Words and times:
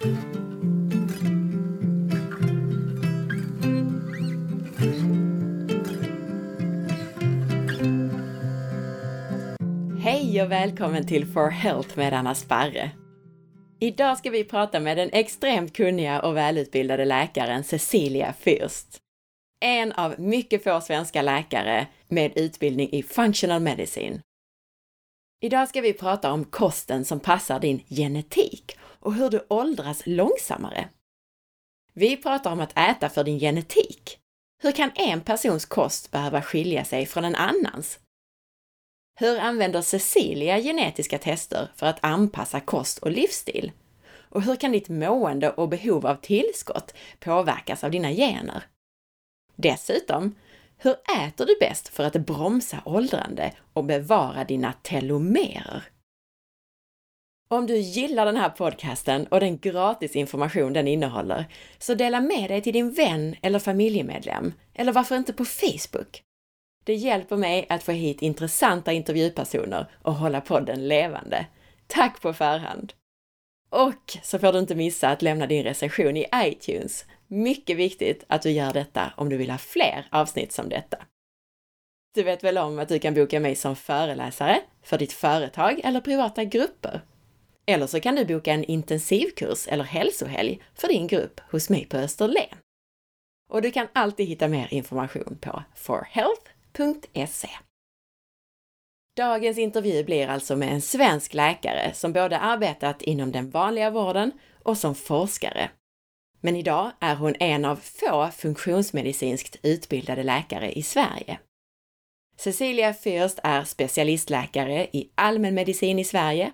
Hej 0.00 0.10
och 10.42 10.50
välkommen 10.50 11.06
till 11.06 11.26
For 11.26 11.50
Health 11.50 11.96
med 11.96 12.12
Anna 12.12 12.34
Sparre. 12.34 12.90
Idag 13.80 14.18
ska 14.18 14.30
vi 14.30 14.44
prata 14.44 14.80
med 14.80 14.96
den 14.96 15.10
extremt 15.12 15.76
kunniga 15.76 16.22
och 16.22 16.36
välutbildade 16.36 17.04
läkaren 17.04 17.64
Cecilia 17.64 18.34
Fürst. 18.40 18.98
En 19.60 19.92
av 19.92 20.20
mycket 20.20 20.64
få 20.64 20.80
svenska 20.80 21.22
läkare 21.22 21.86
med 22.08 22.32
utbildning 22.36 22.88
i 22.92 23.02
Functional 23.02 23.60
Medicine. 23.60 24.20
Idag 25.40 25.68
ska 25.68 25.80
vi 25.80 25.92
prata 25.92 26.32
om 26.32 26.44
kosten 26.44 27.04
som 27.04 27.20
passar 27.20 27.60
din 27.60 27.82
genetik 27.88 28.78
och 29.00 29.14
hur 29.14 29.30
du 29.30 29.46
åldras 29.48 30.02
långsammare. 30.06 30.88
Vi 31.92 32.16
pratar 32.16 32.52
om 32.52 32.60
att 32.60 32.78
äta 32.78 33.08
för 33.08 33.24
din 33.24 33.38
genetik. 33.38 34.18
Hur 34.62 34.72
kan 34.72 34.90
en 34.94 35.20
persons 35.20 35.64
kost 35.64 36.10
behöva 36.10 36.42
skilja 36.42 36.84
sig 36.84 37.06
från 37.06 37.24
en 37.24 37.34
annans? 37.34 37.98
Hur 39.20 39.38
använder 39.38 39.82
Cecilia 39.82 40.60
genetiska 40.60 41.18
tester 41.18 41.72
för 41.76 41.86
att 41.86 42.04
anpassa 42.04 42.60
kost 42.60 42.98
och 42.98 43.10
livsstil? 43.10 43.72
Och 44.30 44.42
hur 44.42 44.56
kan 44.56 44.72
ditt 44.72 44.88
mående 44.88 45.50
och 45.50 45.68
behov 45.68 46.06
av 46.06 46.14
tillskott 46.14 46.94
påverkas 47.20 47.84
av 47.84 47.90
dina 47.90 48.10
gener? 48.12 48.62
Dessutom, 49.56 50.34
hur 50.76 50.92
äter 50.92 51.46
du 51.46 51.56
bäst 51.60 51.88
för 51.88 52.04
att 52.04 52.26
bromsa 52.26 52.82
åldrande 52.84 53.52
och 53.72 53.84
bevara 53.84 54.44
dina 54.44 54.72
telomerer? 54.72 55.84
Om 57.50 57.66
du 57.66 57.76
gillar 57.76 58.26
den 58.26 58.36
här 58.36 58.48
podcasten 58.48 59.26
och 59.26 59.40
den 59.40 59.58
gratis 59.58 60.16
information 60.16 60.72
den 60.72 60.88
innehåller, 60.88 61.44
så 61.78 61.94
dela 61.94 62.20
med 62.20 62.50
dig 62.50 62.62
till 62.62 62.72
din 62.72 62.90
vän 62.90 63.36
eller 63.42 63.58
familjemedlem, 63.58 64.52
eller 64.74 64.92
varför 64.92 65.16
inte 65.16 65.32
på 65.32 65.44
Facebook? 65.44 66.22
Det 66.84 66.94
hjälper 66.94 67.36
mig 67.36 67.66
att 67.68 67.82
få 67.82 67.92
hit 67.92 68.22
intressanta 68.22 68.92
intervjupersoner 68.92 69.90
och 70.02 70.14
hålla 70.14 70.40
podden 70.40 70.88
levande. 70.88 71.46
Tack 71.86 72.22
på 72.22 72.32
förhand! 72.32 72.92
Och 73.70 74.18
så 74.22 74.38
får 74.38 74.52
du 74.52 74.58
inte 74.58 74.74
missa 74.74 75.08
att 75.08 75.22
lämna 75.22 75.46
din 75.46 75.64
recension 75.64 76.16
i 76.16 76.26
iTunes. 76.34 77.04
Mycket 77.26 77.76
viktigt 77.76 78.24
att 78.26 78.42
du 78.42 78.50
gör 78.50 78.72
detta 78.72 79.12
om 79.16 79.28
du 79.28 79.36
vill 79.36 79.50
ha 79.50 79.58
fler 79.58 80.06
avsnitt 80.10 80.52
som 80.52 80.68
detta. 80.68 80.96
Du 82.14 82.22
vet 82.22 82.44
väl 82.44 82.58
om 82.58 82.78
att 82.78 82.88
du 82.88 82.98
kan 82.98 83.14
boka 83.14 83.40
mig 83.40 83.54
som 83.54 83.76
föreläsare 83.76 84.60
för 84.82 84.98
ditt 84.98 85.12
företag 85.12 85.80
eller 85.84 86.00
privata 86.00 86.44
grupper? 86.44 87.00
Eller 87.68 87.86
så 87.86 88.00
kan 88.00 88.14
du 88.14 88.24
boka 88.24 88.52
en 88.52 88.64
intensivkurs 88.64 89.68
eller 89.68 89.84
hälsohelg 89.84 90.62
för 90.74 90.88
din 90.88 91.06
grupp 91.06 91.40
hos 91.50 91.70
mig 91.70 91.86
på 91.86 91.96
Österlen. 91.96 92.56
Och 93.50 93.62
du 93.62 93.70
kan 93.70 93.86
alltid 93.92 94.26
hitta 94.26 94.48
mer 94.48 94.74
information 94.74 95.38
på 95.40 95.62
forhealth.se. 95.74 97.48
Dagens 99.16 99.58
intervju 99.58 100.04
blir 100.04 100.28
alltså 100.28 100.56
med 100.56 100.72
en 100.72 100.82
svensk 100.82 101.34
läkare 101.34 101.94
som 101.94 102.12
både 102.12 102.38
arbetat 102.38 103.02
inom 103.02 103.32
den 103.32 103.50
vanliga 103.50 103.90
vården 103.90 104.32
och 104.62 104.78
som 104.78 104.94
forskare. 104.94 105.70
Men 106.40 106.56
idag 106.56 106.92
är 107.00 107.14
hon 107.14 107.34
en 107.40 107.64
av 107.64 107.76
få 107.76 108.28
funktionsmedicinskt 108.32 109.56
utbildade 109.62 110.22
läkare 110.22 110.72
i 110.72 110.82
Sverige. 110.82 111.38
Cecilia 112.36 112.92
Fürst 112.92 113.40
är 113.42 113.64
specialistläkare 113.64 114.88
i 114.92 115.10
allmänmedicin 115.14 115.98
i 115.98 116.04
Sverige. 116.04 116.52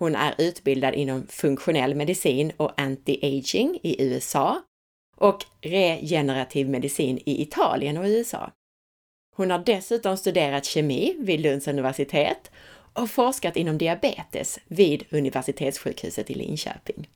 Hon 0.00 0.14
är 0.14 0.34
utbildad 0.38 0.94
inom 0.94 1.26
funktionell 1.26 1.94
medicin 1.94 2.52
och 2.56 2.72
anti-aging 2.76 3.78
i 3.82 4.02
USA 4.04 4.62
och 5.16 5.44
regenerativ 5.60 6.68
medicin 6.68 7.18
i 7.26 7.42
Italien 7.42 7.96
och 7.96 8.04
USA. 8.04 8.50
Hon 9.36 9.50
har 9.50 9.58
dessutom 9.58 10.16
studerat 10.16 10.64
kemi 10.64 11.16
vid 11.18 11.40
Lunds 11.40 11.68
universitet 11.68 12.50
och 12.92 13.10
forskat 13.10 13.56
inom 13.56 13.78
diabetes 13.78 14.58
vid 14.66 15.04
Universitetssjukhuset 15.10 16.30
i 16.30 16.34
Linköping. 16.34 17.08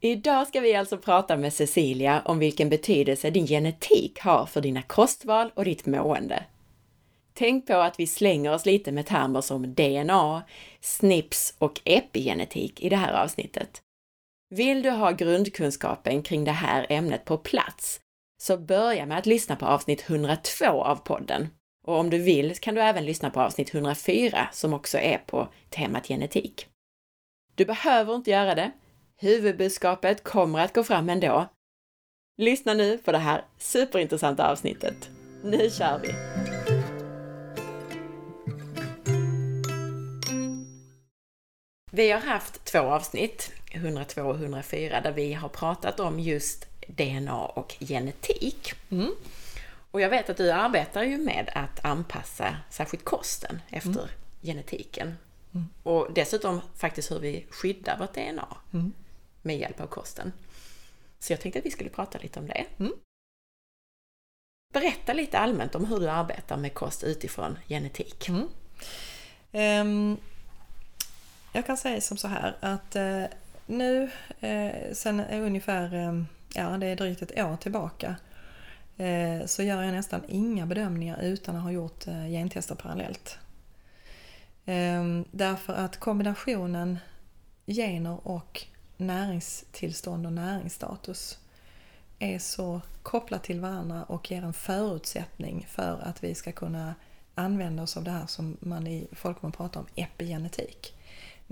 Idag 0.00 0.48
ska 0.48 0.60
vi 0.60 0.74
alltså 0.74 0.98
prata 0.98 1.36
med 1.36 1.52
Cecilia 1.52 2.22
om 2.24 2.38
vilken 2.38 2.68
betydelse 2.68 3.30
din 3.30 3.46
genetik 3.46 4.20
har 4.20 4.46
för 4.46 4.60
dina 4.60 4.82
kostval 4.82 5.50
och 5.54 5.64
ditt 5.64 5.86
mående. 5.86 6.44
Tänk 7.34 7.66
på 7.66 7.74
att 7.74 8.00
vi 8.00 8.06
slänger 8.06 8.54
oss 8.54 8.66
lite 8.66 8.92
med 8.92 9.06
termer 9.06 9.40
som 9.40 9.74
DNA, 9.74 10.42
SNPs 10.80 11.54
och 11.58 11.80
epigenetik 11.84 12.80
i 12.80 12.88
det 12.88 12.96
här 12.96 13.12
avsnittet. 13.12 13.82
Vill 14.50 14.82
du 14.82 14.90
ha 14.90 15.10
grundkunskapen 15.10 16.22
kring 16.22 16.44
det 16.44 16.52
här 16.52 16.86
ämnet 16.88 17.24
på 17.24 17.38
plats 17.38 18.00
så 18.42 18.56
börja 18.56 19.06
med 19.06 19.18
att 19.18 19.26
lyssna 19.26 19.56
på 19.56 19.66
avsnitt 19.66 20.10
102 20.10 20.64
av 20.64 20.96
podden. 20.96 21.48
Och 21.86 21.98
om 21.98 22.10
du 22.10 22.18
vill 22.18 22.54
kan 22.54 22.74
du 22.74 22.80
även 22.80 23.04
lyssna 23.04 23.30
på 23.30 23.40
avsnitt 23.40 23.74
104 23.74 24.48
som 24.52 24.72
också 24.72 24.98
är 24.98 25.18
på 25.18 25.48
temat 25.70 26.08
genetik. 26.08 26.66
Du 27.54 27.64
behöver 27.64 28.14
inte 28.14 28.30
göra 28.30 28.54
det. 28.54 28.70
Huvudbudskapet 29.20 30.24
kommer 30.24 30.58
att 30.58 30.74
gå 30.74 30.84
fram 30.84 31.08
ändå. 31.08 31.48
Lyssna 32.38 32.74
nu 32.74 32.98
på 32.98 33.12
det 33.12 33.18
här 33.18 33.44
superintressanta 33.58 34.50
avsnittet. 34.50 35.10
Nu 35.44 35.70
kör 35.70 35.98
vi! 35.98 36.61
Vi 41.94 42.10
har 42.10 42.20
haft 42.20 42.64
två 42.64 42.78
avsnitt, 42.78 43.52
102 43.72 44.22
och 44.22 44.36
104, 44.36 45.00
där 45.00 45.12
vi 45.12 45.32
har 45.32 45.48
pratat 45.48 46.00
om 46.00 46.20
just 46.20 46.66
DNA 46.86 47.44
och 47.44 47.76
genetik. 47.80 48.72
Mm. 48.90 49.14
Och 49.90 50.00
jag 50.00 50.10
vet 50.10 50.30
att 50.30 50.36
du 50.36 50.50
arbetar 50.50 51.02
ju 51.02 51.18
med 51.18 51.50
att 51.54 51.84
anpassa 51.84 52.56
särskilt 52.70 53.04
kosten 53.04 53.62
efter 53.70 54.00
mm. 54.00 54.10
genetiken. 54.42 55.18
Mm. 55.54 55.66
Och 55.82 56.08
dessutom 56.14 56.60
faktiskt 56.76 57.10
hur 57.10 57.18
vi 57.18 57.46
skyddar 57.50 57.98
vårt 57.98 58.14
DNA 58.14 58.56
mm. 58.72 58.92
med 59.42 59.58
hjälp 59.58 59.80
av 59.80 59.86
kosten. 59.86 60.32
Så 61.18 61.32
jag 61.32 61.40
tänkte 61.40 61.58
att 61.58 61.66
vi 61.66 61.70
skulle 61.70 61.90
prata 61.90 62.18
lite 62.18 62.40
om 62.40 62.46
det. 62.46 62.66
Mm. 62.78 62.92
Berätta 64.72 65.12
lite 65.12 65.38
allmänt 65.38 65.74
om 65.74 65.84
hur 65.84 66.00
du 66.00 66.08
arbetar 66.08 66.56
med 66.56 66.74
kost 66.74 67.04
utifrån 67.04 67.58
genetik. 67.68 68.28
Um, 69.52 70.18
jag 71.52 71.66
kan 71.66 71.76
säga 71.76 72.00
som 72.00 72.16
så 72.16 72.28
här 72.28 72.56
att 72.60 72.96
eh, 72.96 73.24
nu 73.66 74.10
eh, 74.40 74.92
sen 74.92 75.20
ungefär 75.20 75.94
eh, 75.94 76.22
ja 76.54 76.68
det 76.68 76.86
är 76.86 76.96
drygt 76.96 77.22
ett 77.22 77.38
år 77.38 77.56
tillbaka, 77.56 78.16
eh, 78.96 79.46
så 79.46 79.62
gör 79.62 79.82
jag 79.82 79.92
nästan 79.92 80.20
inga 80.28 80.66
bedömningar 80.66 81.22
utan 81.22 81.56
att 81.56 81.62
ha 81.62 81.70
gjort 81.70 82.06
eh, 82.06 82.26
gentester 82.26 82.74
parallellt. 82.74 83.38
Ehm, 84.66 85.24
därför 85.30 85.72
att 85.72 85.96
kombinationen 85.96 86.98
gener 87.66 88.28
och 88.28 88.66
näringstillstånd 88.96 90.26
och 90.26 90.32
näringsstatus 90.32 91.38
är 92.18 92.38
så 92.38 92.80
kopplat 93.02 93.42
till 93.42 93.60
varandra 93.60 94.04
och 94.04 94.30
ger 94.30 94.42
en 94.42 94.52
förutsättning 94.52 95.66
för 95.68 96.00
att 96.02 96.24
vi 96.24 96.34
ska 96.34 96.52
kunna 96.52 96.94
använda 97.34 97.82
oss 97.82 97.96
av 97.96 98.04
det 98.04 98.10
här 98.10 98.26
som 98.26 98.56
man 98.60 98.86
i 98.86 99.08
folkmun 99.12 99.52
pratar 99.52 99.80
om 99.80 99.86
epigenetik. 99.94 100.94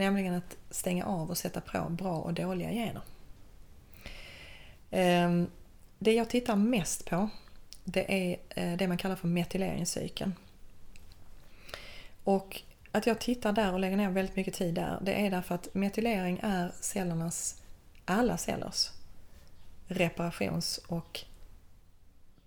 Nämligen 0.00 0.34
att 0.34 0.56
stänga 0.70 1.04
av 1.04 1.30
och 1.30 1.38
sätta 1.38 1.60
på 1.60 1.88
bra 1.90 2.16
och 2.16 2.34
dåliga 2.34 2.70
gener. 2.70 3.02
Ehm, 4.90 5.46
det 5.98 6.12
jag 6.12 6.28
tittar 6.28 6.56
mest 6.56 7.04
på 7.04 7.28
det 7.84 8.32
är 8.32 8.36
eh, 8.48 8.76
det 8.76 8.88
man 8.88 8.96
kallar 8.96 9.16
för 9.16 9.28
metyleringscykeln. 9.28 10.34
Och 12.24 12.62
att 12.92 13.06
jag 13.06 13.18
tittar 13.18 13.52
där 13.52 13.72
och 13.72 13.80
lägger 13.80 13.96
ner 13.96 14.10
väldigt 14.10 14.36
mycket 14.36 14.54
tid 14.54 14.74
där 14.74 14.98
det 15.02 15.26
är 15.26 15.30
därför 15.30 15.54
att 15.54 15.74
metylering 15.74 16.40
är 16.42 16.72
cellernas, 16.80 17.62
alla 18.04 18.36
cellers 18.36 18.90
reparations 19.86 20.78
och 20.78 21.20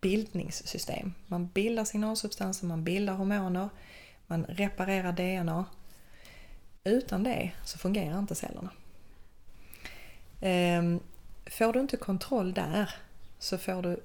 bildningssystem. 0.01 1.13
Man 1.27 1.47
bildar 1.47 1.85
signalsubstanser, 1.85 2.65
man 2.67 2.83
bildar 2.83 3.13
hormoner, 3.13 3.69
man 4.27 4.45
reparerar 4.45 5.11
DNA. 5.11 5.65
Utan 6.83 7.23
det 7.23 7.51
så 7.63 7.77
fungerar 7.77 8.19
inte 8.19 8.35
cellerna. 8.35 8.69
Ehm, 10.41 10.99
får 11.45 11.73
du 11.73 11.79
inte 11.79 11.97
kontroll 11.97 12.53
där 12.53 12.95
så 13.39 13.57
får 13.57 13.81
du 13.81 14.03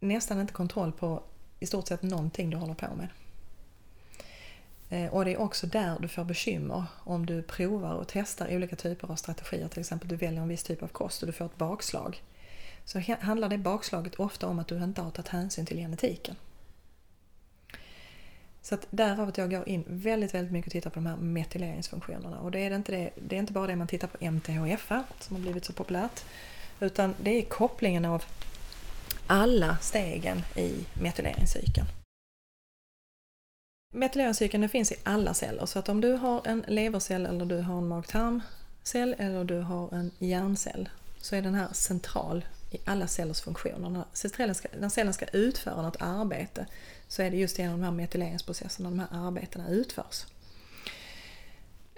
nästan 0.00 0.40
inte 0.40 0.52
kontroll 0.52 0.92
på 0.92 1.22
i 1.60 1.66
stort 1.66 1.88
sett 1.88 2.02
någonting 2.02 2.50
du 2.50 2.56
håller 2.56 2.74
på 2.74 2.94
med. 2.94 3.08
Ehm, 4.90 5.08
och 5.08 5.24
det 5.24 5.32
är 5.32 5.40
också 5.40 5.66
där 5.66 5.98
du 6.00 6.08
får 6.08 6.24
bekymmer 6.24 6.84
om 7.04 7.26
du 7.26 7.42
provar 7.42 7.94
och 7.94 8.08
testar 8.08 8.54
olika 8.56 8.76
typer 8.76 9.10
av 9.10 9.16
strategier. 9.16 9.68
Till 9.68 9.80
exempel 9.80 10.08
du 10.08 10.16
väljer 10.16 10.42
en 10.42 10.48
viss 10.48 10.62
typ 10.62 10.82
av 10.82 10.88
kost 10.88 11.22
och 11.22 11.26
du 11.26 11.32
får 11.32 11.46
ett 11.46 11.56
bakslag. 11.56 12.22
Så 12.84 13.00
handlar 13.20 13.48
det 13.48 13.58
bakslaget 13.58 14.14
ofta 14.14 14.46
om 14.46 14.58
att 14.58 14.68
du 14.68 14.84
inte 14.84 15.02
har 15.02 15.10
tagit 15.10 15.28
hänsyn 15.28 15.66
till 15.66 15.76
genetiken. 15.76 16.36
Så 18.68 18.74
att 18.74 18.86
därav 18.90 19.28
att 19.28 19.38
jag 19.38 19.50
går 19.50 19.68
in 19.68 19.84
väldigt, 19.86 20.34
väldigt 20.34 20.52
mycket 20.52 20.66
och 20.66 20.72
tittar 20.72 20.90
på 20.90 20.94
de 20.94 21.06
här 21.06 21.16
metyleringsfunktionerna. 21.16 22.40
Och 22.40 22.50
det 22.50 22.60
är, 22.60 22.70
inte 22.70 22.92
det, 22.92 23.10
det 23.14 23.36
är 23.36 23.40
inte 23.40 23.52
bara 23.52 23.66
det 23.66 23.76
man 23.76 23.86
tittar 23.86 24.08
på 24.08 24.24
MTHFR 24.24 25.02
som 25.20 25.36
har 25.36 25.42
blivit 25.42 25.64
så 25.64 25.72
populärt. 25.72 26.24
Utan 26.80 27.14
det 27.22 27.30
är 27.30 27.42
kopplingen 27.42 28.04
av 28.04 28.24
alla 29.26 29.76
stegen 29.80 30.42
i 30.56 30.86
metyleringscykeln. 31.02 31.86
Metyleringscykeln 33.94 34.68
finns 34.68 34.92
i 34.92 34.96
alla 35.02 35.34
celler 35.34 35.66
så 35.66 35.78
att 35.78 35.88
om 35.88 36.00
du 36.00 36.12
har 36.12 36.42
en 36.44 36.64
levercell 36.68 37.26
eller 37.26 37.44
du 37.44 37.60
har 37.60 37.78
en 37.78 37.88
mag-tarmcell 37.88 39.14
eller 39.18 39.44
du 39.44 39.60
har 39.60 39.94
en 39.94 40.10
hjärncell 40.18 40.88
så 41.18 41.36
är 41.36 41.42
den 41.42 41.54
här 41.54 41.68
central 41.72 42.44
i 42.70 42.78
alla 42.84 43.06
cellers 43.06 43.40
funktioner. 43.40 43.90
När 44.78 44.88
cellen 44.88 45.14
ska, 45.14 45.26
utföra 45.26 45.82
något 45.82 45.96
arbete 46.00 46.66
så 47.08 47.22
är 47.22 47.30
det 47.30 47.36
just 47.36 47.58
genom 47.58 47.80
de 47.80 47.84
här 47.84 47.92
metyleringsprocesserna 47.92 48.90
de 48.90 48.98
här 48.98 49.26
arbetena 49.26 49.68
utförs. 49.68 50.26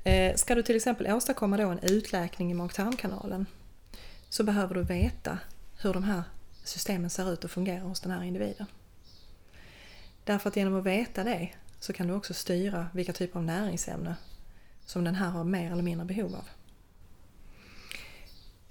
Eh, 0.05 0.35
ska 0.35 0.55
du 0.55 0.63
till 0.63 0.77
exempel 0.77 1.13
åstadkomma 1.13 1.57
då 1.57 1.69
en 1.69 1.79
utläkning 1.79 2.51
i 2.51 2.55
mag-tarmkanalen 2.55 3.47
så 4.29 4.45
behöver 4.45 4.75
du 4.75 4.83
veta 4.83 5.39
hur 5.81 5.95
de 5.95 6.03
här 6.03 6.23
systemen 6.65 7.11
ser 7.11 7.33
ut 7.33 7.45
och 7.45 7.51
fungerar 7.51 7.81
hos 7.81 8.01
den 8.01 8.13
här 8.13 8.23
individen. 8.23 8.67
Därför 10.25 10.49
att 10.49 10.57
genom 10.57 10.79
att 10.79 10.85
veta 10.85 11.25
det 11.25 11.49
så 11.81 11.93
kan 11.93 12.07
du 12.07 12.15
också 12.15 12.35
styra 12.35 12.89
vilka 12.95 13.13
typer 13.13 13.39
av 13.39 13.45
näringsämne 13.45 14.15
som 14.87 15.05
den 15.05 15.15
här 15.15 15.31
har 15.31 15.45
mer 15.45 15.73
eller 15.73 15.83
mindre 15.83 16.07
behov 16.07 16.35
av. 16.35 16.49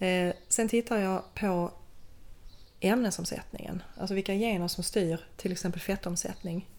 Eh, 0.07 0.33
sen 0.47 0.69
tittar 0.69 0.97
jag 0.97 1.33
på 1.33 1.71
ämnesomsättningen, 2.79 3.83
alltså 3.97 4.15
vilka 4.15 4.33
gener 4.33 4.67
som 4.67 4.83
styr 4.83 5.19
till 5.37 5.51
exempel 5.51 5.81
fettomsättning, 5.81 6.69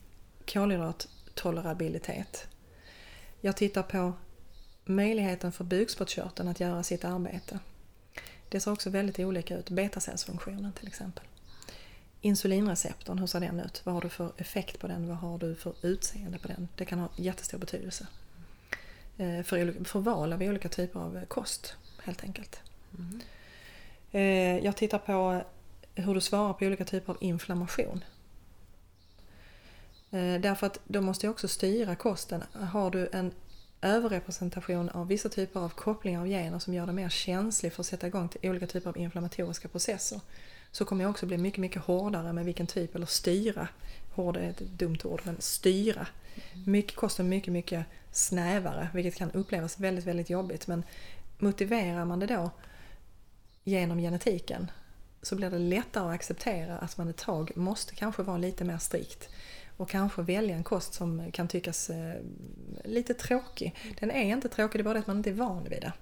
kolhydrattolerabilitet. 0.45 2.47
Jag 3.41 3.57
tittar 3.57 3.83
på 3.83 4.13
möjligheten 4.85 5.51
för 5.51 5.63
bukspottkörteln 5.63 6.49
att 6.49 6.59
göra 6.59 6.83
sitt 6.83 7.05
arbete. 7.05 7.59
Det 8.49 8.59
ser 8.59 8.71
också 8.71 8.89
väldigt 8.89 9.19
olika 9.19 9.57
ut, 9.57 9.69
betacellsfunktionen 9.69 10.73
till 10.73 10.87
exempel. 10.87 11.23
Insulinreceptorn, 12.21 13.19
hur 13.19 13.27
ser 13.27 13.39
den 13.39 13.59
ut? 13.59 13.81
Vad 13.83 13.95
har 13.95 14.01
du 14.01 14.09
för 14.09 14.31
effekt 14.37 14.79
på 14.79 14.87
den? 14.87 15.07
Vad 15.07 15.17
har 15.17 15.37
du 15.37 15.55
för 15.55 15.73
utseende 15.81 16.39
på 16.39 16.47
den? 16.47 16.67
Det 16.75 16.85
kan 16.85 16.99
ha 16.99 17.09
jättestor 17.15 17.57
betydelse. 17.57 18.07
Eh, 19.17 19.43
för, 19.43 19.83
för 19.83 19.99
val 19.99 20.33
av 20.33 20.41
olika 20.41 20.69
typer 20.69 20.99
av 20.99 21.25
kost 21.25 21.75
helt 22.03 22.23
enkelt. 22.23 22.59
Mm. 22.97 23.21
Jag 24.63 24.77
tittar 24.77 24.97
på 24.97 25.43
hur 25.95 26.13
du 26.13 26.21
svarar 26.21 26.53
på 26.53 26.65
olika 26.65 26.85
typer 26.85 27.13
av 27.13 27.17
inflammation. 27.21 28.03
Eh, 30.11 30.41
därför 30.41 30.67
att 30.67 30.79
då 30.87 31.01
måste 31.01 31.25
jag 31.25 31.31
också 31.31 31.47
styra 31.47 31.95
kosten. 31.95 32.43
Har 32.53 32.91
du 32.91 33.09
en 33.13 33.31
överrepresentation 33.81 34.89
av 34.89 35.07
vissa 35.07 35.29
typer 35.29 35.59
av 35.59 35.69
kopplingar 35.69 36.21
av 36.21 36.27
gener 36.27 36.59
som 36.59 36.73
gör 36.73 36.85
dig 36.85 36.95
mer 36.95 37.09
känslig 37.09 37.73
för 37.73 37.81
att 37.81 37.87
sätta 37.87 38.07
igång 38.07 38.29
till 38.29 38.49
olika 38.49 38.67
typer 38.67 38.89
av 38.89 38.97
inflammatoriska 38.97 39.67
processer 39.67 40.21
så 40.71 40.85
kommer 40.85 41.03
jag 41.03 41.11
också 41.11 41.25
bli 41.25 41.37
mycket, 41.37 41.59
mycket 41.59 41.81
hårdare 41.81 42.33
med 42.33 42.45
vilken 42.45 42.67
typ, 42.67 42.95
eller 42.95 43.05
styra, 43.05 43.67
hård 44.15 44.37
är 44.37 44.49
ett 44.49 44.59
dumt 44.59 44.97
ord, 45.03 45.21
men 45.23 45.35
styra. 45.39 46.07
Mycket, 46.65 46.95
kosten 46.95 47.29
mycket, 47.29 47.53
mycket 47.53 47.85
snävare, 48.11 48.89
vilket 48.93 49.15
kan 49.15 49.31
upplevas 49.31 49.79
väldigt, 49.79 50.05
väldigt 50.05 50.29
jobbigt. 50.29 50.67
Men 50.67 50.83
motiverar 51.37 52.05
man 52.05 52.19
det 52.19 52.25
då 52.25 52.51
genom 53.63 53.97
genetiken 53.97 54.71
så 55.21 55.35
blir 55.35 55.49
det 55.49 55.59
lättare 55.59 56.07
att 56.07 56.15
acceptera 56.15 56.77
att 56.77 56.97
man 56.97 57.09
ett 57.09 57.17
tag 57.17 57.51
måste 57.55 57.95
kanske 57.95 58.23
vara 58.23 58.37
lite 58.37 58.63
mer 58.63 58.77
strikt 58.77 59.29
och 59.77 59.89
kanske 59.89 60.21
välja 60.21 60.55
en 60.55 60.63
kost 60.63 60.93
som 60.93 61.31
kan 61.31 61.47
tyckas 61.47 61.89
eh, 61.89 62.15
lite 62.83 63.13
tråkig. 63.13 63.75
Den 63.99 64.11
är 64.11 64.23
inte 64.23 64.49
tråkig, 64.49 64.79
det 64.79 64.81
är 64.81 64.83
bara 64.83 64.93
det 64.93 64.99
att 64.99 65.07
man 65.07 65.17
inte 65.17 65.29
är 65.29 65.33
van 65.33 65.63
vid 65.63 65.81
det. 65.81 65.93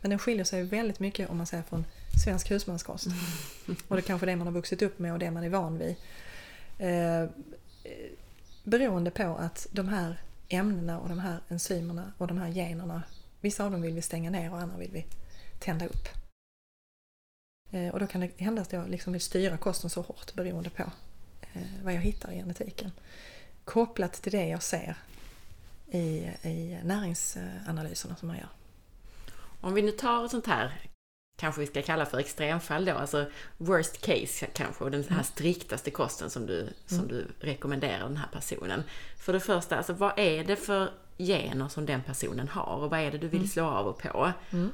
Men 0.00 0.10
den 0.10 0.18
skiljer 0.18 0.44
sig 0.44 0.62
väldigt 0.62 1.00
mycket 1.00 1.30
om 1.30 1.36
man 1.36 1.46
säger 1.46 1.62
från 1.62 1.84
svensk 2.24 2.50
husmanskost. 2.50 3.06
Och 3.88 3.96
det 3.96 4.00
är 4.00 4.06
kanske 4.06 4.26
det 4.26 4.36
man 4.36 4.46
har 4.46 4.54
vuxit 4.54 4.82
upp 4.82 4.98
med 4.98 5.12
och 5.12 5.18
det 5.18 5.30
man 5.30 5.44
är 5.44 5.48
van 5.48 5.78
vid. 5.78 5.96
Eh, 6.78 7.30
beroende 8.64 9.10
på 9.10 9.36
att 9.36 9.66
de 9.70 9.88
här 9.88 10.20
ämnena 10.48 11.00
och 11.00 11.08
de 11.08 11.18
här 11.18 11.38
enzymerna 11.48 12.12
och 12.18 12.26
de 12.26 12.38
här 12.38 12.48
generna, 12.48 13.02
vissa 13.40 13.64
av 13.64 13.70
dem 13.70 13.82
vill 13.82 13.94
vi 13.94 14.02
stänga 14.02 14.30
ner 14.30 14.52
och 14.52 14.60
andra 14.60 14.76
vill 14.76 14.90
vi 14.92 15.06
tända 15.58 15.86
upp. 15.86 16.17
Eh, 17.70 17.88
och 17.88 18.00
då 18.00 18.06
kan 18.06 18.20
det 18.20 18.30
hända 18.36 18.62
att 18.62 18.72
jag 18.72 18.88
liksom 18.88 19.12
vill 19.12 19.22
styra 19.22 19.56
kosten 19.56 19.90
så 19.90 20.02
hårt 20.02 20.34
beroende 20.34 20.70
på 20.70 20.82
eh, 21.52 21.62
vad 21.82 21.94
jag 21.94 22.00
hittar 22.00 22.32
i 22.32 22.36
genetiken. 22.36 22.92
Kopplat 23.64 24.12
till 24.12 24.32
det 24.32 24.46
jag 24.46 24.62
ser 24.62 24.96
i, 25.90 25.98
i 26.42 26.78
näringsanalyserna 26.84 28.16
som 28.16 28.28
man 28.28 28.36
gör. 28.36 28.48
Om 29.60 29.74
vi 29.74 29.82
nu 29.82 29.90
tar 29.90 30.24
ett 30.24 30.30
sånt 30.30 30.46
här, 30.46 30.72
kanske 31.36 31.60
vi 31.60 31.66
ska 31.66 31.82
kalla 31.82 32.06
för 32.06 32.18
extremfall 32.18 32.84
då, 32.84 32.92
alltså 32.92 33.30
worst 33.56 34.00
case 34.00 34.46
kanske, 34.46 34.84
och 34.84 34.90
den 34.90 35.02
här 35.02 35.10
mm. 35.10 35.24
striktaste 35.24 35.90
kosten 35.90 36.30
som 36.30 36.46
du, 36.46 36.68
som 36.86 36.98
mm. 36.98 37.08
du 37.08 37.26
rekommenderar 37.40 38.08
den 38.08 38.16
här 38.16 38.28
personen. 38.32 38.82
För 39.16 39.32
det 39.32 39.40
första, 39.40 39.76
alltså 39.76 39.92
vad 39.92 40.18
är 40.18 40.44
det 40.44 40.56
för 40.56 40.92
gener 41.18 41.68
som 41.68 41.86
den 41.86 42.02
personen 42.02 42.48
har 42.48 42.76
och 42.76 42.90
vad 42.90 43.00
är 43.00 43.10
det 43.10 43.18
du 43.18 43.28
vill 43.28 43.40
mm. 43.40 43.48
slå 43.48 43.64
av 43.64 43.86
och 43.86 43.98
på? 43.98 44.32
Mm. 44.50 44.72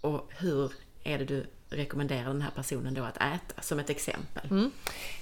Och 0.00 0.32
hur 0.38 0.72
är 1.04 1.18
det 1.18 1.24
du 1.24 1.46
rekommenderar 1.70 2.24
den 2.24 2.42
här 2.42 2.50
personen 2.50 2.94
då 2.94 3.04
att 3.04 3.16
äta, 3.16 3.62
som 3.62 3.78
ett 3.78 3.90
exempel? 3.90 4.50
Mm. 4.50 4.70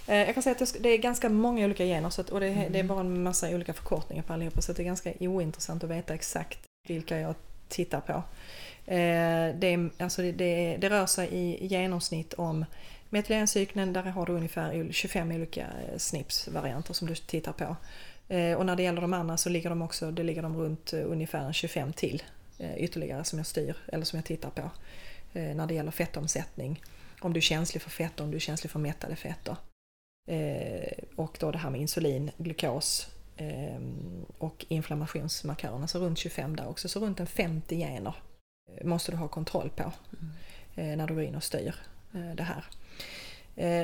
Eh, 0.06 0.16
jag 0.16 0.34
kan 0.34 0.42
säga 0.42 0.56
att 0.60 0.76
det 0.80 0.88
är 0.88 0.98
ganska 0.98 1.28
många 1.28 1.64
olika 1.64 1.84
gener 1.84 2.10
så 2.10 2.20
att, 2.20 2.30
och 2.30 2.40
det 2.40 2.46
är, 2.46 2.70
det 2.70 2.78
är, 2.78 2.82
bara 2.82 3.00
en 3.00 3.22
massa 3.22 3.48
olika 3.48 3.72
förkortningar 3.72 4.22
på 4.22 4.32
allihopa 4.32 4.62
så 4.62 4.72
det 4.72 4.82
är 4.82 4.84
ganska 4.84 5.12
ointressant 5.20 5.84
att 5.84 5.90
veta 5.90 6.14
exakt 6.14 6.58
vilka 6.88 7.18
jag 7.18 7.34
tittar 7.68 8.00
på. 8.00 8.12
Eh, 8.92 9.54
det, 9.54 9.90
alltså 9.98 10.22
det, 10.22 10.76
det 10.80 10.90
rör 10.90 11.06
sig 11.06 11.28
i 11.28 11.66
genomsnitt 11.66 12.34
om 12.34 12.64
metyleringscykeln, 13.10 13.92
där 13.92 14.02
har 14.02 14.26
du 14.26 14.32
ungefär 14.32 14.88
25 14.92 15.30
olika 15.30 15.60
eh, 15.60 15.98
SNPs-varianter 15.98 16.92
som 16.92 17.08
du 17.08 17.14
tittar 17.14 17.52
på. 17.52 17.76
Och 18.58 18.66
när 18.66 18.76
det 18.76 18.82
gäller 18.82 19.00
de 19.00 19.12
andra 19.12 19.36
så 19.36 19.48
ligger 19.48 19.70
de 19.70 19.82
också, 19.82 20.10
det 20.10 20.22
ligger 20.22 20.42
de 20.42 20.56
runt 20.56 20.92
ungefär 20.92 21.52
25 21.52 21.92
till 21.92 22.22
ytterligare 22.76 23.24
som 23.24 23.38
jag 23.38 23.46
styr 23.46 23.76
eller 23.88 24.04
som 24.04 24.16
jag 24.16 24.24
tittar 24.24 24.50
på. 24.50 24.70
Eh, 25.36 25.54
när 25.54 25.66
det 25.66 25.74
gäller 25.74 25.90
fettomsättning. 25.90 26.82
Om 27.20 27.32
du 27.32 27.38
är 27.38 27.42
känslig 27.42 27.82
för 27.82 27.90
fetter, 27.90 28.24
om 28.24 28.30
du 28.30 28.36
är 28.36 28.40
känslig 28.40 28.70
för 28.70 28.78
mättade 28.78 29.16
fetter. 29.16 29.56
Eh, 30.28 31.04
och 31.16 31.36
då 31.40 31.50
det 31.50 31.58
här 31.58 31.70
med 31.70 31.80
insulin, 31.80 32.30
glukos 32.36 33.08
eh, 33.36 33.80
och 34.38 34.66
inflammationsmarkörerna, 34.68 35.86
så 35.86 35.98
runt 35.98 36.18
25 36.18 36.56
där 36.56 36.68
också. 36.68 36.88
Så 36.88 37.00
runt 37.00 37.20
en 37.20 37.26
50 37.26 37.76
gener 37.76 38.14
måste 38.82 39.12
du 39.12 39.16
ha 39.16 39.28
kontroll 39.28 39.70
på 39.76 39.92
mm. 40.72 40.98
när 40.98 41.06
du 41.06 41.14
går 41.14 41.22
in 41.22 41.34
och 41.34 41.44
styr 41.44 41.74
det 42.34 42.42
här. 42.42 42.64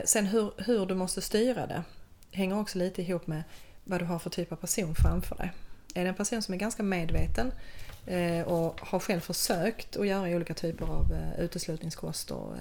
Sen 0.07 0.27
hur, 0.27 0.53
hur 0.59 0.87
du 0.87 0.95
måste 0.95 1.21
styra 1.21 1.67
det 1.67 1.83
hänger 2.31 2.61
också 2.61 2.79
lite 2.79 3.03
ihop 3.03 3.27
med 3.27 3.43
vad 3.85 4.01
du 4.01 4.05
har 4.05 4.19
för 4.19 4.31
typ 4.31 4.53
av 4.53 4.57
person 4.57 4.95
framför 4.95 5.37
dig. 5.37 5.53
Är 5.95 6.05
det 6.05 6.09
en 6.09 6.15
person 6.15 6.43
som 6.43 6.55
är 6.55 6.59
ganska 6.59 6.83
medveten 6.83 7.53
eh, 8.07 8.49
och 8.49 8.81
har 8.81 8.99
själv 8.99 9.21
försökt 9.21 9.97
att 9.97 10.07
göra 10.07 10.37
olika 10.37 10.55
typer 10.55 10.87
av 10.87 11.13
eh, 11.13 11.41
uteslutningskost 11.41 12.31
och 12.31 12.57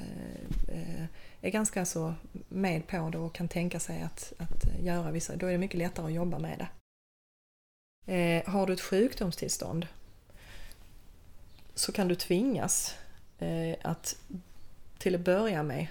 eh, 0.67 1.05
är 1.41 1.50
ganska 1.50 1.85
så 1.85 2.13
med 2.50 2.88
på 2.88 3.09
det 3.09 3.17
och 3.17 3.33
kan 3.33 3.47
tänka 3.47 3.79
sig 3.79 4.01
att, 4.01 4.33
att 4.38 4.83
göra 4.83 5.11
vissa, 5.11 5.35
då 5.35 5.47
är 5.47 5.51
det 5.51 5.57
mycket 5.57 5.77
lättare 5.77 6.05
att 6.05 6.13
jobba 6.13 6.39
med 6.39 6.57
det. 6.59 6.67
Har 8.45 8.67
du 8.67 8.73
ett 8.73 8.81
sjukdomstillstånd 8.81 9.88
så 11.75 11.91
kan 11.91 12.07
du 12.07 12.15
tvingas 12.15 12.95
att 13.81 14.15
till 14.97 15.15
att 15.15 15.21
börja 15.21 15.63
med 15.63 15.88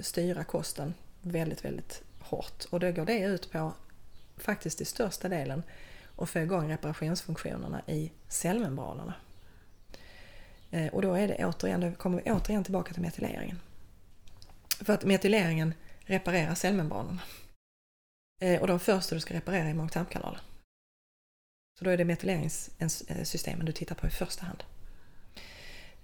styra 0.00 0.44
kosten 0.44 0.94
väldigt, 1.22 1.64
väldigt 1.64 2.02
hårt 2.20 2.64
och 2.70 2.80
då 2.80 2.92
går 2.92 3.04
det 3.04 3.18
ut 3.18 3.52
på 3.52 3.72
faktiskt 4.36 4.80
i 4.80 4.84
största 4.84 5.28
delen 5.28 5.62
och 6.18 6.30
få 6.30 6.38
igång 6.38 6.70
reparationsfunktionerna 6.70 7.82
i 7.86 8.12
cellmembranerna. 8.28 9.14
Eh, 10.70 10.86
och 10.86 11.02
då 11.02 11.14
är 11.14 11.28
det 11.28 11.44
återigen, 11.44 11.80
då 11.80 11.92
kommer 11.92 12.22
vi 12.22 12.30
återigen 12.30 12.64
tillbaka 12.64 12.92
till 12.92 13.02
metyleringen. 13.02 13.60
För 14.80 14.92
att 14.92 15.04
metyleringen 15.04 15.74
reparerar 16.00 16.54
cellmembranerna. 16.54 17.22
Eh, 18.40 18.60
och 18.60 18.66
de 18.66 18.80
första 18.80 19.14
du 19.14 19.20
ska 19.20 19.34
reparera 19.34 19.68
är 19.68 19.74
magtarmkanalen. 19.74 20.40
Så 21.78 21.84
då 21.84 21.90
är 21.90 21.96
det 21.96 22.04
metyleringssystemen 22.04 23.66
du 23.66 23.72
tittar 23.72 23.94
på 23.94 24.06
i 24.06 24.10
första 24.10 24.46
hand. 24.46 24.64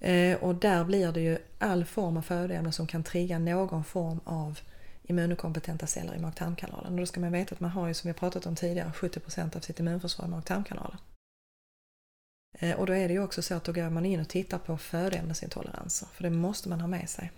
Eh, 0.00 0.36
och 0.36 0.54
där 0.54 0.84
blir 0.84 1.12
det 1.12 1.20
ju 1.20 1.38
all 1.58 1.84
form 1.84 2.16
av 2.16 2.22
födoämnen 2.22 2.72
som 2.72 2.86
kan 2.86 3.04
trigga 3.04 3.38
någon 3.38 3.84
form 3.84 4.20
av 4.24 4.60
immunokompetenta 5.06 5.86
celler 5.86 6.14
i 6.14 6.18
mag-tarmkanalen. 6.18 6.92
Och 6.92 6.98
då 6.98 7.06
ska 7.06 7.20
man 7.20 7.32
veta 7.32 7.54
att 7.54 7.60
man 7.60 7.70
har 7.70 7.88
ju 7.88 7.94
som 7.94 8.08
vi 8.08 8.14
pratat 8.14 8.46
om 8.46 8.56
tidigare 8.56 8.92
70% 8.94 9.56
av 9.56 9.60
sitt 9.60 9.80
immunförsvar 9.80 10.26
i 10.26 10.28
mag-tarmkanalen. 10.28 10.98
Eh, 12.58 12.76
och 12.76 12.86
då 12.86 12.92
är 12.92 13.08
det 13.08 13.14
ju 13.14 13.22
också 13.22 13.42
så 13.42 13.54
att 13.54 13.64
då 13.64 13.72
går 13.72 13.90
man 13.90 14.06
in 14.06 14.20
och 14.20 14.28
tittar 14.28 14.58
på 14.58 14.78
födoämnesintoleranser 14.78 16.08
för 16.12 16.22
det 16.22 16.30
måste 16.30 16.68
man 16.68 16.80
ha 16.80 16.88
med 16.88 17.10
sig 17.10 17.32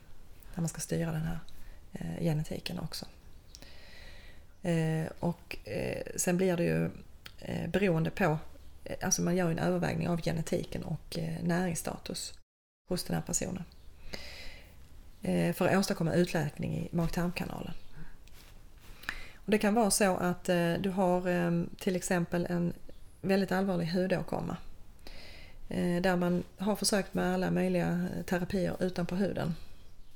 när 0.55 0.61
man 0.61 0.69
ska 0.69 0.81
styra 0.81 1.13
den 1.13 1.23
här 1.23 1.39
eh, 1.93 2.23
genetiken 2.23 2.79
också. 2.79 3.07
Eh, 4.63 5.07
och 5.21 5.57
sen 6.17 6.37
blir 6.37 6.57
det 6.57 6.65
ju 6.65 6.91
beroende 7.69 8.11
på, 8.11 8.39
alltså 9.03 9.23
man 9.23 9.37
gör 9.37 9.51
en 9.51 9.59
övervägning 9.59 10.09
av 10.09 10.21
genetiken 10.21 10.83
och 10.83 11.19
näringsstatus 11.43 12.39
hos 12.89 13.05
den 13.05 13.15
här 13.15 13.23
personen. 13.23 13.65
Eh, 15.23 15.53
för 15.53 15.69
att 15.69 15.79
åstadkomma 15.79 16.15
utläkning 16.15 16.75
i 16.75 16.89
mag-tarmkanalen. 16.91 17.73
Och 19.47 19.51
det 19.51 19.59
kan 19.59 19.75
vara 19.75 19.91
så 19.91 20.17
att 20.17 20.49
eh, 20.49 20.73
du 20.81 20.91
har 20.91 21.29
eh, 21.29 21.63
till 21.79 21.97
exempel 21.97 22.47
en 22.51 22.73
väldigt 23.21 23.53
allvarlig 23.53 23.87
hudåkomma. 23.87 24.57
Eh, 25.69 26.03
där 26.03 26.17
man 26.17 26.43
har 26.59 26.77
försökt 26.77 27.15
med 27.15 27.35
alla 27.35 27.51
möjliga 27.51 28.09
terapier 28.27 28.77
utanpå 28.81 29.15
huden 29.15 29.55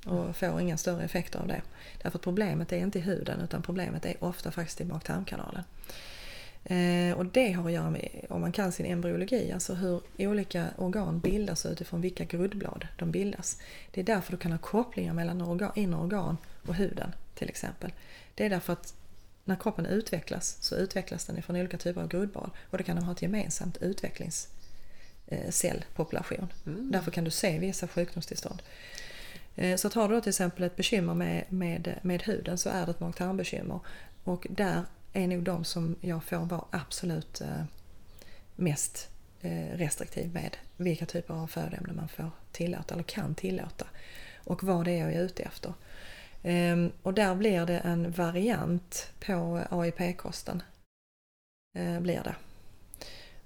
och 0.05 0.35
får 0.35 0.61
inga 0.61 0.77
större 0.77 1.03
effekter 1.03 1.39
av 1.39 1.47
det. 1.47 1.61
Därför 2.01 2.17
att 2.17 2.23
problemet 2.23 2.71
är 2.71 2.77
inte 2.77 2.99
i 2.99 3.01
huden 3.01 3.41
utan 3.41 3.61
problemet 3.61 4.05
är 4.05 4.23
ofta 4.23 4.51
faktiskt 4.51 4.81
i 4.81 4.85
mag-tarmkanalen. 4.85 5.63
Eh, 6.63 7.17
och 7.17 7.25
det 7.25 7.51
har 7.51 7.65
att 7.65 7.71
göra 7.71 7.89
med, 7.89 8.25
om 8.29 8.41
man 8.41 8.51
kan 8.51 8.71
sin 8.71 8.85
embryologi, 8.85 9.51
alltså 9.51 9.73
hur 9.73 10.01
olika 10.17 10.67
organ 10.77 11.19
bildas 11.19 11.65
utifrån 11.65 12.01
vilka 12.01 12.25
gruddblad 12.25 12.87
de 12.97 13.11
bildas. 13.11 13.61
Det 13.91 14.01
är 14.01 14.05
därför 14.05 14.31
du 14.31 14.37
kan 14.37 14.51
ha 14.51 14.59
kopplingar 14.59 15.13
mellan 15.13 15.41
organ, 15.41 15.71
inre 15.75 15.99
organ 15.99 16.37
och 16.67 16.75
huden 16.75 17.11
till 17.35 17.49
exempel. 17.49 17.91
Det 18.35 18.45
är 18.45 18.49
därför 18.49 18.73
att 18.73 18.93
när 19.43 19.55
kroppen 19.55 19.85
utvecklas 19.85 20.57
så 20.61 20.75
utvecklas 20.75 21.25
den 21.25 21.43
från 21.43 21.55
olika 21.55 21.77
typer 21.77 22.01
av 22.01 22.07
gruddblad 22.07 22.49
och 22.69 22.77
då 22.77 22.83
kan 22.83 22.95
de 22.95 23.05
ha 23.05 23.13
ett 23.13 23.21
gemensamt 23.21 23.77
utvecklingscellpopulation. 23.77 26.47
Mm. 26.65 26.91
Därför 26.91 27.11
kan 27.11 27.23
du 27.23 27.31
se 27.31 27.59
vissa 27.59 27.87
sjukdomstillstånd. 27.87 28.61
Eh, 29.55 29.75
så 29.75 29.89
tar 29.89 30.09
du 30.09 30.15
då 30.15 30.21
till 30.21 30.29
exempel 30.29 30.63
ett 30.63 30.75
bekymmer 30.75 31.13
med, 31.13 31.45
med, 31.49 31.99
med 32.01 32.21
huden 32.21 32.57
så 32.57 32.69
är 32.69 32.85
det 32.85 32.91
ett 32.91 32.99
mag-tarmbekymmer 32.99 33.79
och 34.23 34.47
där 34.49 34.83
är 35.13 35.27
nog 35.27 35.43
de 35.43 35.63
som 35.63 35.95
jag 36.01 36.23
får 36.23 36.37
vara 36.37 36.65
absolut 36.71 37.41
eh, 37.41 37.63
mest 38.55 39.09
eh, 39.41 39.77
restriktiv 39.77 40.33
med 40.33 40.57
vilka 40.77 41.05
typer 41.05 41.33
av 41.33 41.47
födoämnen 41.47 41.95
man 41.95 42.09
får 42.09 42.31
tillåta 42.51 42.93
eller 42.93 43.03
kan 43.03 43.35
tillåta 43.35 43.87
och 44.43 44.63
vad 44.63 44.85
det 44.85 44.91
är 44.91 44.99
jag 44.99 45.13
är 45.13 45.21
ute 45.21 45.43
efter. 45.43 45.73
Ehm, 46.43 46.91
och 47.01 47.13
där 47.13 47.35
blir 47.35 47.65
det 47.65 47.79
en 47.79 48.11
variant 48.11 49.11
på 49.25 49.61
AIP-kosten. 49.69 50.63
Eh, 51.77 51.99
blir 51.99 52.23
det. 52.23 52.35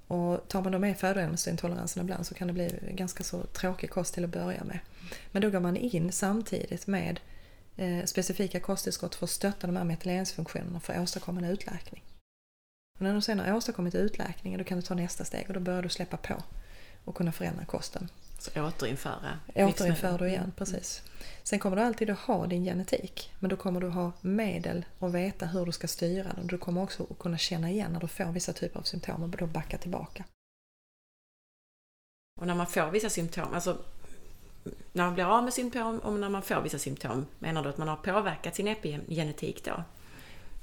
Och 0.07 0.48
tar 0.48 0.62
man 0.62 0.72
då 0.72 0.79
med 0.79 0.98
födoämnesintoleransen 0.98 2.03
ibland 2.03 2.25
så 2.25 2.36
kan 2.36 2.48
det 2.48 2.53
bli 2.53 2.79
ganska 2.91 3.24
så 3.24 3.43
tråkig 3.43 3.89
kost 3.89 4.13
till 4.13 4.24
att 4.24 4.29
börja 4.29 4.63
med. 4.63 4.79
Men 5.31 5.41
då 5.41 5.50
går 5.50 5.60
man 5.60 5.77
in 5.77 6.12
samtidigt 6.12 6.88
med 6.88 7.19
specifika 8.05 8.60
kosttillskott 8.60 9.15
för 9.15 9.25
att 9.25 9.29
stötta 9.29 9.67
de 9.67 9.75
här 9.75 9.84
metyleringsfunktionerna 9.84 10.79
för 10.79 10.94
att 10.94 11.00
åstadkomma 11.00 11.39
en 11.41 11.46
utläkning. 11.46 12.03
Och 12.96 13.01
när 13.01 13.13
du 13.13 13.22
sen 13.22 13.39
har 13.39 13.53
åstadkommit 13.53 13.96
utläkning 13.96 14.58
då 14.58 14.63
kan 14.63 14.77
du 14.77 14.82
ta 14.82 14.94
nästa 14.94 15.25
steg 15.25 15.46
och 15.48 15.53
då 15.53 15.60
börjar 15.60 15.82
du 15.82 15.89
släppa 15.89 16.17
på 16.17 16.44
och 17.05 17.15
kunna 17.15 17.32
förändra 17.32 17.65
kosten. 17.65 18.10
Så 18.39 18.65
återinföra? 18.67 19.39
Återinför 19.55 20.17
du 20.17 20.27
igen, 20.27 20.44
mm. 20.44 20.51
precis. 20.51 21.01
Sen 21.44 21.60
kommer 21.60 21.75
du 21.75 21.82
alltid 21.82 22.10
att 22.10 22.20
ha 22.20 22.48
din 22.48 22.63
genetik 22.63 23.32
men 23.39 23.50
då 23.50 23.55
kommer 23.55 23.82
du 23.82 23.89
ha 23.89 24.12
medel 24.22 24.86
och 25.00 25.15
veta 25.15 25.46
hur 25.46 25.65
du 25.65 25.72
ska 25.72 25.88
styra 25.88 26.34
den. 26.34 26.48
Du 26.48 26.58
kommer 26.58 26.84
också 26.84 27.08
att 27.10 27.20
kunna 27.20 27.38
känna 27.38 27.70
igen 27.70 27.94
när 27.94 28.00
du 28.00 28.08
får 28.08 28.32
vissa 28.32 28.53
typer 28.53 28.79
av 28.79 28.84
symptom 28.84 29.24
och 29.24 29.29
då 29.29 29.48
backa 29.48 29.77
tillbaka. 29.77 30.24
Och 32.41 32.48
när 32.48 32.55
man 32.55 32.67
får 32.67 32.91
vissa 32.91 33.10
symptom, 33.10 33.53
alltså 33.53 33.77
när 34.93 35.03
man 35.03 35.13
blir 35.13 35.38
av 35.38 35.43
med 35.43 35.53
symptom 35.53 36.00
och 36.00 36.13
när 36.13 36.29
man 36.29 36.41
får 36.41 36.62
vissa 36.62 36.79
symptom, 36.79 37.25
menar 37.39 37.63
du 37.63 37.69
att 37.69 37.77
man 37.77 37.88
har 37.88 37.95
påverkat 37.95 38.55
sin 38.55 38.67
epigenetik 38.67 39.65
då? 39.65 39.84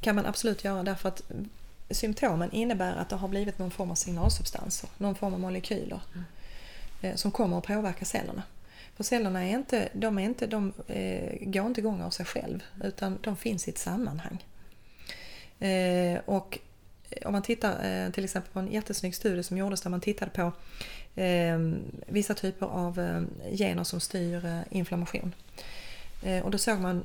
kan 0.02 0.14
man 0.14 0.26
absolut 0.26 0.64
göra 0.64 0.82
därför 0.82 1.08
att 1.08 1.22
symptomen 1.90 2.52
innebär 2.52 2.96
att 2.96 3.08
det 3.08 3.16
har 3.16 3.28
blivit 3.28 3.58
någon 3.58 3.70
form 3.70 3.90
av 3.90 3.94
signalsubstanser, 3.94 4.90
någon 4.98 5.14
form 5.14 5.34
av 5.34 5.40
molekyler 5.40 6.00
mm. 6.12 6.24
Eh, 7.02 7.14
som 7.14 7.30
kommer 7.30 7.58
att 7.58 7.66
påverka 7.66 8.04
cellerna. 8.04 8.42
För 8.96 9.04
cellerna 9.04 9.44
är 9.44 9.50
inte, 9.50 9.88
de, 9.92 10.18
är 10.18 10.22
inte, 10.22 10.46
de 10.46 10.72
eh, 10.86 11.50
går 11.50 11.66
inte 11.66 11.80
igång 11.80 12.02
av 12.02 12.10
sig 12.10 12.26
själv 12.26 12.62
utan 12.84 13.18
de 13.22 13.36
finns 13.36 13.68
i 13.68 13.70
ett 13.70 13.78
sammanhang. 13.78 14.44
Eh, 15.58 16.20
och 16.24 16.58
om 17.24 17.32
man 17.32 17.42
tittar 17.42 18.10
till 18.10 18.24
exempel 18.24 18.52
på 18.52 18.58
en 18.58 18.72
jättesnygg 18.72 19.14
studie 19.14 19.42
som 19.42 19.58
gjordes 19.58 19.80
där 19.80 19.90
man 19.90 20.00
tittade 20.00 20.30
på 20.30 20.52
vissa 22.06 22.34
typer 22.34 22.66
av 22.66 23.26
gener 23.52 23.84
som 23.84 24.00
styr 24.00 24.64
inflammation. 24.70 25.34
och 26.42 26.50
då 26.50 26.58
såg 26.58 26.80
man, 26.80 27.04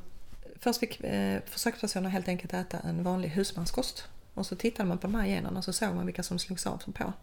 först 0.59 0.79
fick 0.79 1.01
försökspersoner 1.45 2.09
helt 2.09 2.27
enkelt 2.27 2.53
äta 2.53 2.79
en 2.79 3.03
vanlig 3.03 3.29
husmanskost 3.29 4.07
och 4.33 4.45
så 4.45 4.55
tittade 4.55 4.89
man 4.89 4.97
på 4.97 5.07
de 5.07 5.15
här 5.15 5.25
generna 5.25 5.57
och 5.57 5.65
så 5.65 5.73
såg 5.73 5.95
man 5.95 6.05
vilka 6.05 6.23
som 6.23 6.39
slogs 6.39 6.67
av 6.67 6.77
på. 6.77 7.13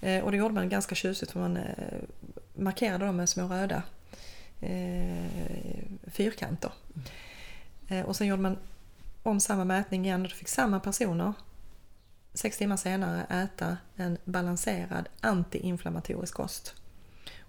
Eh, 0.00 0.24
och 0.24 0.30
det 0.30 0.36
gjorde 0.36 0.54
man 0.54 0.68
ganska 0.68 0.94
tjusigt 0.94 1.32
för 1.32 1.40
man 1.40 1.56
eh, 1.56 1.98
markerade 2.54 3.04
dem 3.06 3.16
med 3.16 3.28
små 3.28 3.46
röda 3.46 3.82
eh, 4.60 5.82
fyrkanter. 6.06 6.72
Mm. 7.88 8.06
Och 8.06 8.16
sen 8.16 8.26
gjorde 8.26 8.42
man 8.42 8.58
om 9.22 9.40
samma 9.40 9.64
mätning 9.64 10.04
igen 10.04 10.22
och 10.22 10.28
då 10.28 10.34
fick 10.34 10.48
samma 10.48 10.80
personer 10.80 11.32
sex 12.34 12.58
timmar 12.58 12.76
senare 12.76 13.26
äta 13.44 13.76
en 13.96 14.18
balanserad 14.24 15.08
antiinflammatorisk 15.20 16.34
kost. 16.34 16.74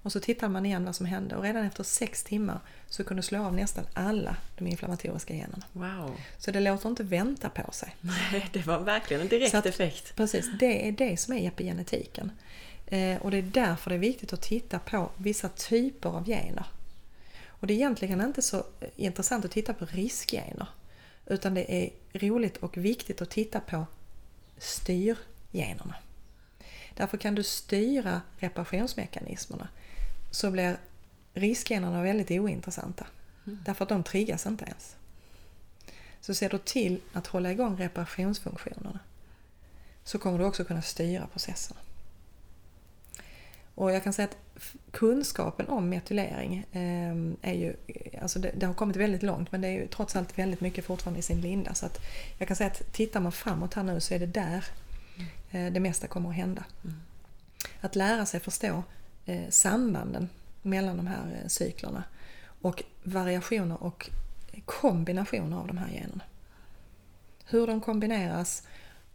Och 0.04 0.12
så 0.12 0.20
tittade 0.20 0.52
man 0.52 0.66
igen 0.66 0.86
vad 0.86 0.96
som 0.96 1.06
hände 1.06 1.36
och 1.36 1.44
redan 1.44 1.66
efter 1.66 1.84
sex 1.84 2.24
timmar 2.24 2.60
så 2.90 3.04
kunde 3.04 3.24
slå 3.24 3.44
av 3.44 3.54
nästan 3.54 3.86
alla 3.94 4.36
de 4.58 4.68
inflammatoriska 4.68 5.34
generna. 5.34 5.66
Wow. 5.74 6.16
Så 6.38 6.52
det 6.52 6.60
låter 6.60 6.90
inte 6.90 7.04
vänta 7.04 7.50
på 7.50 7.72
sig. 7.72 7.96
Nej, 8.02 8.50
det 8.54 8.66
var 8.66 8.80
verkligen 8.80 9.22
en 9.22 9.28
direkt 9.28 9.56
att, 9.56 9.66
effekt. 9.66 10.16
Precis, 10.16 10.50
det 10.60 10.88
är 10.88 10.92
det 10.92 11.18
som 11.18 11.34
är 11.34 11.48
epigenetiken. 11.48 12.32
Eh, 12.88 13.22
och 13.22 13.32
det 13.32 13.38
är 13.38 13.42
därför 13.42 13.90
det 13.90 13.96
är 13.96 14.00
viktigt 14.00 14.34
att 14.34 14.42
titta 14.42 14.80
på 14.80 15.12
vissa 15.18 15.50
typer 15.50 16.10
av 16.10 16.26
gener. 16.26 16.66
Och 17.48 17.68
det 17.68 17.74
är 17.74 17.76
egentligen 17.76 18.22
inte 18.22 18.42
så 18.42 18.64
intressant 18.96 19.46
att 19.46 19.52
titta 19.52 19.74
på 19.74 19.86
riskgener. 19.86 20.68
Utan 21.26 21.54
det 21.54 21.74
är 21.74 21.90
roligt 22.14 22.58
och 22.58 22.78
viktigt 22.78 23.22
att 23.22 23.30
titta 23.30 23.60
på 23.60 23.86
styrgenerna. 24.62 25.96
Därför 26.94 27.18
kan 27.18 27.36
du 27.36 27.44
styra 27.44 28.22
reparationsmekanismerna 28.38 29.68
så 30.32 30.52
blir 30.52 30.78
riskgenerna 31.34 32.04
väldigt 32.04 32.32
ointressanta. 32.32 33.08
Mm. 33.48 33.60
Därför 33.66 33.84
att 33.84 33.90
de 33.90 34.04
triggas 34.04 34.46
inte 34.46 34.66
ens. 34.66 34.96
Så 36.22 36.34
ser 36.34 36.50
du 36.50 36.58
till 36.58 37.02
att 37.14 37.28
hålla 37.28 37.52
igång 37.52 37.78
reparationsfunktionerna 37.78 39.00
så 40.04 40.20
kommer 40.20 40.40
du 40.40 40.46
också 40.46 40.64
kunna 40.64 40.82
styra 40.82 41.28
processerna. 41.28 41.80
Och 43.76 43.92
jag 43.92 44.04
kan 44.04 44.14
säga 44.14 44.28
att 44.28 44.38
kunskapen 44.92 45.68
om 45.68 45.90
metylering 45.90 46.66
ehm, 46.72 47.38
är 47.42 47.54
ju, 47.54 47.76
alltså 48.22 48.40
det, 48.40 48.52
det, 48.58 48.66
har 48.66 48.74
kommit 48.74 48.96
väldigt 48.96 49.24
långt 49.24 49.52
men 49.52 49.62
det 49.62 49.68
är 49.68 49.72
ju 49.72 49.88
trots 49.88 50.16
allt 50.16 50.40
väldigt 50.40 50.62
mycket 50.62 50.86
fortfarande 50.86 51.20
i 51.20 51.24
sin 51.24 51.42
linda. 51.42 51.74
Så 51.74 51.86
att 51.86 52.00
jag 52.38 52.48
kan 52.48 52.58
säga 52.58 52.68
att 52.70 52.94
tittar 52.94 53.20
man 53.20 53.32
framåt 53.32 53.74
här 53.74 53.84
nu 53.84 54.00
så 54.00 54.14
är 54.14 54.20
det 54.20 54.26
där 54.26 54.66
mm. 55.52 55.74
det 55.74 55.80
mesta 55.80 56.08
kommer 56.08 56.30
att 56.30 56.36
hända. 56.36 56.64
Mm. 56.84 56.96
Att 57.82 57.96
lära 57.96 58.26
sig 58.26 58.40
förstå 58.40 58.84
eh, 59.26 59.50
sambanden 59.50 60.30
mellan 60.62 60.98
de 60.98 61.08
här 61.08 61.40
eh, 61.42 61.48
cyklerna 61.48 62.04
och 62.62 62.84
variationer 63.04 63.84
och 63.84 64.10
kombinationer 64.66 65.58
av 65.58 65.68
de 65.68 65.78
här 65.78 65.90
generna. 65.94 66.24
Hur 67.46 67.68
de 67.68 67.82
kombineras 67.82 68.68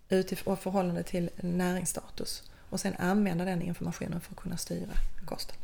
utifrån 0.08 0.56
förhållande 0.56 1.02
till 1.02 1.30
näringsstatus 1.36 2.50
och 2.70 2.80
sen 2.80 2.94
använda 2.98 3.44
den 3.44 3.62
informationen 3.62 4.20
för 4.20 4.32
att 4.32 4.40
kunna 4.40 4.56
styra 4.56 4.92
kosten. 5.24 5.56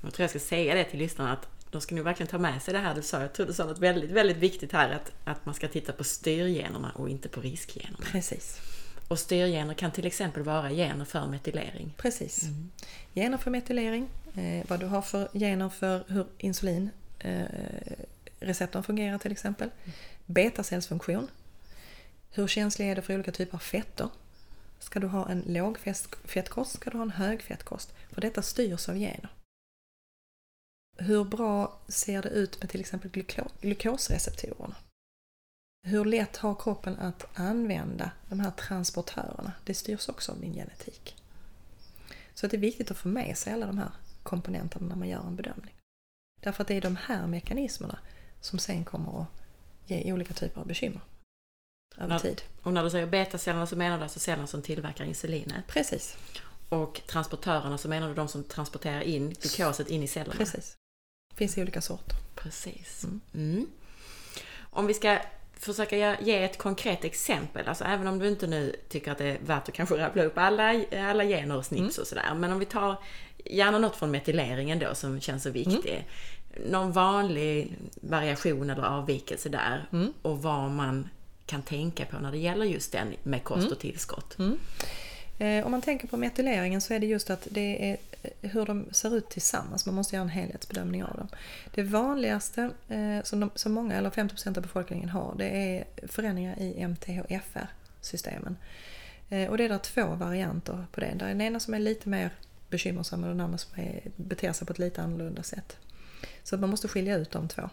Jag 0.00 0.14
tror 0.14 0.24
jag 0.24 0.30
ska 0.30 0.38
säga 0.38 0.74
det 0.74 0.84
till 0.84 0.98
lyssnarna 0.98 1.32
att 1.32 1.48
de 1.70 1.80
ska 1.80 1.94
nog 1.94 2.04
verkligen 2.04 2.30
ta 2.30 2.38
med 2.38 2.62
sig 2.62 2.74
det 2.74 2.80
här 2.80 2.94
du 2.94 3.02
sa. 3.02 3.20
Jag 3.20 3.32
tror 3.32 3.46
du 3.46 3.52
sa 3.52 3.64
något 3.64 3.78
väldigt, 3.78 4.10
väldigt 4.10 4.36
viktigt 4.36 4.72
här 4.72 4.90
att, 4.90 5.12
att 5.24 5.46
man 5.46 5.54
ska 5.54 5.68
titta 5.68 5.92
på 5.92 6.04
styrgenerna 6.04 6.92
och 6.94 7.08
inte 7.08 7.28
på 7.28 7.40
riskgenerna. 7.40 8.06
Precis. 8.12 8.60
Och 9.08 9.18
styrgener 9.18 9.74
kan 9.74 9.90
till 9.90 10.06
exempel 10.06 10.42
vara 10.42 10.70
gener 10.70 11.04
för 11.04 11.26
metylering. 11.26 11.94
Precis. 11.96 12.42
Mm. 12.42 12.70
Gener 13.14 13.38
för 13.38 13.50
metylering, 13.50 14.08
eh, 14.34 14.66
vad 14.68 14.80
du 14.80 14.86
har 14.86 15.02
för 15.02 15.28
gener 15.32 15.68
för 15.68 16.04
hur 16.08 16.26
insulin 16.38 16.90
eh, 17.18 18.82
fungerar 18.82 19.18
till 19.18 19.32
exempel. 19.32 19.70
Mm. 19.84 19.96
Betacellsfunktion. 20.26 21.28
Hur 22.30 22.46
känslig 22.46 22.90
är 22.90 22.96
det 22.96 23.02
för 23.02 23.14
olika 23.14 23.32
typer 23.32 23.54
av 23.54 23.60
fetter? 23.60 24.08
Ska 24.84 25.00
du 25.00 25.06
ha 25.06 25.28
en 25.28 25.42
låg 25.46 25.78
fettkost? 26.24 26.72
Ska 26.72 26.90
du 26.90 26.96
ha 26.96 27.02
en 27.02 27.10
hög 27.10 27.42
fettkost? 27.42 27.94
För 28.10 28.20
detta 28.20 28.42
styrs 28.42 28.88
av 28.88 28.94
gener. 28.94 29.28
Hur 30.96 31.24
bra 31.24 31.80
ser 31.88 32.22
det 32.22 32.28
ut 32.28 32.60
med 32.60 32.70
till 32.70 32.80
exempel 32.80 33.10
glukosreceptorerna? 33.60 34.76
Hur 35.86 36.04
lätt 36.04 36.36
har 36.36 36.54
kroppen 36.54 36.96
att 36.98 37.38
använda 37.38 38.10
de 38.28 38.40
här 38.40 38.50
transportörerna? 38.50 39.52
Det 39.64 39.74
styrs 39.74 40.08
också 40.08 40.32
av 40.32 40.40
din 40.40 40.54
genetik. 40.54 41.16
Så 42.34 42.46
det 42.46 42.56
är 42.56 42.60
viktigt 42.60 42.90
att 42.90 42.98
få 42.98 43.08
med 43.08 43.38
sig 43.38 43.52
alla 43.52 43.66
de 43.66 43.78
här 43.78 43.92
komponenterna 44.22 44.86
när 44.86 44.96
man 44.96 45.08
gör 45.08 45.26
en 45.26 45.36
bedömning. 45.36 45.74
Därför 46.40 46.62
att 46.62 46.68
det 46.68 46.74
är 46.74 46.80
de 46.80 46.96
här 46.96 47.26
mekanismerna 47.26 47.98
som 48.40 48.58
sen 48.58 48.84
kommer 48.84 49.20
att 49.20 49.28
ge 49.86 50.12
olika 50.12 50.34
typer 50.34 50.60
av 50.60 50.66
bekymmer 50.66 51.00
över 51.98 52.14
Ja. 52.14 52.18
tid. 52.18 52.42
Och 52.62 52.72
när 52.72 52.84
du 52.84 52.90
säger 52.90 53.06
betacellerna 53.06 53.66
så 53.66 53.76
menar 53.76 53.96
du 53.96 54.02
alltså 54.02 54.18
cellerna 54.18 54.46
som 54.46 54.62
tillverkar 54.62 55.04
insulinet. 55.04 55.66
Precis, 55.68 56.16
Och 56.68 57.00
transportörerna 57.06 57.78
så 57.78 57.88
menar 57.88 58.08
du 58.08 58.14
de 58.14 58.28
som 58.28 58.44
transporterar 58.44 59.00
in 59.00 59.30
glukoset 59.40 59.88
in 59.90 60.02
i 60.02 60.08
cellerna. 60.08 60.34
precis. 60.38 60.76
Finns 61.34 61.58
i 61.58 61.62
olika 61.62 61.80
sorter. 61.80 62.16
Precis. 62.34 63.04
Mm. 63.04 63.20
Mm. 63.34 63.66
Om 64.60 64.86
vi 64.86 64.94
ska 64.94 65.18
försöka 65.58 66.20
ge- 66.20 66.44
ett 66.44 66.58
konkret 66.58 67.04
exempel, 67.04 67.68
alltså 67.68 67.84
även 67.84 68.06
om 68.06 68.18
du 68.18 68.28
inte 68.28 68.46
nu 68.46 68.76
tycker 68.88 69.12
att 69.12 69.18
det 69.18 69.24
är 69.26 69.38
värt 69.40 69.68
att 69.68 69.74
kanske 69.74 69.96
rabbla 69.98 70.22
upp 70.24 70.38
alla, 70.38 70.84
alla 71.10 71.24
gener 71.24 71.56
och 71.56 71.66
snips 71.66 71.98
och 71.98 72.06
sådär, 72.06 72.34
men 72.34 72.52
om 72.52 72.58
vi 72.58 72.64
tar 72.64 72.96
gärna 73.44 73.78
något 73.78 73.96
från 73.96 74.10
metyleringen 74.10 74.78
då 74.78 74.94
som 74.94 75.20
känns 75.20 75.42
så 75.42 75.50
viktig. 75.50 76.08
Någon 76.66 76.92
vanlig 76.92 77.76
variation 77.94 78.70
eller 78.70 78.82
avvikelse 78.82 79.48
där 79.48 79.86
och 80.22 80.42
vad 80.42 80.70
man 80.70 81.08
kan 81.46 81.62
tänka 81.62 82.06
på 82.06 82.18
när 82.18 82.32
det 82.32 82.38
gäller 82.38 82.66
just 82.66 82.92
den 82.92 83.14
med 83.22 83.44
kost 83.44 83.72
och 83.72 83.78
tillskott. 83.78 84.36
Eh, 85.38 85.64
om 85.64 85.70
man 85.70 85.82
tänker 85.82 86.08
på 86.08 86.16
metyleringen 86.16 86.80
så 86.80 86.94
är 86.94 86.98
det 86.98 87.06
just 87.06 87.30
att 87.30 87.48
det 87.50 87.90
är 87.90 87.96
eh, 88.22 88.50
hur 88.50 88.66
de 88.66 88.86
ser 88.90 89.16
ut 89.16 89.28
tillsammans. 89.28 89.86
Man 89.86 89.94
måste 89.94 90.16
göra 90.16 90.22
en 90.22 90.28
helhetsbedömning 90.28 91.04
av 91.04 91.16
dem. 91.16 91.28
Det 91.74 91.82
vanligaste 91.82 92.70
eh, 92.88 93.22
som, 93.22 93.40
de, 93.40 93.50
som 93.54 93.72
många, 93.72 93.94
eller 93.94 94.10
50% 94.10 94.56
av 94.56 94.62
befolkningen 94.62 95.08
har, 95.08 95.34
det 95.38 95.48
är 95.48 95.84
förändringar 96.08 96.58
i 96.58 96.80
MTHFR-systemen. 96.80 98.56
Och 99.50 99.58
det 99.58 99.64
är 99.64 99.68
där 99.68 99.78
två 99.78 100.06
varianter 100.06 100.86
på 100.92 101.00
det. 101.00 101.14
Där 101.14 101.26
är 101.26 101.28
den 101.28 101.40
ena 101.40 101.60
som 101.60 101.74
är 101.74 101.78
lite 101.78 102.08
mer 102.08 102.30
bekymmersam 102.70 103.22
och 103.22 103.28
den 103.28 103.40
andra 103.40 103.58
som 103.58 103.80
är, 103.80 104.00
beter 104.16 104.52
sig 104.52 104.66
på 104.66 104.72
ett 104.72 104.78
lite 104.78 105.02
annorlunda 105.02 105.42
sätt. 105.42 105.76
Så 106.42 106.56
man 106.56 106.70
måste 106.70 106.88
skilja 106.88 107.16
ut 107.16 107.30
de 107.30 107.48
två. 107.48 107.70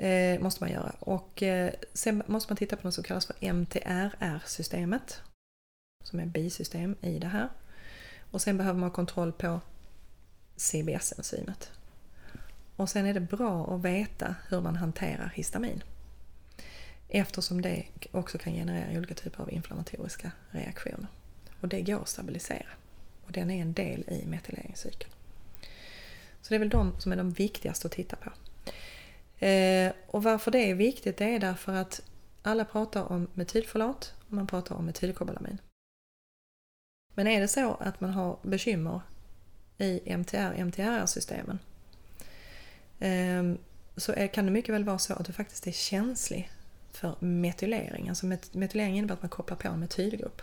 Eh, 0.00 0.40
måste 0.40 0.64
man 0.64 0.72
göra. 0.72 0.92
Och 0.98 1.42
eh, 1.42 1.72
sen 1.92 2.22
måste 2.26 2.52
man 2.52 2.56
titta 2.56 2.76
på 2.76 2.86
något 2.86 2.94
som 2.94 3.04
kallas 3.04 3.26
för 3.26 3.36
MTRR-systemet 3.40 5.20
som 6.04 6.20
är 6.20 6.26
bisystem 6.26 6.96
i 7.00 7.18
det 7.18 7.26
här. 7.26 7.48
Och 8.30 8.42
sen 8.42 8.56
behöver 8.56 8.80
man 8.80 8.88
ha 8.88 8.94
kontroll 8.94 9.32
på 9.32 9.60
CBS-enzymet. 10.56 11.70
Och 12.76 12.90
sen 12.90 13.06
är 13.06 13.14
det 13.14 13.20
bra 13.20 13.74
att 13.74 13.84
veta 13.84 14.34
hur 14.48 14.60
man 14.60 14.76
hanterar 14.76 15.32
histamin. 15.34 15.82
Eftersom 17.08 17.62
det 17.62 17.86
också 18.10 18.38
kan 18.38 18.52
generera 18.52 18.98
olika 18.98 19.14
typer 19.14 19.42
av 19.42 19.52
inflammatoriska 19.52 20.32
reaktioner. 20.50 21.06
Och 21.60 21.68
det 21.68 21.82
går 21.82 22.00
att 22.00 22.08
stabilisera. 22.08 22.68
Och 23.26 23.32
den 23.32 23.50
är 23.50 23.62
en 23.62 23.72
del 23.72 24.04
i 24.08 24.26
metyleringscykeln. 24.26 25.12
Så 26.42 26.48
det 26.48 26.54
är 26.54 26.58
väl 26.58 26.68
de 26.68 27.00
som 27.00 27.12
är 27.12 27.16
de 27.16 27.30
viktigaste 27.30 27.86
att 27.86 27.92
titta 27.92 28.16
på. 28.16 28.30
Eh, 29.40 29.92
och 30.06 30.22
varför 30.22 30.50
det 30.50 30.70
är 30.70 30.74
viktigt 30.74 31.16
det 31.16 31.34
är 31.34 31.38
därför 31.38 31.72
att 31.72 32.02
alla 32.42 32.64
pratar 32.64 33.12
om 33.12 33.28
metylfolat 33.34 34.14
och 34.26 34.32
man 34.32 34.46
pratar 34.46 34.74
om 34.74 34.86
metylkobalamin. 34.86 35.58
Men 37.14 37.26
är 37.26 37.40
det 37.40 37.48
så 37.48 37.74
att 37.74 38.00
man 38.00 38.10
har 38.10 38.38
bekymmer 38.42 39.00
i 39.78 40.00
MTR-MTR-systemen 40.06 41.58
ehm, 42.98 43.58
så 43.96 44.12
är, 44.12 44.26
kan 44.26 44.44
det 44.44 44.50
mycket 44.50 44.74
väl 44.74 44.84
vara 44.84 44.98
så 44.98 45.14
att 45.14 45.26
du 45.26 45.32
faktiskt 45.32 45.66
är 45.66 45.72
känslig 45.72 46.50
för 46.92 47.14
metylering. 47.20 48.08
Alltså 48.08 48.26
met, 48.26 48.54
metylering 48.54 48.98
innebär 48.98 49.14
att 49.14 49.22
man 49.22 49.28
kopplar 49.28 49.56
på 49.56 49.68
en 49.68 49.80
metylgrupp. 49.80 50.42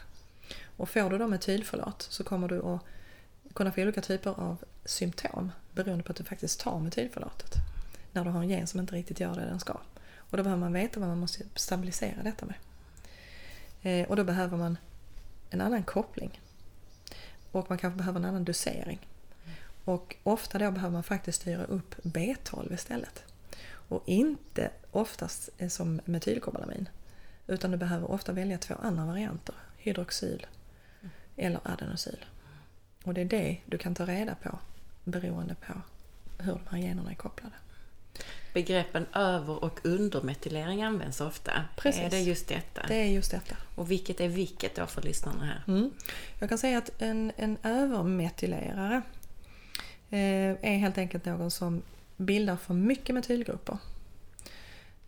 Och 0.77 0.89
får 0.89 1.09
du 1.09 1.17
då 1.17 1.27
metylfolat 1.27 2.01
så 2.01 2.23
kommer 2.23 2.47
du 2.47 2.61
att 2.61 2.81
kunna 3.53 3.71
få 3.71 3.81
olika 3.81 4.01
typer 4.01 4.29
av 4.29 4.57
symptom 4.85 5.51
beroende 5.71 6.03
på 6.03 6.11
att 6.11 6.17
du 6.17 6.23
faktiskt 6.23 6.59
tar 6.59 6.79
metylfolatet. 6.79 7.76
När 8.17 8.23
du 8.23 8.29
har 8.29 8.41
en 8.41 8.49
gen 8.49 8.67
som 8.67 8.79
inte 8.79 8.95
riktigt 8.95 9.19
gör 9.19 9.35
det 9.35 9.41
den 9.41 9.59
ska. 9.59 9.73
Och 10.17 10.37
då 10.37 10.43
behöver 10.43 10.59
man 10.59 10.73
veta 10.73 10.99
vad 10.99 11.09
man 11.09 11.19
måste 11.19 11.43
stabilisera 11.55 12.23
detta 12.23 12.45
med. 12.45 12.55
Eh, 13.81 14.09
och 14.09 14.15
då 14.15 14.23
behöver 14.23 14.57
man 14.57 14.77
en 15.49 15.61
annan 15.61 15.83
koppling. 15.83 16.41
Och 17.51 17.69
man 17.69 17.77
kanske 17.77 17.97
behöver 17.97 18.19
en 18.19 18.25
annan 18.25 18.43
dosering. 18.43 19.07
Och 19.83 20.15
ofta 20.23 20.57
då 20.57 20.71
behöver 20.71 20.93
man 20.93 21.03
faktiskt 21.03 21.41
styra 21.41 21.63
upp 21.63 21.95
B12 22.03 22.73
istället. 22.73 23.23
Och 23.67 24.03
inte 24.05 24.71
oftast 24.91 25.49
eh, 25.57 25.69
som 25.69 26.01
metylkobalamin. 26.05 26.89
Utan 27.47 27.71
du 27.71 27.77
behöver 27.77 28.11
ofta 28.11 28.31
välja 28.31 28.57
två 28.57 28.75
andra 28.81 29.05
varianter. 29.05 29.55
Hydroxyl 29.77 30.47
eller 31.35 31.59
adenosyl. 31.63 32.25
Och 33.03 33.13
det 33.13 33.21
är 33.21 33.25
det 33.25 33.57
du 33.65 33.77
kan 33.77 33.95
ta 33.95 34.05
reda 34.05 34.35
på 34.35 34.59
beroende 35.03 35.55
på 35.55 35.73
hur 36.43 36.53
de 36.53 36.61
här 36.69 36.77
generna 36.77 37.11
är 37.11 37.15
kopplade. 37.15 37.55
Begreppen 38.53 39.05
över 39.13 39.63
och 39.63 39.79
undermetylering 39.83 40.83
används 40.83 41.21
ofta. 41.21 41.51
Precis. 41.75 42.01
Är 42.01 42.09
det 42.09 42.19
just 42.19 42.47
detta? 42.47 42.81
Det 42.87 42.95
är 42.95 43.07
just 43.07 43.31
detta. 43.31 43.55
Och 43.75 43.91
vilket 43.91 44.19
är 44.19 44.27
vilket 44.27 44.75
då 44.75 44.85
för 44.85 45.01
lyssnarna 45.01 45.45
här? 45.45 45.63
Mm. 45.67 45.91
Jag 46.39 46.49
kan 46.49 46.57
säga 46.57 46.77
att 46.77 47.01
en, 47.01 47.31
en 47.37 47.57
övermetylerare 47.63 49.01
eh, 50.09 50.19
är 50.61 50.77
helt 50.77 50.97
enkelt 50.97 51.25
någon 51.25 51.51
som 51.51 51.81
bildar 52.17 52.57
för 52.57 52.73
mycket 52.73 53.15
metylgrupper. 53.15 53.77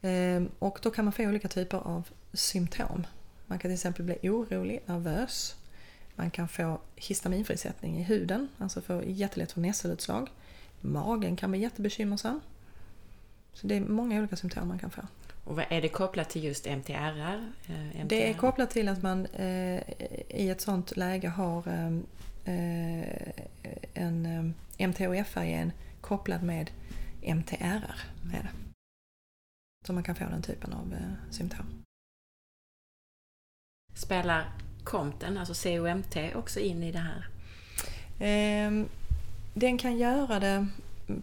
Eh, 0.02 0.43
och 0.60 0.80
då 0.82 0.91
kan 0.91 1.06
man 1.06 1.12
få 1.12 1.24
olika 1.24 1.48
typer 1.48 1.78
av 1.78 2.08
symptom. 2.34 3.08
Man 3.45 3.60
kan 3.60 3.69
till 3.69 3.74
exempel 3.74 4.06
bli 4.06 4.30
orolig, 4.30 4.82
nervös. 4.86 5.56
Man 6.15 6.32
kan 6.32 6.48
få 6.48 6.82
histaminfrisättning 6.95 7.98
i 8.00 8.04
huden, 8.04 8.50
alltså 8.58 8.82
få 8.82 9.04
jättelätt 9.06 9.52
för 9.52 9.62
nässelutslag. 9.62 10.30
Magen 10.82 11.36
kan 11.36 11.52
bli 11.52 11.60
jättebekymmersam. 11.60 12.41
Så 13.53 13.67
det 13.67 13.75
är 13.75 13.81
många 13.81 14.19
olika 14.19 14.35
symptom 14.35 14.67
man 14.67 14.79
kan 14.79 14.91
få. 14.91 15.01
Och 15.43 15.55
vad 15.55 15.65
är 15.69 15.81
det 15.81 15.89
kopplat 15.89 16.29
till 16.29 16.43
just 16.43 16.65
MTRR? 16.67 17.51
Eh, 17.67 18.05
Det 18.05 18.23
är 18.25 18.29
MTR? 18.29 18.39
kopplat 18.39 18.69
till 18.69 18.88
att 18.88 19.01
man 19.01 19.25
eh, 19.25 19.81
i 20.29 20.49
ett 20.49 20.62
sånt 20.62 20.97
läge 20.97 21.27
har 21.29 21.67
eh, 21.67 21.88
eh, 22.55 23.31
en 23.93 24.25
eh, 24.25 24.88
MTHFR-gen 24.88 25.71
kopplad 26.01 26.43
med 26.43 26.71
MTRR. 27.21 28.01
Med 28.23 28.41
det. 28.43 28.49
Så 29.88 29.93
man 29.93 30.03
kan 30.03 30.15
få 30.15 30.23
den 30.23 30.41
typen 30.41 30.73
av 30.73 30.93
eh, 30.93 31.31
symptom. 31.33 31.65
Spelar 33.93 34.51
COMTen, 34.83 35.38
alltså 35.38 35.69
COMT, 35.69 36.15
också 36.35 36.59
in 36.59 36.83
i 36.83 36.91
det 36.91 36.99
här? 36.99 37.27
Eh, 38.19 38.85
den 39.53 39.77
kan 39.77 39.97
göra 39.97 40.39
det 40.39 40.67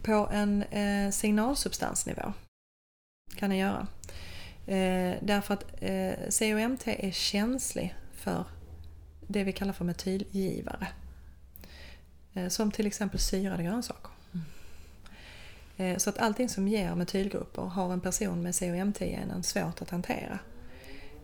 på 0.03 0.29
en 0.33 0.63
eh, 0.63 1.11
signalsubstansnivå. 1.11 2.33
Kan 3.37 3.51
den 3.51 3.59
göra. 3.59 3.87
Eh, 4.67 5.15
därför 5.23 5.55
att 5.55 5.65
eh, 5.81 6.15
COMT 6.39 6.89
är 6.89 7.11
känslig 7.11 7.95
för 8.13 8.45
det 9.27 9.45
vi 9.45 9.53
kallar 9.53 9.73
för 9.73 9.85
metylgivare. 9.85 10.89
Eh, 12.35 12.49
som 12.49 12.71
till 12.71 12.87
exempel 12.87 13.21
syrade 13.21 13.63
grönsaker. 13.63 14.11
Mm. 14.33 14.47
Eh, 15.77 15.99
så 15.99 16.11
att 16.11 16.19
allting 16.19 16.49
som 16.49 16.69
ger 16.69 16.95
metylgrupper 16.95 17.63
har 17.63 17.93
en 17.93 18.01
person 18.01 18.43
med 18.43 18.59
COMT-genen 18.59 19.43
svårt 19.43 19.83
att 19.83 19.91
hantera. 19.91 20.39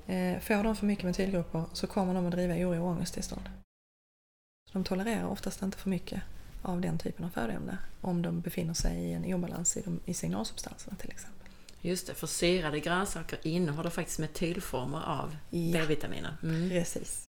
Eh, 0.07 0.39
får 0.41 0.65
de 0.65 0.77
för 0.77 0.87
mycket 0.87 1.05
metylgrupper 1.05 1.65
så 1.73 1.87
kommer 1.87 2.15
de 2.15 2.27
att 2.27 2.33
driva 2.33 2.55
oro 2.55 2.83
och 2.83 2.89
ångesttillstånd. 2.89 3.51
Så 4.71 4.73
de 4.73 4.85
tolererar 4.85 5.27
oftast 5.27 5.63
inte 5.63 5.79
för 5.79 5.91
mycket 5.91 6.23
av 6.63 6.81
den 6.81 6.99
typen 6.99 7.25
av 7.25 7.31
födoämne 7.31 7.79
om 8.01 8.23
de 8.23 8.41
befinner 8.41 8.75
sig 8.75 8.99
i 8.99 9.13
en 9.13 9.35
obalans 9.35 9.77
i, 9.77 9.83
de, 9.83 10.01
i 10.05 10.15
signalsubstanserna 10.15 10.97
till 10.97 11.11
exempel. 11.11 11.49
Just 11.81 12.07
det, 12.07 12.15
för 12.15 12.27
syrade 12.27 12.81
grönsaker 12.81 13.39
innehåller 13.43 13.91
faktiskt 13.91 14.19
metylformer 14.19 15.03
av 15.03 15.37
Ja. 15.51 15.73
B-vitaminer. 15.73 16.37
Mm. 16.43 16.71
Precis. 16.71 17.25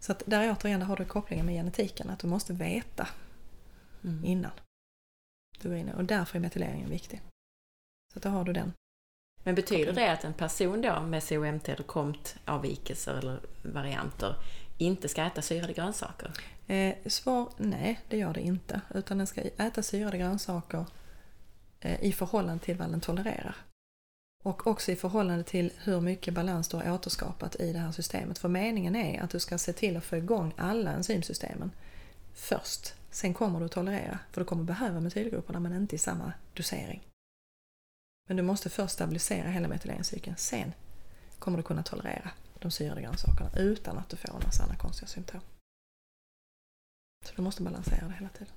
Så 0.00 0.12
att 0.12 0.22
där 0.26 0.50
återigen 0.52 0.80
där 0.80 0.86
har 0.86 0.96
du 0.96 1.04
kopplingen 1.04 1.46
med 1.46 1.54
genetiken, 1.54 2.10
att 2.10 2.18
du 2.18 2.26
måste 2.26 2.52
veta 2.52 3.08
Mm. 4.04 4.24
innan 4.24 4.50
du 5.60 5.68
går 5.68 5.78
in. 5.78 5.88
Och 5.88 6.04
därför 6.04 6.38
är 6.38 6.40
metyleringen 6.40 6.90
viktig. 6.90 7.22
Så 8.12 8.18
att 8.18 8.22
då 8.22 8.28
har 8.28 8.44
du 8.44 8.52
den. 8.52 8.72
Men 9.44 9.54
betyder 9.54 9.92
det 9.92 10.12
att 10.12 10.24
en 10.24 10.34
person 10.34 10.82
då 10.82 11.00
med 11.00 11.22
COMT 11.28 11.68
eller 11.68 11.82
COMT-avvikelser 11.84 13.14
eller 13.18 13.40
varianter 13.62 14.36
inte 14.78 15.08
ska 15.08 15.22
äta 15.22 15.42
syrade 15.42 15.72
grönsaker? 15.72 16.32
Eh, 16.66 16.94
svar 17.06 17.48
nej, 17.56 18.00
det 18.08 18.16
gör 18.16 18.34
det 18.34 18.40
inte. 18.40 18.80
Utan 18.94 19.18
den 19.18 19.26
ska 19.26 19.40
äta 19.40 19.82
syrade 19.82 20.18
grönsaker 20.18 20.84
eh, 21.80 22.04
i 22.04 22.12
förhållande 22.12 22.64
till 22.64 22.76
vad 22.76 22.90
den 22.90 23.00
tolererar. 23.00 23.56
Och 24.44 24.66
också 24.66 24.92
i 24.92 24.96
förhållande 24.96 25.44
till 25.44 25.72
hur 25.78 26.00
mycket 26.00 26.34
balans 26.34 26.68
du 26.68 26.76
har 26.76 26.92
återskapat 26.92 27.60
i 27.60 27.72
det 27.72 27.78
här 27.78 27.92
systemet. 27.92 28.38
För 28.38 28.48
meningen 28.48 28.96
är 28.96 29.22
att 29.22 29.30
du 29.30 29.40
ska 29.40 29.58
se 29.58 29.72
till 29.72 29.96
att 29.96 30.04
få 30.04 30.16
igång 30.16 30.54
alla 30.56 30.92
enzymsystemen 30.92 31.70
först. 32.34 32.94
Sen 33.10 33.34
kommer 33.34 33.58
du 33.58 33.66
att 33.66 33.72
tolerera, 33.72 34.18
för 34.32 34.40
du 34.40 34.44
kommer 34.44 34.64
behöva 34.64 35.00
metylgrupperna 35.00 35.60
men 35.60 35.76
inte 35.76 35.94
i 35.94 35.98
samma 35.98 36.32
dosering. 36.54 37.02
Men 38.28 38.36
du 38.36 38.42
måste 38.42 38.70
först 38.70 38.94
stabilisera 38.94 39.48
hela 39.48 39.68
metyleringscykeln. 39.68 40.36
Sen 40.36 40.72
kommer 41.38 41.56
du 41.56 41.62
kunna 41.62 41.82
tolerera 41.82 42.30
de 42.58 42.70
syrade 42.70 43.02
grönsakerna 43.02 43.50
utan 43.56 43.98
att 43.98 44.08
du 44.08 44.16
får 44.16 44.34
en 44.34 44.42
massa 44.44 44.62
andra 44.62 44.76
konstiga 44.76 45.08
symptom. 45.08 45.40
Så 47.24 47.32
du 47.36 47.42
måste 47.42 47.62
balansera 47.62 48.06
det 48.06 48.14
hela 48.14 48.28
tiden. 48.28 48.52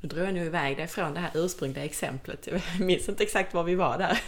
Nu 0.00 0.08
drog 0.08 0.26
jag 0.26 0.34
nog 0.34 0.44
iväg 0.44 0.76
dig 0.76 0.86
från 0.86 1.14
det 1.14 1.20
här 1.20 1.30
ursprungliga 1.34 1.84
exemplet. 1.84 2.46
Jag 2.46 2.60
minns 2.80 3.08
inte 3.08 3.22
exakt 3.22 3.54
var 3.54 3.64
vi 3.64 3.74
var 3.74 3.98
där. 3.98 4.20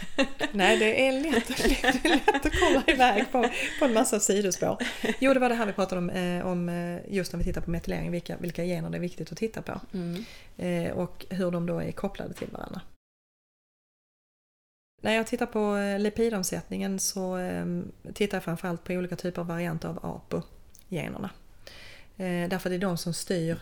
Nej, 0.53 0.79
det 0.79 1.09
är 1.09 1.13
lätt, 1.13 1.49
lätt, 1.49 2.05
lätt 2.05 2.47
att 2.47 2.61
komma 2.61 2.83
iväg 2.87 3.33
på, 3.33 3.49
på 3.79 3.85
en 3.85 3.93
massa 3.93 4.21
sidospår. 4.21 4.77
Jo, 5.21 5.35
det 5.35 5.41
var 5.41 5.49
det 5.49 5.55
här 5.55 5.67
vi 5.67 5.73
pratade 5.73 5.99
om, 5.99 6.11
eh, 6.11 6.47
om 6.47 6.69
eh, 6.69 7.15
just 7.15 7.33
när 7.33 7.39
vi 7.39 7.45
tittar 7.45 7.61
på 7.61 7.71
metylering, 7.71 8.11
vilka, 8.11 8.37
vilka 8.37 8.65
gener 8.65 8.91
det 8.91 8.97
är 8.97 9.01
viktigt 9.01 9.33
att 9.33 9.39
titta 9.39 9.63
på. 9.63 9.81
Mm. 9.93 10.25
Eh, 10.57 10.93
och 10.93 11.27
hur 11.31 11.51
de 11.51 11.67
då 11.67 11.79
är 11.79 11.93
kopplade 11.93 12.35
till 12.35 12.49
varandra. 12.51 12.81
När 15.01 15.15
jag 15.15 15.27
tittar 15.27 15.47
på 15.47 15.77
eh, 15.77 15.99
lipidomsättningen 15.99 16.99
så 16.99 17.35
ehm, 17.35 17.93
tittar 18.15 18.37
jag 18.37 18.45
framförallt 18.45 18.85
på 18.85 18.93
olika 18.93 19.17
typer 19.17 19.41
av 19.41 19.47
varianter 19.47 19.89
av 19.89 19.99
APO-generna. 20.07 21.31
Eh, 22.17 22.49
därför 22.49 22.49
därför 22.49 22.71
det 22.71 22.77
är 22.77 22.81
de 22.81 22.99
som 22.99 23.15
styr 23.15 23.59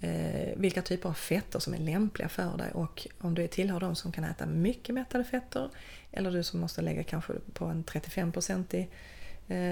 eh, 0.00 0.56
vilka 0.56 0.82
typer 0.82 1.08
av 1.08 1.14
fetter 1.14 1.58
som 1.58 1.74
är 1.74 1.78
lämpliga 1.78 2.28
för 2.28 2.56
dig 2.56 2.70
och 2.72 3.06
om 3.18 3.34
du 3.34 3.46
tillhör 3.46 3.80
de 3.80 3.96
som 3.96 4.12
kan 4.12 4.24
äta 4.24 4.46
mycket 4.46 4.94
mättade 4.94 5.24
fetter 5.24 5.70
eller 6.12 6.30
du 6.30 6.42
som 6.42 6.60
måste 6.60 6.82
lägga 6.82 7.02
kanske 7.02 7.32
på 7.52 7.64
en 7.64 7.84
35-procentig 7.84 8.90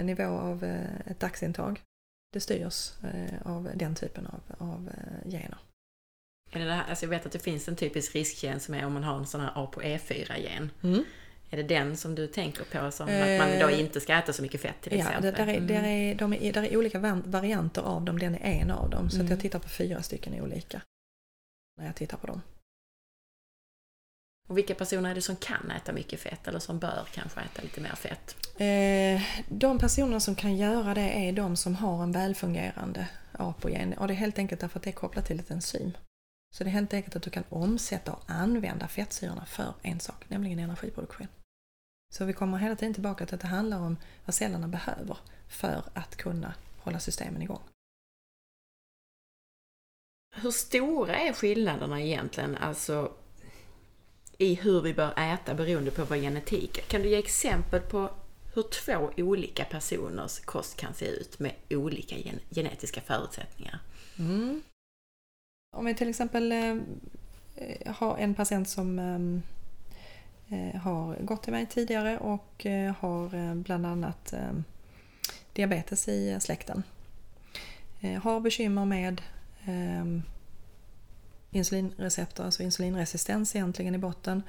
nivå 0.03 0.25
av 0.25 0.65
ett 1.07 1.21
dagsintag. 1.21 1.81
Det 2.33 2.41
styrs 2.41 2.93
av 3.45 3.71
den 3.75 3.95
typen 3.95 4.27
av, 4.27 4.41
av 4.59 4.91
gener. 5.25 5.59
Är 6.55 6.59
det 6.59 6.65
det 6.65 6.73
här, 6.73 6.85
alltså 6.89 7.05
jag 7.05 7.11
vet 7.11 7.27
att 7.27 7.33
det 7.33 7.39
finns 7.39 7.69
en 7.69 7.77
typisk 7.77 8.15
riskgen 8.15 8.61
som 8.61 8.75
är 8.75 8.87
om 8.87 8.93
man 8.93 9.05
har 9.05 9.17
en 9.17 9.27
sån 9.27 9.41
här 9.41 9.51
ApoE4-gen. 9.55 10.71
Mm. 10.83 11.05
Är 11.51 11.57
det 11.57 11.63
den 11.63 11.97
som 11.97 12.15
du 12.15 12.27
tänker 12.27 12.65
på 12.65 12.91
som 12.91 13.07
att 13.09 13.39
man 13.49 13.59
då 13.61 13.71
inte 13.71 14.01
ska 14.01 14.15
äta 14.15 14.33
så 14.33 14.43
mycket 14.43 14.61
fett 14.61 14.81
till 14.81 14.93
Ja, 14.93 14.99
exempel? 14.99 15.23
det, 15.23 15.31
där, 15.31 15.47
är, 15.47 15.61
där, 15.61 15.85
är, 15.85 16.15
de 16.15 16.33
är, 16.33 16.53
där 16.53 16.63
är 16.63 16.77
olika 16.77 16.99
varianter 17.25 17.83
av 17.83 18.05
dem, 18.05 18.19
den 18.19 18.35
är 18.35 18.61
en 18.61 18.71
av 18.71 18.91
dem. 18.91 19.11
Så 19.11 19.17
att 19.17 19.21
Mm. 19.21 19.31
jag 19.31 19.41
tittar 19.41 19.59
på 19.59 19.69
fyra 19.69 20.03
stycken 20.03 20.41
olika 20.43 20.81
när 21.79 21.87
jag 21.87 21.95
tittar 21.97 22.17
på 22.17 22.27
dem. 22.27 22.43
Och 24.49 24.59
vilka 24.59 24.75
personer 24.75 25.11
är 25.11 25.15
det 25.15 25.23
som 25.23 25.37
kan 25.37 25.71
äta 25.71 25.93
mycket 25.93 26.21
fett 26.21 26.49
eller 26.49 26.59
som 26.59 26.79
bör 26.79 27.07
kanske 27.15 27.41
äta 27.41 27.63
lite 27.63 27.81
mer 27.81 27.95
fett? 27.95 28.37
Eh, 28.61 29.23
de 29.49 29.79
personerna 29.79 30.21
som 30.21 30.35
kan 30.35 30.57
göra 30.57 30.95
det 30.95 31.29
är 31.29 31.33
de 31.33 31.57
som 31.57 31.75
har 31.75 32.03
en 32.03 32.13
välfungerande 32.13 33.09
apogen 33.33 33.93
och 33.95 34.07
det 34.09 34.15
är 34.15 34.17
helt 34.17 34.39
enkelt 34.39 34.61
därför 34.61 34.79
att 34.79 34.83
det 34.85 34.91
är 34.91 34.95
kopplat 34.95 35.27
till 35.27 35.41
ett 35.41 35.51
enzym. 35.51 35.93
Så 36.55 36.65
det 36.65 36.71
är 36.71 36.73
helt 36.73 36.95
enkelt 36.95 37.17
att 37.17 37.23
du 37.23 37.31
kan 37.31 37.45
omsätta 37.49 38.13
och 38.13 38.23
använda 38.27 38.89
fettsyrorna 38.89 39.45
för 39.47 39.75
en 39.83 40.01
sak, 40.01 40.31
nämligen 40.31 40.59
energiproduktion. 40.59 41.29
Så 42.13 42.25
vi 42.25 42.33
kommer 42.33 42.59
hela 42.59 42.77
tiden 42.77 42.95
tillbaka 42.95 43.27
till 43.27 43.35
att 43.35 43.41
det 43.41 43.47
handlar 43.47 43.79
om 43.79 43.97
vad 44.25 44.35
cellerna 44.35 44.69
behöver 44.69 45.19
för 45.49 45.83
att 45.95 46.17
kunna 46.17 46.55
hålla 46.79 47.01
systemen 47.01 47.43
igång. 47.43 47.63
Hur 50.37 50.51
stora 50.51 51.17
är 51.17 51.33
skillnaderna 51.33 52.01
egentligen, 52.01 52.57
alltså 52.57 53.13
i 54.39 54.55
hur 54.55 54.81
vi 54.83 54.95
bör 54.95 55.19
äta 55.19 55.55
beroende 55.55 55.91
på 55.91 56.05
vår 56.05 56.17
genetik? 56.17 56.89
Kan 56.89 57.03
du 57.03 57.09
ge 57.09 57.17
exempel 57.17 57.81
på 57.81 58.11
hur 58.55 58.63
två 58.63 59.13
olika 59.17 59.65
personers 59.65 60.41
kost 60.41 60.77
kan 60.77 60.95
se 60.95 61.07
ut 61.07 61.39
med 61.39 61.55
olika 61.71 62.17
gen- 62.17 62.41
genetiska 62.51 63.01
förutsättningar? 63.01 63.81
Mm. 64.19 64.63
Om 65.75 65.85
vi 65.85 65.95
till 65.95 66.09
exempel 66.09 66.53
eh, 66.53 66.77
eh 67.57 67.95
har 67.95 68.17
en 68.17 68.35
patient 68.35 68.69
som 68.69 68.99
ehm, 68.99 69.43
eh, 70.49 70.81
har 70.81 71.17
gått 71.17 71.43
till 71.43 71.53
mig 71.53 71.67
tidigare 71.67 72.19
och 72.19 72.67
eh, 72.67 72.95
har 72.99 73.35
eh, 73.35 73.55
bland 73.55 73.87
annat 73.87 74.33
eh, 74.33 74.53
diabetes 75.53 76.09
i 76.09 76.31
eh, 76.31 76.39
släkten. 76.39 76.83
Eh, 78.01 78.23
har 78.23 78.41
bekymmer 78.41 78.85
med 78.85 79.23
eh, 79.65 80.05
insulinreceptor, 81.51 82.45
alltså 82.45 82.63
insulinresistens 82.63 83.57
egentligen 83.57 83.95
i 83.95 83.99
botten. 83.99 84.43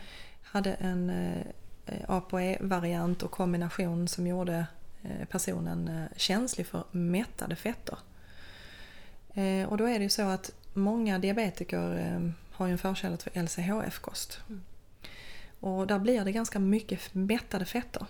Hade 0.43 0.73
en 0.73 1.09
eh, 1.09 1.45
ApoE-variant 2.07 3.23
och 3.23 3.31
kombination 3.31 4.07
som 4.07 4.27
gjorde 4.27 4.65
eh, 5.03 5.27
personen 5.31 5.87
eh, 5.87 6.17
känslig 6.17 6.67
för 6.67 6.83
mättade 6.91 7.55
fetter. 7.55 7.97
Och 9.67 9.77
då 9.77 9.85
är 9.85 9.99
det 9.99 10.03
ju 10.03 10.09
så 10.09 10.21
att 10.21 10.51
många 10.75 11.19
diabetiker 11.19 11.97
eh, 11.97 12.31
har 12.51 12.67
ju 12.67 12.71
en 12.71 12.77
förkärlek 12.77 13.21
för 13.21 13.43
LCHF-kost. 13.43 14.39
Mm. 14.49 14.61
Och 15.59 15.87
där 15.87 15.99
blir 15.99 16.25
det 16.25 16.31
ganska 16.31 16.59
mycket 16.59 17.13
mättade 17.13 17.65
fetter. 17.65 18.05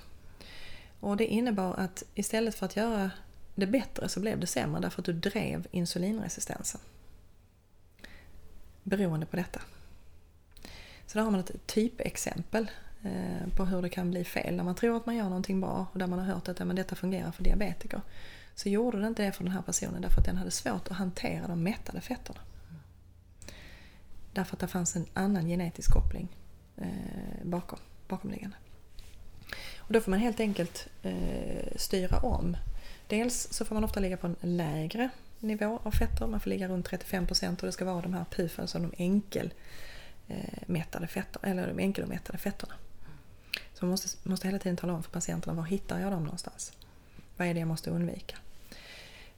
Och 0.99 1.17
det 1.17 1.25
innebar 1.25 1.73
att 1.73 2.03
istället 2.15 2.55
för 2.55 2.65
att 2.65 2.75
göra 2.75 3.11
det 3.55 3.67
bättre 3.67 4.09
så 4.09 4.19
blev 4.19 4.39
det 4.39 4.47
sämre 4.47 4.81
därför 4.81 5.01
att 5.01 5.05
du 5.05 5.13
drev 5.13 5.67
insulinresistensen. 5.71 6.81
Beroende 8.83 9.25
på 9.25 9.35
detta. 9.35 9.61
Så 11.07 11.17
där 11.17 11.23
har 11.23 11.31
man 11.31 11.39
ett 11.39 11.67
typexempel 11.67 12.71
eh, 13.03 13.47
på 13.55 13.65
hur 13.65 13.81
det 13.81 13.89
kan 13.89 14.11
bli 14.11 14.23
fel. 14.23 14.55
När 14.55 14.63
man 14.63 14.75
tror 14.75 14.97
att 14.97 15.05
man 15.05 15.15
gör 15.15 15.23
någonting 15.23 15.61
bra 15.61 15.87
och 15.91 15.99
där 15.99 16.07
man 16.07 16.19
har 16.19 16.25
hört 16.25 16.47
att 16.47 16.59
ja, 16.59 16.65
men 16.65 16.75
detta 16.75 16.95
fungerar 16.95 17.31
för 17.31 17.43
diabetiker. 17.43 18.01
Så 18.55 18.69
gjorde 18.69 19.01
det 19.01 19.07
inte 19.07 19.23
det 19.23 19.31
för 19.31 19.43
den 19.43 19.53
här 19.53 19.61
personen 19.61 20.01
därför 20.01 20.19
att 20.19 20.25
den 20.25 20.37
hade 20.37 20.51
svårt 20.51 20.87
att 20.87 20.97
hantera 20.97 21.47
de 21.47 21.63
mättade 21.63 22.01
fetterna. 22.01 22.39
Därför 24.35 24.55
att 24.55 24.59
det 24.59 24.67
fanns 24.67 24.95
en 24.95 25.05
annan 25.13 25.47
genetisk 25.47 25.91
koppling 25.91 26.27
eh, 26.77 26.87
bakom, 27.43 27.79
bakomliggande. 28.07 28.57
Och 29.77 29.93
då 29.93 30.01
får 30.01 30.11
man 30.11 30.19
helt 30.19 30.39
enkelt 30.39 30.87
eh, 31.03 31.75
styra 31.75 32.19
om. 32.19 32.57
Dels 33.07 33.47
så 33.51 33.65
får 33.65 33.75
man 33.75 33.83
ofta 33.83 33.99
ligga 33.99 34.17
på 34.17 34.27
en 34.27 34.35
lägre 34.41 35.09
nivå 35.39 35.79
av 35.83 35.91
fetter. 35.91 36.27
Man 36.27 36.39
får 36.39 36.49
ligga 36.49 36.67
runt 36.67 36.89
35% 36.89 37.59
och 37.59 37.65
det 37.65 37.71
ska 37.71 37.85
vara 37.85 38.01
de 38.01 38.13
här 38.13 38.25
pufen 38.31 38.67
som 38.67 38.81
de 38.81 38.93
enkelmättade 39.03 41.05
eh, 41.05 41.09
fetter, 41.09 41.39
eller 41.43 41.67
de 41.67 41.79
enkelomättade 41.79 42.37
fetterna. 42.37 42.73
Så 43.73 43.85
man 43.85 43.89
måste, 43.89 44.29
måste 44.29 44.47
hela 44.47 44.59
tiden 44.59 44.77
tala 44.77 44.93
om 44.93 45.03
för 45.03 45.11
patienterna 45.11 45.53
var 45.53 45.63
hittar 45.63 45.99
jag 45.99 46.11
dem 46.11 46.23
någonstans? 46.23 46.73
Vad 47.37 47.47
är 47.47 47.53
det 47.53 47.59
jag 47.59 47.67
måste 47.67 47.89
undvika? 47.89 48.37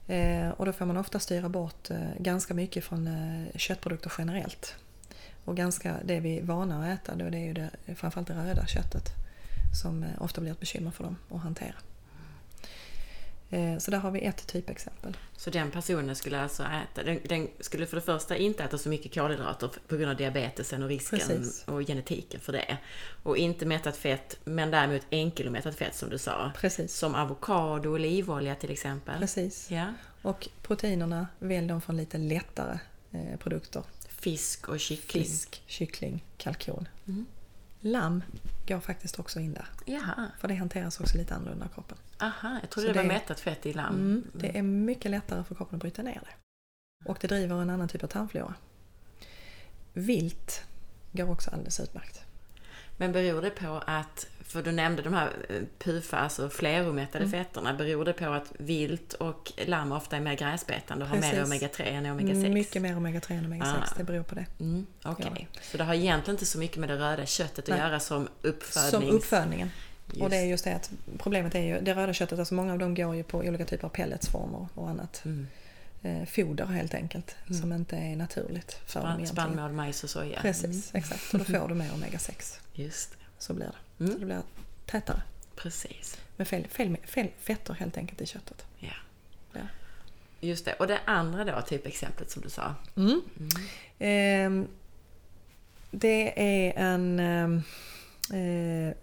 Eh, 0.06 0.48
och 0.48 0.66
då 0.66 0.72
får 0.72 0.86
man 0.86 0.96
ofta 0.96 1.18
styra 1.18 1.48
bort 1.48 1.90
eh, 1.90 1.98
ganska 2.18 2.54
mycket 2.54 2.84
från 2.84 3.10
köttprodukter 3.54 4.12
generellt. 4.18 4.76
Och 5.48 5.56
ganska 5.56 5.96
det 6.04 6.20
vi 6.20 6.38
är 6.38 6.42
vana 6.42 6.84
att 6.84 7.00
äta, 7.00 7.14
då 7.14 7.30
det 7.30 7.38
är 7.38 7.46
ju 7.46 7.52
det, 7.52 7.70
framförallt 7.94 8.28
det 8.28 8.34
röda 8.34 8.66
köttet 8.66 9.04
som 9.82 10.02
eh, 10.02 10.22
ofta 10.22 10.40
blir 10.40 10.52
ett 10.52 10.60
bekymmer 10.60 10.90
för 10.90 11.04
dem 11.04 11.16
att 11.30 11.40
hantera. 11.40 11.74
Eh, 13.50 13.78
så 13.78 13.90
där 13.90 13.98
har 13.98 14.10
vi 14.10 14.20
ett 14.20 14.46
typexempel. 14.46 15.16
Så 15.36 15.50
den 15.50 15.70
personen 15.70 16.16
skulle 16.16 16.40
alltså 16.40 16.62
äta, 16.62 17.02
den, 17.02 17.20
den 17.24 17.48
skulle 17.60 17.86
för 17.86 17.96
det 17.96 18.02
första 18.02 18.36
inte 18.36 18.64
äta 18.64 18.78
så 18.78 18.88
mycket 18.88 19.14
kolhydrater 19.14 19.70
på 19.88 19.96
grund 19.96 20.10
av 20.10 20.16
diabetesen 20.16 20.82
och 20.82 20.88
risken 20.88 21.18
Precis. 21.18 21.64
och 21.66 21.86
genetiken 21.86 22.40
för 22.40 22.52
det. 22.52 22.78
Och 23.22 23.36
inte 23.36 23.66
mättat 23.66 23.96
fett, 23.96 24.38
men 24.44 24.70
däremot 24.70 25.02
enkelomättat 25.10 25.74
fett 25.74 25.94
som 25.94 26.10
du 26.10 26.18
sa. 26.18 26.52
Precis. 26.56 26.94
Som 26.94 27.14
avokado 27.14 27.88
och 27.88 27.94
olivolja 27.94 28.54
till 28.54 28.70
exempel. 28.70 29.18
Precis. 29.18 29.70
Ja. 29.70 29.94
Och 30.22 30.48
proteinerna 30.62 31.26
välj 31.38 31.68
de 31.68 31.80
från 31.80 31.96
lite 31.96 32.18
lättare 32.18 32.78
eh, 33.12 33.38
produkter. 33.38 33.82
Fisk 34.20 34.68
och 34.68 34.80
kyckling. 34.80 35.24
Fisk, 35.24 35.62
kyckling, 35.66 36.24
kalkon. 36.36 36.88
Mm. 37.06 37.26
Lamm 37.80 38.22
går 38.68 38.80
faktiskt 38.80 39.18
också 39.18 39.40
in 39.40 39.54
där. 39.54 39.66
Jaha, 39.84 40.30
För 40.40 40.48
det 40.48 40.54
hanteras 40.54 41.00
också 41.00 41.18
lite 41.18 41.34
annorlunda 41.34 41.64
av 41.64 41.68
kroppen. 41.68 41.98
aha, 42.20 42.58
jag 42.60 42.70
trodde 42.70 42.88
Så 42.88 42.92
det 42.92 42.98
var 42.98 43.02
det- 43.02 43.08
mättat 43.14 43.40
fett 43.40 43.66
i 43.66 43.72
lamm. 43.72 43.94
Mm, 43.94 44.24
det 44.34 44.58
är 44.58 44.62
mycket 44.62 45.10
lättare 45.10 45.44
för 45.44 45.54
kroppen 45.54 45.76
att 45.76 45.80
bryta 45.82 46.02
ner 46.02 46.20
det. 46.24 46.34
Och 47.10 47.18
det 47.20 47.26
driver 47.28 47.62
en 47.62 47.70
annan 47.70 47.88
typ 47.88 48.02
av 48.04 48.08
tarmflora. 48.08 48.54
Vilt 49.92 50.62
går 51.12 51.30
också 51.30 51.50
alldeles 51.50 51.80
utmärkt. 51.80 52.20
Men 53.00 53.12
beror 53.12 53.42
det 53.42 53.50
på 53.50 53.82
att, 53.86 54.26
för 54.40 54.62
du 54.62 54.72
nämnde 54.72 55.02
de 55.02 55.14
här 55.14 55.30
eh, 55.48 55.56
PUFA, 55.78 56.16
alltså 56.18 56.48
fleromättade 56.50 57.24
Mm. 57.24 57.30
fetterna, 57.44 57.74
beror 57.74 58.04
det 58.04 58.12
på 58.12 58.30
att 58.30 58.52
vilt 58.58 59.12
och 59.12 59.52
lamm 59.66 59.92
ofta 59.92 60.16
är 60.16 60.20
mer 60.20 60.34
gräsbetande 60.34 61.04
och 61.04 61.10
har 61.10 61.16
mer 61.18 61.30
Precis. 61.30 61.52
omega-3 61.62 61.82
än 61.82 62.06
omega-6? 62.06 62.48
Mycket 62.52 62.82
mer 62.82 62.94
omega-3 62.94 63.32
än 63.38 63.46
omega-6, 63.52 63.74
Ah. 63.78 63.94
det 63.96 64.04
beror 64.04 64.22
på 64.22 64.34
det. 64.34 64.46
Mm, 64.60 64.86
Okej, 65.04 65.48
Ja. 65.52 65.60
så 65.62 65.76
det 65.78 65.84
har 65.84 65.94
egentligen 65.94 66.34
inte 66.34 66.46
så 66.46 66.58
mycket 66.58 66.76
med 66.76 66.88
det 66.88 66.96
röda 66.98 67.26
köttet 67.26 67.58
att 67.58 67.68
Nej. 67.68 67.78
göra 67.78 68.00
som 68.00 68.28
uppfödnings... 68.42 68.90
Som 68.90 69.04
uppfödningen. 69.16 69.70
Just. 70.10 70.22
Och 70.22 70.30
det 70.30 70.36
är 70.36 70.44
just 70.46 70.64
det 70.64 70.74
att 70.74 70.90
problemet 71.18 71.54
är 71.54 71.60
ju, 71.60 71.80
det 71.80 71.94
röda 71.94 72.12
köttet, 72.12 72.38
alltså 72.38 72.54
många 72.54 72.72
av 72.72 72.78
dem 72.78 72.94
går 72.94 73.16
ju 73.16 73.22
på 73.22 73.38
olika 73.38 73.64
typer 73.64 73.84
av 73.84 73.88
pelletsformer 73.90 74.66
och 74.74 74.88
annat. 74.90 75.22
Mm. 75.24 75.46
Eh, 76.02 76.24
foder 76.24 76.66
helt 76.66 76.94
enkelt, 76.94 77.36
Mm. 77.46 77.60
som 77.60 77.72
inte 77.72 77.96
är 77.96 78.16
naturligt 78.16 78.72
för 78.72 78.78
dem 78.80 78.86
Spann, 78.86 79.04
egentligen. 79.20 79.26
spannmål, 79.52 79.72
majs 79.72 80.04
och 80.04 80.10
soja. 80.10 80.40
Precis, 80.40 80.94
exakt. 80.94 81.32
Och 81.34 81.38
då 81.38 81.44
får 81.44 81.68
du 81.68 81.74
mer 81.74 81.90
omega-6. 81.92 82.58
Mm, 82.74 82.86
just 82.86 83.10
det. 83.10 83.16
Så 83.38 83.54
blir 83.54 83.66
det. 83.66 83.72
Så 83.98 84.04
Mm. 84.04 84.20
det 84.20 84.26
blir 84.26 84.42
tätare. 84.86 85.22
Precis. 85.56 86.18
Med 86.36 86.48
fel, 86.48 86.66
fel, 86.68 86.96
fel 87.04 87.28
fetter 87.38 87.74
helt 87.74 87.96
enkelt 87.96 88.20
i 88.20 88.26
köttet. 88.26 88.66
Ja. 88.78 88.92
Ja. 89.52 89.60
Just 90.40 90.64
det. 90.64 90.72
Och 90.74 90.86
det 90.86 90.98
andra 91.04 91.44
då, 91.44 91.62
typexemplet 91.62 92.30
som 92.30 92.42
du 92.42 92.50
sa. 92.50 92.74
Mm. 92.96 93.20
Mm. 93.38 93.50
Ehm, 93.98 94.68
det 95.90 96.32
är 96.68 96.72
en 96.82 97.20
ehm, 97.20 97.62
eh, 98.32 98.96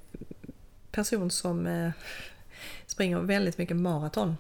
person 0.92 1.32
som 1.32 1.68
eh, 1.68 1.92
springer 2.86 3.20
väldigt 3.20 3.58
mycket 3.58 3.78
maraton. 3.78 4.38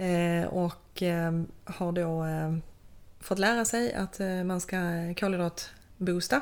Eh, 0.00 0.46
och 0.46 1.02
ehm, 1.02 1.46
har 1.64 1.92
då 1.92 2.22
ehm, 2.22 2.62
fått 3.20 3.38
lära 3.38 3.64
sig 3.64 3.94
att 3.94 4.20
eh, 4.20 4.44
man 4.44 4.60
ska 4.60 4.76
kolhydratboosta. 5.14 6.40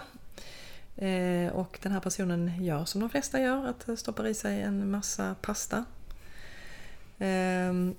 Eh, 0.97 1.53
och 1.53 1.79
den 1.83 1.93
här 1.93 2.01
personen 2.01 2.65
gör 2.65 2.85
som 2.85 3.01
de 3.01 3.11
flesta 3.11 3.41
gör, 3.41 3.67
att 3.67 3.99
stoppar 3.99 4.27
i 4.27 4.35
sig 4.35 4.63
en 4.63 4.91
massa 4.91 5.35
pasta. 5.43 5.85
Ehm, 7.19 7.95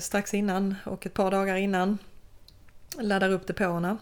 strax 0.00 0.34
innan 0.34 0.74
och 0.84 1.06
ett 1.06 1.14
par 1.14 1.30
dagar 1.30 1.56
innan. 1.56 1.98
Laddar 2.98 3.30
upp 3.30 3.46
depåerna. 3.46 3.98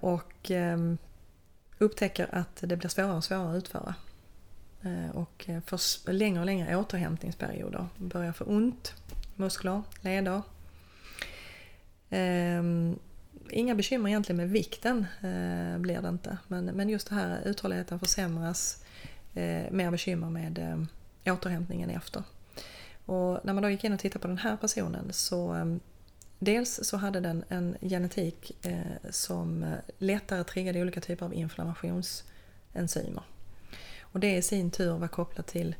och 0.00 0.50
upptäcker 1.78 2.28
att 2.32 2.56
det 2.60 2.76
blir 2.76 2.88
svårare 2.88 3.16
och 3.16 3.24
svårare 3.24 3.50
att 3.50 3.56
utföra. 3.56 3.94
och 5.12 5.48
får 5.66 6.12
längre 6.12 6.40
och 6.40 6.46
längre 6.46 6.76
återhämtningsperioder. 6.76 7.86
Börjar 7.96 8.32
få 8.32 8.44
ont, 8.44 8.94
muskler, 9.40 9.82
leder, 10.00 10.42
Ehm, 12.10 12.98
inga 13.50 13.74
bekymmer 13.74 14.08
egentligen 14.08 14.36
med 14.36 14.50
vikten 14.50 15.06
eh, 15.20 15.78
blir 15.78 16.02
det 16.02 16.08
inte. 16.08 16.38
Men, 16.48 16.64
men 16.64 16.88
just 16.88 17.08
det 17.08 17.14
här 17.14 17.42
uthålligheten 17.44 18.00
försämras. 18.00 18.84
Eh, 19.34 19.70
mer 19.70 19.90
bekymmer 19.90 20.30
med 20.30 20.58
eh, 20.58 21.34
återhämtningen 21.34 21.90
efter. 21.90 22.22
Och 23.06 23.40
när 23.44 23.52
man 23.52 23.62
då 23.62 23.70
gick 23.70 23.84
in 23.84 23.92
och 23.92 24.00
tittade 24.00 24.22
på 24.22 24.28
den 24.28 24.38
här 24.38 24.56
personen 24.56 25.12
så 25.12 25.54
eh, 25.54 25.64
Dels 26.42 26.80
så 26.82 26.96
hade 26.96 27.20
den 27.20 27.44
en 27.48 27.76
genetik 27.80 28.66
eh, 28.66 29.10
som 29.10 29.62
eh, 29.62 29.78
lättare 29.98 30.44
triggade 30.44 30.82
olika 30.82 31.00
typer 31.00 31.26
av 31.26 31.34
inflammationsenzymer. 31.34 33.22
Och 34.00 34.20
det 34.20 34.36
i 34.36 34.42
sin 34.42 34.70
tur 34.70 34.98
var 34.98 35.08
kopplat 35.08 35.46
till 35.46 35.74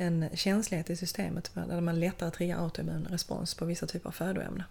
en 0.00 0.28
känslighet 0.34 0.90
i 0.90 0.96
systemet 0.96 1.50
där 1.54 1.80
man 1.80 2.00
lättare 2.00 2.30
triggar 2.30 2.58
autoimmun 2.64 3.06
respons 3.10 3.54
på 3.54 3.64
vissa 3.64 3.86
typer 3.86 4.08
av 4.08 4.12
födoämnen. 4.12 4.62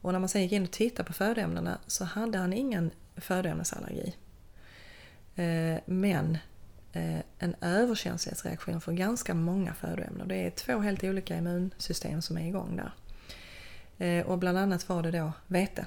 Och 0.00 0.12
när 0.12 0.18
man 0.18 0.28
sen 0.28 0.42
gick 0.42 0.52
in 0.52 0.62
och 0.62 0.70
tittade 0.70 1.06
på 1.06 1.12
födoämnena 1.12 1.78
så 1.86 2.04
hade 2.04 2.38
han 2.38 2.52
ingen 2.52 2.90
födoämnesallergi. 3.16 4.16
Eh, 5.34 5.80
men 5.86 6.38
eh, 6.92 7.20
en 7.38 7.54
överkänslighetsreaktion 7.60 8.80
för 8.80 8.92
ganska 8.92 9.34
många 9.34 9.74
födoämnen. 9.74 10.28
Det 10.28 10.46
är 10.46 10.50
två 10.50 10.78
helt 10.78 11.04
olika 11.04 11.36
immunsystem 11.36 12.22
som 12.22 12.38
är 12.38 12.48
igång 12.48 12.76
där. 12.76 12.92
Eh, 13.98 14.26
och 14.26 14.38
bland 14.38 14.58
annat 14.58 14.88
var 14.88 15.02
det 15.02 15.10
då 15.10 15.32
vete 15.46 15.86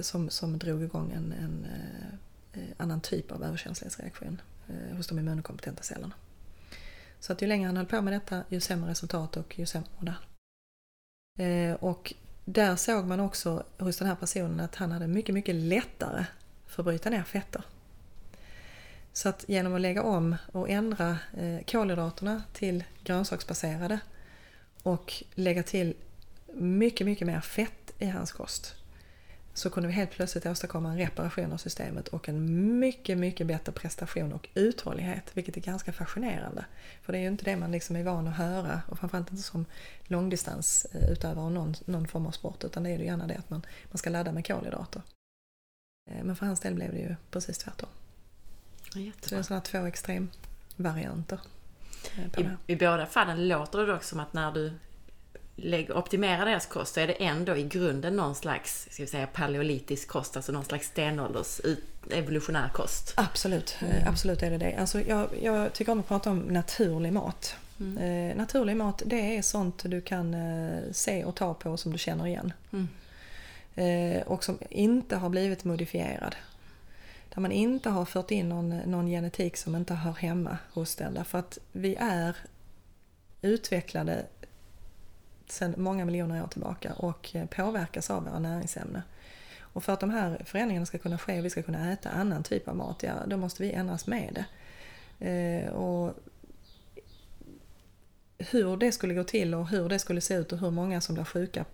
som, 0.00 0.30
som 0.30 0.58
drog 0.58 0.82
igång 0.82 1.12
en, 1.12 1.32
en 1.32 1.66
annan 2.76 3.00
typ 3.00 3.32
av 3.32 3.44
överkänslighetsreaktion 3.44 4.40
hos 4.96 5.06
de 5.06 5.18
immunkompetenta 5.18 5.82
cellerna. 5.82 6.14
Så 7.20 7.32
att 7.32 7.42
ju 7.42 7.46
längre 7.46 7.66
han 7.66 7.76
höll 7.76 7.86
på 7.86 8.02
med 8.02 8.12
detta, 8.12 8.42
ju 8.48 8.60
sämre 8.60 8.90
resultat 8.90 9.36
och 9.36 9.58
ju 9.58 9.66
sämre 9.66 9.88
mådde 9.98 10.10
han. 10.10 10.22
Eh, 11.46 11.74
och 11.74 12.14
där 12.44 12.76
såg 12.76 13.04
man 13.04 13.20
också 13.20 13.64
hos 13.78 13.96
den 13.96 14.08
här 14.08 14.14
personen 14.14 14.60
att 14.60 14.74
han 14.74 14.92
hade 14.92 15.06
mycket, 15.06 15.34
mycket 15.34 15.54
lättare 15.54 16.24
för 16.66 16.82
att 16.82 16.86
bryta 16.86 17.10
ner 17.10 17.22
fetter. 17.22 17.62
Så 19.12 19.28
att 19.28 19.44
genom 19.48 19.74
att 19.74 19.80
lägga 19.80 20.02
om 20.02 20.36
och 20.52 20.70
ändra 20.70 21.18
eh, 21.36 21.64
kolhydraterna 21.66 22.42
till 22.52 22.84
grönsaksbaserade 23.04 24.00
och 24.82 25.24
lägga 25.34 25.62
till 25.62 25.94
mycket, 26.54 27.06
mycket 27.06 27.26
mer 27.26 27.40
fett 27.40 27.92
i 27.98 28.06
hans 28.06 28.32
kost 28.32 28.74
så 29.56 29.70
kunde 29.70 29.86
vi 29.86 29.94
helt 29.94 30.10
plötsligt 30.10 30.46
åstadkomma 30.46 30.90
en 30.90 30.98
reparation 30.98 31.52
av 31.52 31.56
systemet 31.56 32.08
och 32.08 32.28
en 32.28 32.78
mycket, 32.78 33.18
mycket 33.18 33.46
bättre 33.46 33.72
prestation 33.72 34.32
och 34.32 34.48
uthållighet, 34.54 35.30
vilket 35.34 35.56
är 35.56 35.60
ganska 35.60 35.92
fascinerande. 35.92 36.64
För 37.02 37.12
det 37.12 37.18
är 37.18 37.22
ju 37.22 37.28
inte 37.28 37.44
det 37.44 37.56
man 37.56 37.72
liksom 37.72 37.96
är 37.96 38.02
van 38.04 38.28
att 38.28 38.36
höra 38.36 38.82
och 38.88 38.98
framförallt 38.98 39.30
inte 39.30 39.42
som 39.42 39.66
långdistansutövare 40.04 41.40
av 41.40 41.52
någon, 41.52 41.74
någon 41.84 42.08
form 42.08 42.26
av 42.26 42.30
sport, 42.30 42.64
utan 42.64 42.82
det 42.82 42.90
är 42.90 42.98
ju 42.98 43.04
gärna 43.04 43.26
det 43.26 43.34
att 43.34 43.50
man, 43.50 43.66
man 43.90 43.98
ska 43.98 44.10
ladda 44.10 44.32
med 44.32 44.46
kolhydrater. 44.46 45.02
Eh, 46.10 46.24
men 46.24 46.36
för 46.36 46.46
hans 46.46 46.60
del 46.60 46.74
blev 46.74 46.92
det 46.92 46.98
ju 46.98 47.16
precis 47.30 47.58
tvärtom. 47.58 47.88
Ja, 48.94 49.12
så 49.20 49.34
det 49.34 49.36
är 49.36 49.42
sådana 49.42 49.60
två 49.60 49.86
extremvarianter. 49.86 51.40
Eh, 52.16 52.40
I, 52.40 52.72
I 52.72 52.76
båda 52.76 53.06
fallen 53.06 53.48
låter 53.48 53.78
det 53.78 53.86
dock 53.86 54.02
som 54.02 54.20
att 54.20 54.32
när 54.32 54.52
du 54.52 54.72
optimerar 55.94 56.46
deras 56.46 56.66
kost 56.66 56.94
så 56.94 57.00
är 57.00 57.06
det 57.06 57.12
ändå 57.12 57.56
i 57.56 57.62
grunden 57.62 58.16
någon 58.16 58.34
slags, 58.34 58.88
ska 58.90 59.02
vi 59.02 59.06
säga, 59.06 59.26
paleolitisk 59.26 60.08
kost, 60.08 60.36
alltså 60.36 60.52
någon 60.52 60.64
slags 60.64 60.86
stenålders 60.86 61.60
evolutionär 62.10 62.68
kost. 62.68 63.12
Absolut, 63.16 63.76
mm. 63.80 64.08
absolut 64.08 64.42
är 64.42 64.50
det 64.50 64.58
det. 64.58 64.76
Alltså 64.76 65.00
jag, 65.00 65.28
jag, 65.42 65.72
tycker 65.72 65.92
om 65.92 66.00
att 66.00 66.08
prata 66.08 66.30
om 66.30 66.38
naturlig 66.38 67.12
mat. 67.12 67.56
Mm. 67.80 67.98
Eh, 67.98 68.36
naturlig 68.36 68.76
mat, 68.76 69.02
det 69.06 69.36
är 69.36 69.42
sånt 69.42 69.82
du 69.84 70.00
kan 70.00 70.34
eh, 70.34 70.82
se 70.92 71.24
och 71.24 71.34
ta 71.34 71.54
på 71.54 71.76
som 71.76 71.92
du 71.92 71.98
känner 71.98 72.26
igen. 72.26 72.52
Mm. 72.72 72.88
Eh, 73.74 74.22
och 74.22 74.44
som 74.44 74.58
inte 74.70 75.16
har 75.16 75.28
blivit 75.28 75.64
modifierad. 75.64 76.36
Där 77.34 77.40
man 77.40 77.52
inte 77.52 77.90
har 77.90 78.04
fört 78.04 78.30
in 78.30 78.48
någon, 78.48 78.76
någon 78.76 79.06
genetik 79.06 79.56
som 79.56 79.76
inte 79.76 79.94
hör 79.94 80.12
hemma 80.12 80.58
hos 80.72 80.94
den. 80.94 81.14
Därför 81.14 81.38
att 81.38 81.58
vi 81.72 81.94
är 81.94 82.36
utvecklade 83.42 84.26
sedan 85.46 85.74
många 85.76 86.04
miljoner 86.04 86.42
år 86.42 86.46
tillbaka 86.46 86.92
och 86.92 87.36
eh, 87.36 87.46
påverkas 87.46 88.10
av 88.10 88.24
våra 88.24 88.38
näringsämnen. 88.38 89.02
Och 89.60 89.84
för 89.84 89.92
att 89.92 90.00
de 90.00 90.10
här 90.10 90.42
förändringarna 90.44 90.86
ska 90.86 90.98
kunna 90.98 91.18
ske 91.18 91.38
och 91.38 91.44
vi 91.44 91.50
ska 91.50 91.62
kunna 91.62 91.92
äta 91.92 92.10
annan 92.10 92.42
typ 92.42 92.68
av 92.68 92.76
mat, 92.76 93.02
ja 93.02 93.12
då 93.26 93.36
måste 93.36 93.62
vi 93.62 93.72
ändras 93.72 94.06
med 94.06 94.34
det. 94.34 94.44
Eh, 95.28 95.72
och 95.72 96.14
hur 98.38 98.76
det 98.76 98.92
skulle 98.92 99.14
gå 99.14 99.24
till 99.24 99.54
och 99.54 99.68
hur 99.68 99.88
det 99.88 99.98
skulle 99.98 100.20
se 100.20 100.34
ut 100.34 100.52
och 100.52 100.58
hur 100.58 100.70
många 100.70 101.00
som 101.00 101.14
blir 101.14 101.24
sjuka 101.24 101.64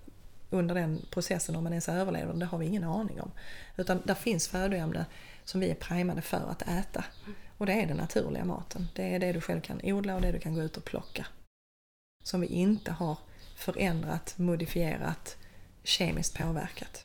under 0.50 0.74
den 0.74 1.00
processen 1.10 1.56
om 1.56 1.64
man 1.64 1.72
ens 1.72 1.88
överlever, 1.88 2.34
det 2.34 2.46
har 2.46 2.58
vi 2.58 2.66
ingen 2.66 2.84
aning 2.84 3.20
om. 3.20 3.30
Utan 3.76 4.02
där 4.04 4.14
finns 4.14 4.48
födoämnen 4.48 5.04
som 5.44 5.60
vi 5.60 5.70
är 5.70 5.74
primade 5.74 6.22
för 6.22 6.50
att 6.50 6.62
äta. 6.62 7.04
Och 7.58 7.66
det 7.66 7.72
är 7.72 7.86
den 7.86 7.96
naturliga 7.96 8.44
maten. 8.44 8.88
Det 8.94 9.14
är 9.14 9.18
det 9.18 9.32
du 9.32 9.40
själv 9.40 9.60
kan 9.60 9.80
odla 9.82 10.14
och 10.14 10.22
det 10.22 10.32
du 10.32 10.38
kan 10.38 10.54
gå 10.54 10.62
ut 10.62 10.76
och 10.76 10.84
plocka. 10.84 11.26
Som 12.22 12.40
vi 12.40 12.46
inte 12.46 12.92
har 12.92 13.18
förändrat, 13.62 14.34
modifierat, 14.38 15.36
kemiskt 15.82 16.38
påverkat. 16.38 17.04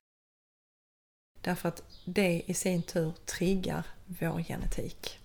Därför 1.41 1.69
att 1.69 1.83
det 2.05 2.41
i 2.45 2.53
sin 2.53 2.81
tur 2.81 3.13
triggar 3.25 3.83
vår 4.05 4.43
genetik. 4.43 5.19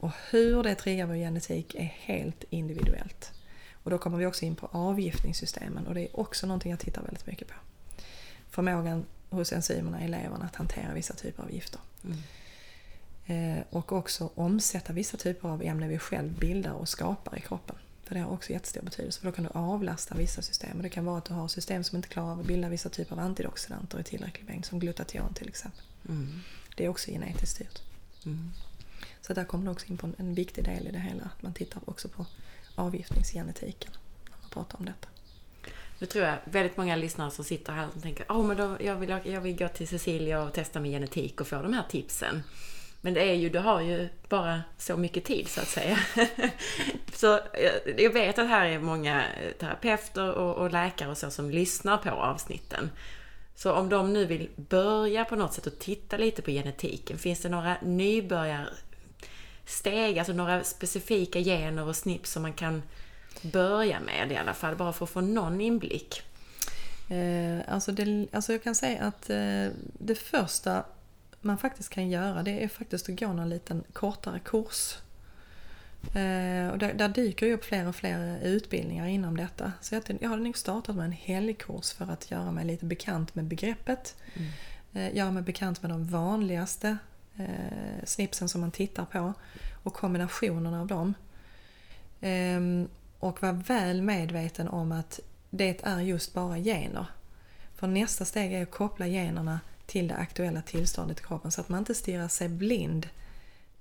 Och 0.00 0.10
hur 0.30 0.62
det 0.62 0.74
triggar 0.74 1.06
vår 1.06 1.14
genetik 1.14 1.74
är 1.74 1.94
helt 1.98 2.44
individuellt. 2.50 3.32
Och 3.72 3.90
då 3.90 3.98
kommer 3.98 4.18
vi 4.18 4.26
också 4.26 4.44
in 4.44 4.56
på 4.56 4.66
avgiftningssystemen 4.72 5.86
och 5.86 5.94
det 5.94 6.00
är 6.00 6.20
också 6.20 6.46
någonting 6.46 6.70
jag 6.70 6.80
tittar 6.80 7.02
väldigt 7.02 7.26
mycket 7.26 7.48
på. 7.48 7.54
Förmågan 8.50 9.04
hos 9.30 9.52
enzymerna 9.52 10.04
i 10.04 10.08
levern 10.08 10.42
att 10.42 10.56
hantera 10.56 10.94
vissa 10.94 11.14
typer 11.14 11.42
av 11.42 11.52
gifter. 11.52 11.80
Mm. 12.04 12.18
Eh, 13.26 13.64
och 13.70 13.92
också 13.92 14.30
omsätta 14.34 14.92
vissa 14.92 15.16
typer 15.16 15.48
av 15.48 15.62
ämnen 15.62 15.88
vi 15.88 15.98
själv 15.98 16.38
bildar 16.38 16.72
och 16.72 16.88
skapar 16.88 17.38
i 17.38 17.40
kroppen. 17.40 17.76
För 18.04 18.14
det 18.14 18.20
har 18.20 18.30
också 18.30 18.52
jättestor 18.52 18.82
betydelse 18.82 19.20
för 19.20 19.26
då 19.26 19.32
kan 19.32 19.44
du 19.44 19.50
avlasta 19.54 20.14
vissa 20.14 20.42
system. 20.42 20.76
Och 20.76 20.82
det 20.82 20.88
kan 20.88 21.04
vara 21.04 21.18
att 21.18 21.24
du 21.24 21.34
har 21.34 21.48
system 21.48 21.84
som 21.84 21.96
inte 21.96 22.08
klarar 22.08 22.32
av 22.32 22.40
att 22.40 22.46
bilda 22.46 22.68
vissa 22.68 22.88
typer 22.88 23.12
av 23.12 23.18
antioxidanter 23.18 24.00
i 24.00 24.02
tillräcklig 24.02 24.48
mängd, 24.48 24.64
som 24.64 24.78
glutation 24.78 25.34
till 25.34 25.48
exempel. 25.48 25.84
Mm. 26.08 26.40
Det 26.76 26.84
är 26.84 26.88
också 26.88 27.10
genetiskt 27.10 27.54
styrt. 27.54 27.82
Mm. 28.26 28.50
Så 29.20 29.34
där 29.34 29.44
kommer 29.44 29.64
du 29.64 29.70
också 29.70 29.86
in 29.86 29.96
på 29.96 30.06
en, 30.06 30.14
en, 30.18 30.34
viktig 30.34 30.64
del 30.64 30.88
i 30.88 30.90
det 30.90 30.98
hela, 30.98 31.24
att 31.24 31.42
man 31.42 31.54
tittar 31.54 31.82
också 31.86 32.08
på 32.08 32.26
avgiftningsgenetiken 32.74 33.90
när 34.30 34.36
man 34.40 34.50
pratar 34.50 34.78
om 34.78 34.84
detta. 34.84 35.08
Nu 35.98 36.06
tror 36.06 36.24
jag 36.24 36.38
väldigt 36.44 36.76
många 36.76 36.96
lyssnare 36.96 37.30
som 37.30 37.44
sitter 37.44 37.72
här 37.72 37.88
och 37.96 38.02
tänker 38.02 38.26
oh, 38.28 38.46
men 38.46 38.56
då, 38.56 38.76
jag, 38.80 38.96
vill, 38.96 39.10
jag 39.24 39.40
vill 39.40 39.56
gå 39.56 39.68
till 39.68 39.88
Cecilia 39.88 40.42
och 40.42 40.52
testa 40.52 40.80
min 40.80 40.92
genetik 40.92 41.40
och 41.40 41.46
få 41.46 41.62
de 41.62 41.72
här 41.72 41.84
tipsen. 41.90 42.42
Men 43.04 43.14
det 43.14 43.20
är 43.20 43.34
ju, 43.34 43.48
du 43.48 43.58
har 43.58 43.80
ju 43.80 44.08
bara 44.28 44.62
så 44.78 44.96
mycket 44.96 45.24
tid 45.24 45.48
så 45.48 45.60
att 45.60 45.68
säga. 45.68 45.98
så 47.14 47.34
eh, 47.34 47.72
jag 47.98 48.12
vet 48.12 48.38
att 48.38 48.48
här 48.48 48.66
är 48.66 48.78
många 48.78 49.24
eh, 49.24 49.52
terapeuter 49.52 50.32
och, 50.32 50.54
och 50.54 50.72
läkare 50.72 51.10
och 51.10 51.18
så 51.18 51.30
som 51.30 51.50
lyssnar 51.50 51.98
på 51.98 52.10
avsnitten. 52.10 52.90
Så 53.54 53.72
om 53.72 53.88
de 53.88 54.12
nu 54.12 54.26
vill 54.26 54.50
börja 54.56 55.24
på 55.24 55.36
något 55.36 55.52
sätt 55.52 55.66
och 55.66 55.78
titta 55.78 56.16
lite 56.16 56.42
på 56.42 56.50
genetiken, 56.50 57.18
finns 57.18 57.40
det 57.40 57.48
några 57.48 57.76
nybörjarsteg, 57.82 60.18
alltså 60.18 60.32
några 60.32 60.64
specifika 60.64 61.38
gener 61.38 61.88
och 61.88 61.96
snipp 61.96 62.26
som 62.26 62.42
man 62.42 62.52
kan 62.52 62.82
börja 63.42 64.00
med 64.00 64.32
i 64.32 64.36
alla 64.36 64.54
fall, 64.54 64.76
bara 64.76 64.92
för 64.92 65.04
att 65.04 65.10
få 65.10 65.20
någon 65.20 65.60
inblick? 65.60 66.22
Eh, 67.10 67.74
alltså, 67.74 67.92
det, 67.92 68.26
alltså 68.32 68.52
jag 68.52 68.62
kan 68.62 68.74
säga 68.74 69.02
att 69.02 69.30
eh, 69.30 69.66
det 69.98 70.14
första 70.14 70.84
man 71.44 71.58
faktiskt 71.58 71.90
kan 71.90 72.10
göra 72.10 72.42
det 72.42 72.64
är 72.64 72.68
faktiskt 72.68 73.08
att 73.08 73.20
gå 73.20 73.32
någon 73.32 73.48
liten 73.48 73.84
kortare 73.92 74.38
kurs. 74.38 74.96
Eh, 76.04 76.68
och 76.68 76.78
där, 76.78 76.94
där, 76.94 77.08
dyker 77.08 77.46
ju 77.46 77.54
upp 77.54 77.64
fler 77.64 77.88
och 77.88 77.96
fler 77.96 78.40
utbildningar 78.42 79.06
inom 79.06 79.36
detta. 79.36 79.72
Så 79.80 79.94
jag, 79.94 80.02
jag 80.20 80.28
hade 80.28 80.42
nog 80.42 80.58
startat 80.58 80.96
med 80.96 81.04
en 81.04 81.12
helgkurs 81.12 81.92
för 81.92 82.10
att 82.10 82.30
göra 82.30 82.52
mig 82.52 82.64
lite 82.64 82.84
bekant 82.84 83.34
med 83.34 83.44
begreppet. 83.44 84.16
Mm. 84.34 84.50
Eh, 84.94 85.16
göra 85.16 85.30
mig 85.30 85.42
bekant 85.42 85.82
med 85.82 85.90
de 85.90 86.06
vanligaste 86.06 86.98
eh, 87.36 88.04
snipsen 88.04 88.48
som 88.48 88.60
man 88.60 88.70
tittar 88.70 89.04
på 89.04 89.34
och 89.82 89.94
kombinationerna 89.94 90.80
av 90.80 90.86
dem. 90.86 91.14
Eh, 92.20 92.88
och 93.18 93.42
vara 93.42 93.52
väl 93.52 94.02
medveten 94.02 94.68
om 94.68 94.92
att 94.92 95.20
det 95.50 95.84
är 95.84 96.00
just 96.00 96.34
bara 96.34 96.58
gener. 96.58 97.06
För 97.74 97.86
nästa 97.86 98.24
steg 98.24 98.52
är 98.52 98.62
att 98.62 98.70
koppla 98.70 99.06
generna 99.06 99.60
till 99.94 100.08
det 100.08 100.14
aktuella 100.14 100.62
tillståndet 100.62 101.20
i 101.20 101.22
kroppen 101.22 101.50
så 101.50 101.60
att 101.60 101.68
man 101.68 101.78
inte 101.78 101.94
stirrar 101.94 102.28
sig 102.28 102.48
blind 102.48 103.08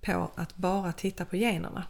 på 0.02 0.32
att 0.36 0.56
bara 0.56 0.94
titta 0.94 1.26
på 1.26 1.36
generna. 1.36 1.84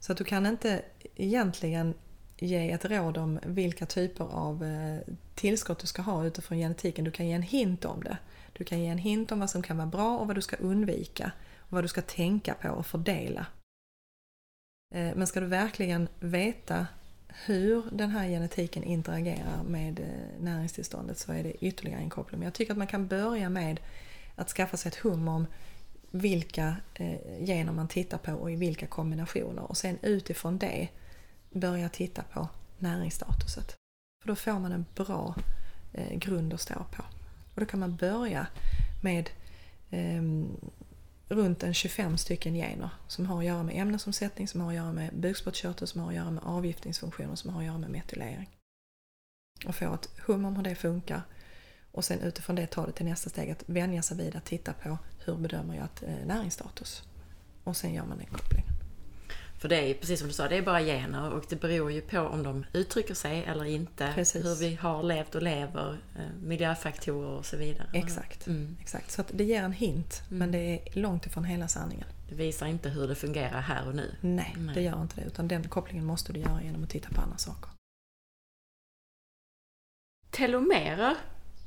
Så 0.00 0.12
att 0.12 0.18
du 0.18 0.24
kan 0.24 0.46
inte 0.46 0.82
egentligen 1.16 1.94
ge 2.36 2.70
ett 2.70 2.84
råd 2.84 3.18
om 3.18 3.38
vilka 3.46 3.86
typer 3.86 4.24
av 4.24 4.64
eh, 4.64 5.14
tillskott 5.34 5.78
du 5.78 5.86
ska 5.86 6.02
ha 6.02 6.24
utifrån 6.24 6.58
genetiken. 6.58 7.04
Du 7.04 7.10
kan 7.10 7.26
ge 7.26 7.32
en 7.32 7.42
hint 7.42 7.84
om 7.84 8.04
det. 8.04 8.18
Du 8.52 8.64
kan 8.64 8.80
ge 8.80 8.86
en 8.86 8.98
hint 8.98 9.32
om 9.32 9.40
vad 9.40 9.50
som 9.50 9.62
kan 9.62 9.76
vara 9.76 9.86
bra 9.86 10.18
och 10.18 10.26
vad 10.26 10.36
du 10.36 10.42
ska 10.42 10.56
undvika. 10.56 11.32
Och 11.58 11.72
vad 11.72 11.84
du 11.84 11.88
ska 11.88 12.02
tänka 12.02 12.54
på 12.54 12.68
och 12.68 12.86
fördela. 12.86 13.46
Eh, 14.94 15.14
men 15.16 15.26
ska 15.26 15.40
du 15.40 15.46
verkligen 15.46 16.08
veta 16.20 16.86
hur 17.44 17.84
den 17.92 18.10
här 18.10 18.28
genetiken 18.28 18.84
interagerar 18.84 19.62
med 19.62 20.00
eh, 20.00 20.40
näringstillståndet 20.40 21.18
så 21.18 21.32
är 21.32 21.42
det 21.42 21.64
ytterligare 21.64 22.00
en 22.00 22.10
koppling. 22.10 22.38
Men 22.38 22.46
jag 22.46 22.54
tycker 22.54 22.72
att 22.72 22.78
man 22.78 22.86
kan 22.86 23.06
börja 23.06 23.48
med 23.48 23.80
att 24.34 24.48
skaffa 24.48 24.76
sig 24.76 24.88
ett 24.88 24.96
hum 24.96 25.28
om 25.28 25.46
vilka 26.10 26.76
eh, 26.94 27.44
gener 27.46 27.72
man 27.72 27.88
tittar 27.88 28.18
på 28.18 28.32
och 28.32 28.52
i 28.52 28.56
vilka 28.56 28.86
kombinationer 28.86 29.62
och 29.62 29.76
sen 29.76 29.98
utifrån 30.02 30.58
det 30.58 30.88
börja 31.50 31.88
titta 31.88 32.22
på 32.22 32.48
näringsstatuset. 32.78 33.76
För 34.22 34.28
då 34.28 34.36
får 34.36 34.58
man 34.58 34.72
en 34.72 34.86
bra 34.94 35.34
eh, 35.92 36.18
grund 36.18 36.54
att 36.54 36.60
stå 36.60 36.74
på. 36.74 37.02
Och 37.54 37.60
då 37.60 37.66
kan 37.66 37.80
man 37.80 37.96
börja 37.96 38.46
med 39.02 39.30
eh, 39.90 40.22
runt 41.32 41.62
en 41.62 41.74
25 41.74 42.18
stycken 42.18 42.54
gener 42.54 42.90
som 43.08 43.26
har 43.26 43.38
att 43.38 43.44
göra 43.44 43.62
med 43.62 43.82
ämnesomsättning, 43.82 44.48
som 44.48 44.60
har 44.60 44.68
att 44.68 44.74
göra 44.74 44.92
med 44.92 45.10
bukspottkörtel, 45.14 45.88
som 45.88 46.00
har 46.00 46.08
att 46.08 46.14
göra 46.14 46.30
med 46.30 46.44
avgiftningsfunktioner, 46.44 47.34
som 47.34 47.50
har 47.50 47.60
att 47.60 47.66
göra 47.66 47.78
med 47.78 47.90
metylering. 47.90 48.50
Och 49.66 49.74
få 49.74 49.94
ett 49.94 50.08
hum 50.26 50.44
om 50.44 50.56
hur 50.56 50.62
det 50.62 50.74
funkar 50.74 51.22
och 51.92 52.04
sen 52.04 52.20
utifrån 52.20 52.56
det 52.56 52.66
ta 52.66 52.86
det 52.86 52.92
till 52.92 53.06
nästa 53.06 53.30
steg 53.30 53.50
att 53.50 53.64
vänja 53.66 54.02
sig 54.02 54.16
vid 54.16 54.36
att 54.36 54.44
titta 54.44 54.72
på 54.72 54.98
hur 55.24 55.36
bedömer 55.36 55.76
jag 55.76 55.88
eh, 56.08 56.26
näringsstatus? 56.26 57.02
Och 57.64 57.76
sen 57.76 57.94
gör 57.94 58.04
man 58.04 58.18
den 58.18 58.26
kopplingen. 58.26 58.81
För 59.62 59.68
det 59.68 59.90
är 59.90 59.94
precis 59.94 60.18
som 60.18 60.28
du 60.28 60.34
sa, 60.34 60.48
det 60.48 60.56
är 60.56 60.62
bara 60.62 60.80
gener 60.80 61.32
och 61.32 61.44
det 61.48 61.56
beror 61.56 61.92
ju 61.92 62.00
på 62.00 62.20
om 62.20 62.42
de 62.42 62.66
uttrycker 62.72 63.14
sig 63.14 63.44
eller 63.44 63.64
inte. 63.64 64.12
Precis. 64.14 64.44
Hur 64.44 64.54
vi 64.54 64.74
har 64.74 65.02
levt 65.02 65.34
och 65.34 65.42
lever, 65.42 65.98
eh, 66.16 66.42
miljöfaktorer 66.42 67.28
och 67.28 67.46
så 67.46 67.56
vidare. 67.56 67.86
Exakt. 67.92 68.46
Mm. 68.46 68.76
Exakt. 68.80 69.10
Så 69.10 69.24
det 69.30 69.44
ger 69.44 69.62
en 69.62 69.72
hint 69.72 70.22
mm. 70.26 70.38
men 70.38 70.52
det 70.52 70.58
är 70.58 71.00
långt 71.00 71.26
ifrån 71.26 71.44
hela 71.44 71.68
sanningen. 71.68 72.06
Det 72.28 72.34
visar 72.34 72.66
inte 72.66 72.88
hur 72.88 73.08
det 73.08 73.14
fungerar 73.14 73.60
här 73.60 73.88
och 73.88 73.94
nu. 73.94 74.14
Nej, 74.20 74.54
Nej. 74.58 74.74
det 74.74 74.82
gör 74.82 75.02
inte 75.02 75.20
det. 75.20 75.26
Utan 75.26 75.48
den 75.48 75.68
kopplingen 75.68 76.04
måste 76.04 76.32
du 76.32 76.40
göra 76.40 76.62
genom 76.62 76.82
att 76.82 76.90
titta 76.90 77.08
på 77.08 77.20
andra 77.20 77.38
saker. 77.38 77.70
Telomerer, 80.30 81.16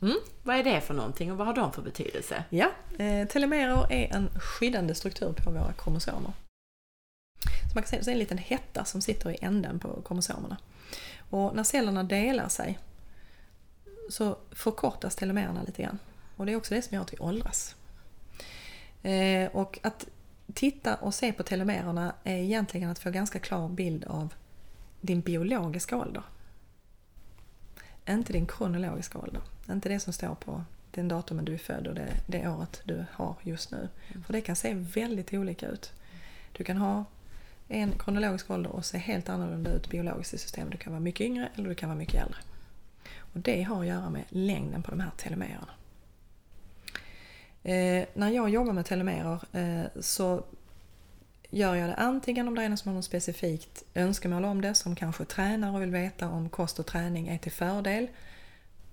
mm. 0.01 0.17
vad 0.43 0.55
är 0.55 0.63
det 0.63 0.81
för 0.81 0.93
någonting 0.93 1.31
och 1.31 1.37
vad 1.37 1.47
har 1.47 1.53
de 1.53 1.73
för 1.73 1.81
betydelse? 1.81 2.43
Ja, 2.49 2.71
eh, 2.97 3.27
telomerer 3.27 3.91
är 3.91 4.15
en 4.15 4.29
skyddande 4.39 4.95
struktur 4.95 5.33
på 5.33 5.51
våra 5.51 5.73
kromosomer 5.73 6.33
man 7.75 7.83
kan 7.83 7.99
är 7.99 8.09
en 8.09 8.19
liten 8.19 8.37
hetta 8.37 8.85
som 8.85 9.01
sitter 9.01 9.31
i 9.31 9.37
änden 9.41 9.79
på 9.79 10.01
kromosomerna. 10.01 10.57
Och 11.29 11.55
när 11.55 11.63
cellerna 11.63 12.03
delar 12.03 12.49
sig 12.49 12.79
så 14.09 14.37
förkortas 14.51 15.15
telomererna 15.15 15.63
lite 15.63 15.81
grann. 15.81 15.99
Och 16.35 16.45
det 16.45 16.51
är 16.51 16.55
också 16.55 16.75
det 16.75 16.81
som 16.81 16.95
gör 16.95 17.01
att 17.01 17.13
vi 17.13 17.17
åldras. 17.17 17.75
Eh, 19.03 19.49
och 19.51 19.79
att 19.83 20.07
titta 20.53 20.95
och 20.95 21.13
se 21.13 21.33
på 21.33 21.43
telomererna 21.43 22.13
är 22.23 22.37
egentligen 22.37 22.89
att 22.89 22.99
få 22.99 23.09
ganska 23.09 23.39
klar 23.39 23.69
bild 23.69 24.03
av 24.03 24.33
din 25.01 25.21
biologiska 25.21 25.97
ålder. 25.97 26.23
Inte 28.09 28.33
din 28.33 28.45
kronologiska 28.45 29.19
ålder. 29.19 29.41
Inte 29.69 29.89
det 29.89 29.99
som 29.99 30.13
står 30.13 30.35
på 30.35 30.63
den 30.91 31.07
datumen 31.07 31.45
du 31.45 31.53
är 31.53 31.57
född 31.57 31.87
och 31.87 31.95
det, 31.95 32.13
det 32.27 32.47
året 32.47 32.81
du 32.83 33.05
har 33.11 33.35
just 33.41 33.71
nu. 33.71 33.89
För 34.25 34.33
det 34.33 34.41
kan 34.41 34.55
se 34.55 34.73
väldigt 34.73 35.33
olika 35.33 35.67
ut. 35.67 35.93
Du 36.51 36.63
kan 36.63 36.77
ha 36.77 37.05
en 37.67 37.97
kronologisk 37.99 38.51
ålder 38.51 38.69
och 38.69 38.85
se 38.85 38.97
helt 38.97 39.29
annorlunda 39.29 39.71
ut 39.71 39.89
biologiskt 39.89 40.33
i 40.33 40.37
systemet. 40.37 40.71
Du 40.71 40.77
kan 40.77 40.93
vara 40.93 40.99
mycket 40.99 41.25
yngre 41.25 41.49
eller 41.55 41.69
du 41.69 41.75
kan 41.75 41.89
vara 41.89 41.99
mycket 41.99 42.23
äldre. 42.23 42.37
Och 43.17 43.39
det 43.39 43.63
har 43.63 43.81
att 43.81 43.87
göra 43.87 44.09
med 44.09 44.23
längden 44.29 44.83
på 44.83 44.91
de 44.91 44.99
här 44.99 45.11
telomererna. 45.17 45.69
Eh, 47.63 48.05
när 48.13 48.29
jag 48.29 48.49
jobbar 48.49 48.73
med 48.73 48.85
telomerer 48.85 49.39
eh, 49.51 50.01
så 50.01 50.43
gör 51.49 51.75
jag 51.75 51.89
det 51.89 51.95
antingen 51.95 52.47
om 52.47 52.55
det 52.55 52.63
är 52.63 52.69
någon 52.69 52.77
som 52.77 52.89
har 52.89 52.95
något 52.95 53.05
specifikt 53.05 53.83
önskemål 53.93 54.45
om 54.45 54.61
det, 54.61 54.73
som 54.73 54.95
kanske 54.95 55.25
tränar 55.25 55.75
och 55.75 55.81
vill 55.81 55.91
veta 55.91 56.29
om 56.29 56.49
kost 56.49 56.79
och 56.79 56.85
träning 56.85 57.27
är 57.27 57.37
till 57.37 57.51
fördel 57.51 58.07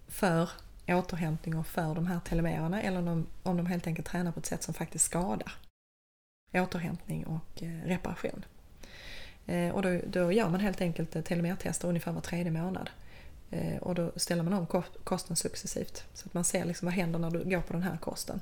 för 0.08 0.50
återhämtning 0.88 1.56
och 1.56 1.66
för 1.66 1.94
de 1.94 2.06
här 2.06 2.20
telomererna 2.20 2.82
eller 2.82 2.98
om 2.98 3.04
de, 3.04 3.26
om 3.42 3.56
de 3.56 3.66
helt 3.66 3.86
enkelt 3.86 4.08
tränar 4.08 4.32
på 4.32 4.40
ett 4.40 4.46
sätt 4.46 4.62
som 4.62 4.74
faktiskt 4.74 5.04
skadar 5.04 5.52
återhämtning 6.52 7.26
och 7.26 7.62
eh, 7.62 7.86
reparation. 7.86 8.44
Eh, 9.46 9.70
och 9.70 9.82
då, 9.82 10.00
då 10.06 10.32
gör 10.32 10.48
man 10.48 10.60
helt 10.60 10.80
enkelt 10.80 11.24
telomertester 11.24 11.88
ungefär 11.88 12.12
var 12.12 12.20
tredje 12.20 12.52
månad. 12.52 12.90
Eh, 13.50 13.76
och 13.76 13.94
då 13.94 14.12
ställer 14.16 14.42
man 14.42 14.52
om 14.52 14.82
kosten 15.04 15.36
successivt. 15.36 16.04
Så 16.14 16.26
att 16.26 16.34
man 16.34 16.44
ser 16.44 16.64
liksom 16.64 16.86
vad 16.86 16.94
händer 16.94 17.18
när 17.18 17.30
du 17.30 17.44
går 17.44 17.60
på 17.60 17.72
den 17.72 17.82
här 17.82 17.96
kosten. 17.96 18.40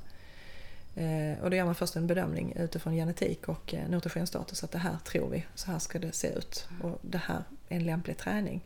Eh, 0.95 1.43
och 1.43 1.49
då 1.49 1.55
gör 1.55 1.65
man 1.65 1.75
först 1.75 1.95
en 1.95 2.07
bedömning 2.07 2.53
utifrån 2.55 2.93
genetik 2.93 3.47
och 3.47 3.75
nutritionsstatus 3.89 4.63
att 4.63 4.71
det 4.71 4.77
här 4.77 4.97
tror 5.05 5.29
vi, 5.29 5.45
så 5.55 5.71
här 5.71 5.79
ska 5.79 5.99
det 5.99 6.11
se 6.11 6.27
ut. 6.27 6.67
Och 6.83 6.99
det 7.01 7.17
här 7.17 7.43
är 7.69 7.75
en 7.75 7.85
lämplig 7.85 8.17
träning. 8.17 8.61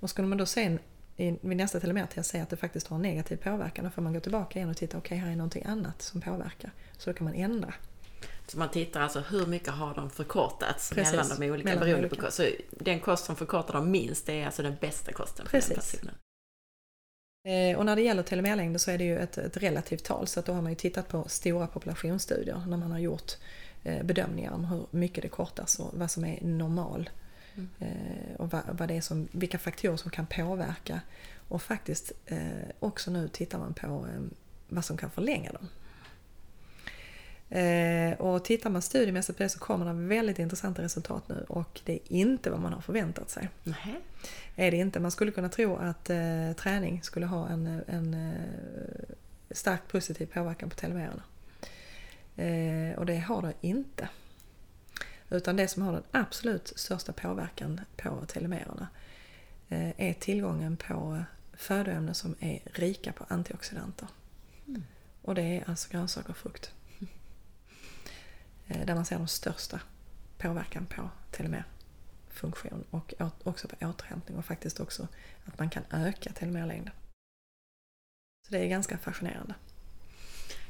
Och 0.00 0.10
skulle 0.10 0.28
man 0.28 0.38
då 0.38 0.46
sen 0.46 0.78
vid 1.16 1.56
nästa 1.56 1.80
telomertest 1.80 2.30
se 2.30 2.40
att 2.40 2.50
det 2.50 2.56
faktiskt 2.56 2.86
har 2.86 2.96
en 2.96 3.02
negativ 3.02 3.36
påverkan, 3.36 3.84
då 3.84 3.90
får 3.90 4.02
man 4.02 4.12
gå 4.12 4.20
tillbaka 4.20 4.58
igen 4.58 4.70
och 4.70 4.76
titta, 4.76 4.98
okej 4.98 5.16
okay, 5.16 5.18
här 5.18 5.32
är 5.32 5.36
någonting 5.36 5.64
annat 5.66 6.02
som 6.02 6.20
påverkar. 6.20 6.70
Så 6.98 7.10
då 7.10 7.16
kan 7.16 7.24
man 7.24 7.34
ändra 7.34 7.74
så 8.50 8.58
man 8.58 8.70
tittar 8.70 9.00
alltså 9.00 9.20
hur 9.20 9.46
mycket 9.46 9.68
har 9.68 9.94
de 9.94 10.10
förkortats 10.10 10.90
Precis. 10.90 11.12
mellan 11.12 11.40
de 11.40 11.50
olika 11.50 11.68
mellan 11.68 11.84
beroende 11.84 12.08
olika. 12.08 12.30
Så 12.30 12.48
den 12.70 13.00
kost 13.00 13.24
som 13.24 13.36
förkortar 13.36 13.74
dem 13.74 13.90
minst 13.90 14.26
det 14.26 14.40
är 14.40 14.46
alltså 14.46 14.62
den 14.62 14.76
bästa 14.80 15.12
kosten 15.12 15.46
för 15.46 15.50
Precis. 15.50 15.68
den 15.68 16.00
personen. 16.00 16.14
Eh, 17.48 17.78
och 17.78 17.86
när 17.86 17.96
det 17.96 18.02
gäller 18.02 18.22
telomerlängder 18.22 18.78
så 18.78 18.90
är 18.90 18.98
det 18.98 19.04
ju 19.04 19.18
ett, 19.18 19.38
ett, 19.38 19.56
relativt 19.56 20.04
tal 20.04 20.26
så 20.26 20.40
att 20.40 20.46
då 20.46 20.52
har 20.52 20.62
man 20.62 20.72
ju 20.72 20.76
tittat 20.76 21.08
på 21.08 21.28
stora 21.28 21.66
populationsstudier 21.66 22.62
när 22.66 22.76
man 22.76 22.92
har 22.92 22.98
gjort 22.98 23.32
eh, 23.84 24.04
bedömningar 24.04 24.52
om 24.52 24.64
hur 24.64 24.86
mycket 24.90 25.22
det 25.22 25.28
kortas 25.28 25.78
och 25.78 25.90
vad 25.94 26.10
som 26.10 26.24
är 26.24 26.38
normal. 26.42 27.10
Mm. 27.54 27.68
Eh, 27.78 28.36
och 28.36 28.50
vad, 28.50 28.62
vad, 28.72 28.88
det 28.88 28.96
är 28.96 29.00
som, 29.00 29.28
vilka 29.32 29.58
faktorer 29.58 29.96
som 29.96 30.10
kan 30.10 30.26
påverka. 30.26 31.00
Och 31.48 31.62
faktiskt 31.62 32.12
också 32.80 33.10
nu 33.10 33.28
tittar 33.28 33.58
man 33.58 33.74
på 33.74 34.06
vad 34.68 34.84
som 34.84 34.96
kan 34.96 35.10
förlänga 35.10 35.52
dem. 35.52 35.68
Eh, 37.50 38.20
och 38.20 38.44
tittar 38.44 38.70
man 38.70 38.82
studiemässigt 38.82 39.38
på 39.38 39.42
det 39.42 39.48
så 39.48 39.58
kommer 39.58 39.86
det 39.86 39.92
väldigt 39.92 40.38
intressanta 40.38 40.82
resultat 40.82 41.28
nu 41.28 41.44
och 41.48 41.80
det 41.84 41.92
är 41.92 42.12
inte 42.12 42.50
vad 42.50 42.60
man 42.60 42.72
har 42.72 42.80
förväntat 42.80 43.30
sig. 43.30 43.48
Nej. 43.62 44.00
Är 44.56 44.70
det 44.70 44.76
inte. 44.76 45.00
Man 45.00 45.10
skulle 45.10 45.30
kunna 45.30 45.48
tro 45.48 45.76
att 45.76 46.10
eh, 46.10 46.52
träning 46.56 47.02
skulle 47.02 47.26
ha 47.26 47.48
en, 47.48 47.82
en 47.86 48.14
eh, 48.14 49.14
starkt 49.50 49.88
positiv 49.88 50.26
påverkan 50.26 50.70
på 50.70 50.76
telomererna. 50.76 51.22
Eh, 52.36 52.98
och 52.98 53.06
det 53.06 53.16
har 53.16 53.42
det 53.42 53.54
inte. 53.60 54.08
Utan 55.30 55.56
det 55.56 55.68
som 55.68 55.82
har 55.82 55.92
den 55.92 56.02
absolut 56.10 56.72
största 56.76 57.12
påverkan 57.12 57.80
på 57.96 58.24
telomererna 58.26 58.88
eh, 59.68 60.00
är 60.00 60.12
tillgången 60.12 60.76
på 60.76 61.22
födoämnen 61.52 62.14
som 62.14 62.34
är 62.40 62.60
rika 62.64 63.12
på 63.12 63.24
antioxidanter. 63.28 64.08
Mm. 64.66 64.82
Och 65.22 65.34
det 65.34 65.42
är 65.42 65.70
alltså 65.70 65.90
grönsaker 65.90 66.30
och 66.30 66.36
frukt. 66.36 66.72
Eh, 68.68 68.86
där 68.86 68.94
man 68.94 69.04
ser 69.04 69.18
den 69.18 69.28
största 69.28 69.80
påverkan 70.38 70.86
på 70.86 71.10
telomerfunktion 71.30 72.84
och 72.90 73.14
också 73.44 73.68
på 73.68 73.86
återhämtning 73.86 74.38
och 74.38 74.44
faktiskt 74.44 74.80
också 74.80 75.08
att 75.44 75.58
man 75.58 75.70
kan 75.70 75.82
öka 75.90 76.32
telomerlängden. 76.32 76.94
Så 78.46 78.52
det 78.54 78.58
är 78.58 78.66
ganska 78.66 78.98
fascinerande. 78.98 79.54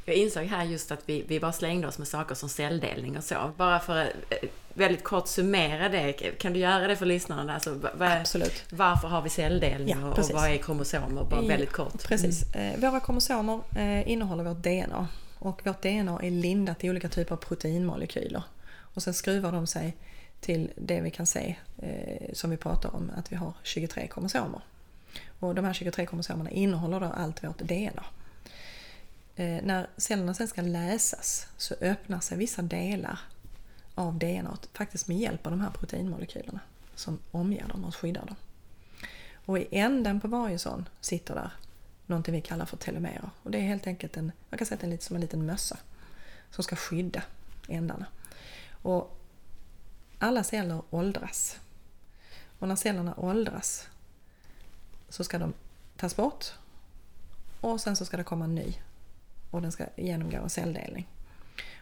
Jag 0.04 0.16
insåg 0.16 0.44
här 0.44 0.64
just 0.64 0.90
att 0.92 1.00
vi, 1.06 1.24
vi 1.28 1.40
bara 1.40 1.52
slängde 1.52 1.88
oss 1.88 1.98
med 1.98 2.08
saker 2.08 2.34
som 2.34 2.48
celldelning 2.48 3.16
och 3.16 3.24
så. 3.24 3.52
Bara 3.56 3.80
för 3.80 3.96
att 3.96 4.08
eh, 4.30 4.48
väldigt 4.74 5.04
kort 5.04 5.28
summera 5.28 5.88
det, 5.88 6.12
kan 6.12 6.52
du 6.52 6.60
göra 6.60 6.86
det 6.86 6.96
för 6.96 7.06
lyssnarna? 7.06 7.54
Alltså, 7.54 7.80
vad, 7.94 8.12
Absolut. 8.12 8.64
Varför 8.70 9.08
har 9.08 9.22
vi 9.22 9.28
celldelning 9.28 9.96
ja, 10.00 10.08
och, 10.08 10.18
och 10.18 10.30
vad 10.32 10.50
är 10.50 10.56
kromosomer? 10.56 11.24
Bara 11.24 11.40
väldigt 11.40 11.72
kort. 11.72 12.04
Precis. 12.04 12.54
Mm. 12.54 12.80
Våra 12.80 13.00
kromosomer 13.00 13.60
innehåller 14.06 14.44
vårt 14.44 14.62
DNA 14.62 15.08
och 15.38 15.66
vårt 15.66 15.82
DNA 15.82 16.20
är 16.22 16.30
lindat 16.30 16.84
i 16.84 16.90
olika 16.90 17.08
typer 17.08 17.34
av 17.34 17.36
proteinmolekyler. 17.36 18.42
Och 18.70 19.02
sen 19.02 19.14
skruvar 19.14 19.52
de 19.52 19.66
sig 19.66 19.96
till 20.40 20.70
det 20.76 21.00
vi 21.00 21.10
kan 21.10 21.26
se 21.26 21.56
eh, 21.78 22.32
som 22.32 22.50
vi 22.50 22.56
pratar 22.56 22.96
om, 22.96 23.10
att 23.16 23.32
vi 23.32 23.36
har 23.36 23.52
23 23.62 24.08
kromosomer. 24.08 24.60
Och 25.40 25.54
de 25.54 25.64
här 25.64 25.72
23 25.72 26.06
kromosomerna 26.06 26.50
innehåller 26.50 27.00
då 27.00 27.06
allt 27.06 27.44
vårt 27.44 27.58
DNA. 27.58 28.04
Eh, 29.36 29.62
när 29.62 29.86
cellerna 29.96 30.34
sen 30.34 30.48
ska 30.48 30.62
läsas 30.62 31.46
så 31.56 31.74
öppnar 31.80 32.20
sig 32.20 32.38
vissa 32.38 32.62
delar 32.62 33.18
av 33.94 34.18
DNA 34.18 34.58
faktiskt 34.72 35.08
med 35.08 35.18
hjälp 35.18 35.46
av 35.46 35.52
de 35.52 35.60
här 35.60 35.70
proteinmolekylerna 35.70 36.60
som 36.94 37.18
omger 37.30 37.68
dem 37.68 37.84
och 37.84 37.96
skyddar 37.96 38.26
dem. 38.26 38.36
Och 39.46 39.58
i 39.58 39.68
änden 39.70 40.20
på 40.20 40.28
varje 40.28 40.58
sån 40.58 40.88
sitter 41.00 41.34
där 41.34 41.50
någonting 42.08 42.34
vi 42.34 42.40
kallar 42.40 42.66
för 42.66 42.76
telomerer. 42.76 43.30
Och 43.42 43.50
det 43.50 43.58
är 43.58 43.62
helt 43.62 43.86
enkelt 43.86 44.16
en, 44.16 44.32
man 44.50 44.58
kan 44.58 44.66
säga 44.66 44.74
att 44.74 44.80
det 44.80 44.86
är 44.86 44.90
lite 44.90 45.04
som 45.04 45.16
en 45.16 45.22
liten 45.22 45.46
mössa 45.46 45.78
som 46.50 46.64
ska 46.64 46.76
skydda 46.76 47.22
ändarna. 47.68 48.06
Och 48.82 49.16
alla 50.18 50.44
celler 50.44 50.82
åldras. 50.90 51.58
Och 52.58 52.68
när 52.68 52.76
cellerna 52.76 53.14
åldras 53.16 53.88
så 55.08 55.24
ska 55.24 55.38
de 55.38 55.52
tas 55.96 56.16
bort 56.16 56.44
och 57.60 57.80
sen 57.80 57.96
så 57.96 58.04
ska 58.04 58.16
det 58.16 58.24
komma 58.24 58.44
en 58.44 58.54
ny 58.54 58.74
och 59.50 59.62
den 59.62 59.72
ska 59.72 59.86
genomgå 59.96 60.36
en 60.36 60.50
celldelning. 60.50 61.08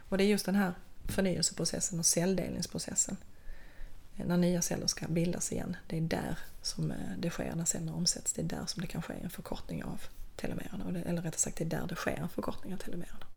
Och 0.09 0.17
det 0.17 0.23
är 0.23 0.27
just 0.27 0.45
den 0.45 0.55
här 0.55 0.73
förnyelseprocessen 1.05 1.99
och 1.99 2.05
celldelningsprocessen 2.05 3.17
när 4.25 4.37
nya 4.37 4.61
celler 4.61 4.87
ska 4.87 5.07
bildas 5.07 5.51
igen, 5.51 5.75
det 5.87 5.97
är 5.97 6.01
där 6.01 6.37
som 6.61 6.91
eh, 6.91 6.97
det 7.17 7.29
sker 7.29 7.55
när 7.55 7.65
cellerna 7.65 7.93
omsätts. 7.93 8.33
Det 8.33 8.41
är 8.41 8.45
där 8.45 8.65
som 8.65 8.81
det 8.81 8.87
kan 8.87 9.01
ske 9.01 9.13
en 9.23 9.29
förkortning 9.29 9.83
av 9.83 10.01
telomererna. 10.37 10.99
Eller 10.99 11.21
rättare 11.21 11.39
sagt, 11.39 11.57
det 11.57 11.63
är 11.63 11.69
där 11.69 11.87
det 11.87 11.95
sker 11.95 12.11
en 12.11 12.29
förkortning 12.29 12.73
av 12.73 12.77
telomererna. 12.77 13.27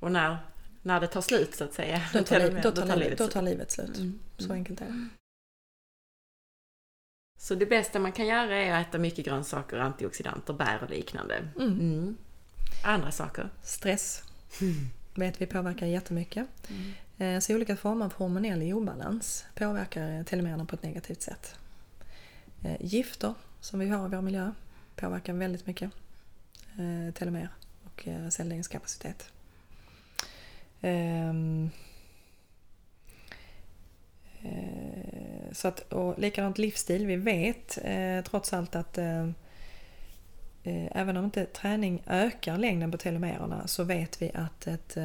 Och 0.00 0.12
när, 0.12 0.38
när 0.82 1.00
det 1.00 1.06
tar 1.06 1.20
slut 1.20 1.54
så 1.54 1.64
att 1.64 1.74
säga? 1.74 2.02
Då 2.12 2.22
tar, 2.24 2.38
livet, 2.38 2.62
då 2.62 2.72
tar, 2.72 2.96
livet, 2.96 3.18
då 3.18 3.28
tar 3.28 3.42
livet 3.42 3.70
slut. 3.70 3.96
Mm. 3.96 4.18
Så 4.38 4.44
mm. 4.44 4.56
enkelt 4.56 4.80
är 4.80 4.86
det. 4.86 5.08
Så 7.38 7.54
det 7.54 7.66
bästa 7.66 7.98
man 7.98 8.12
kan 8.12 8.26
göra 8.26 8.56
är 8.56 8.72
att 8.72 8.88
äta 8.88 8.98
mycket 8.98 9.24
grönsaker, 9.24 9.76
antioxidanter, 9.76 10.52
bär 10.52 10.82
och 10.82 10.90
liknande. 10.90 11.48
Mm. 11.56 11.80
Mm. 11.80 12.16
Andra 12.84 13.12
saker? 13.12 13.50
Stress. 13.62 14.22
Mm. 14.60 14.74
vet 15.14 15.40
vi 15.40 15.46
påverkar 15.46 15.86
jättemycket. 15.86 16.46
Mm. 16.68 16.92
Eh, 17.18 17.40
så 17.40 17.54
olika 17.54 17.76
former 17.76 18.04
av 18.04 18.14
hormonell 18.14 18.72
obalans 18.72 19.44
påverkar 19.54 20.24
telomererna 20.24 20.64
på 20.64 20.74
ett 20.74 20.82
negativt 20.82 21.22
sätt. 21.22 21.58
Eh, 22.62 22.76
gifter 22.80 23.34
som 23.60 23.80
vi 23.80 23.88
har 23.88 24.06
i 24.06 24.10
vår 24.10 24.22
miljö 24.22 24.52
påverkar 24.96 25.32
väldigt 25.32 25.66
mycket 25.66 25.90
eh, 26.78 27.14
telomer 27.14 27.48
och 27.84 28.08
eh, 28.08 28.28
celldelningskapacitet. 28.28 29.30
Ehm, 30.80 31.70
eh, 34.42 35.52
så 35.52 35.68
att, 35.68 35.92
och 35.92 36.18
likadant 36.18 36.58
livsstil. 36.58 37.06
Vi 37.06 37.16
vet 37.16 37.78
eh, 37.82 38.24
trots 38.24 38.52
allt 38.52 38.76
att 38.76 38.98
eh, 38.98 39.30
även 40.64 41.16
om 41.16 41.24
inte 41.24 41.46
träning 41.46 42.02
ökar 42.06 42.58
längden 42.58 42.90
på 42.90 42.98
telomererna 42.98 43.66
så 43.66 43.84
vet 43.84 44.22
vi 44.22 44.30
att 44.34 44.66
ett 44.66 44.96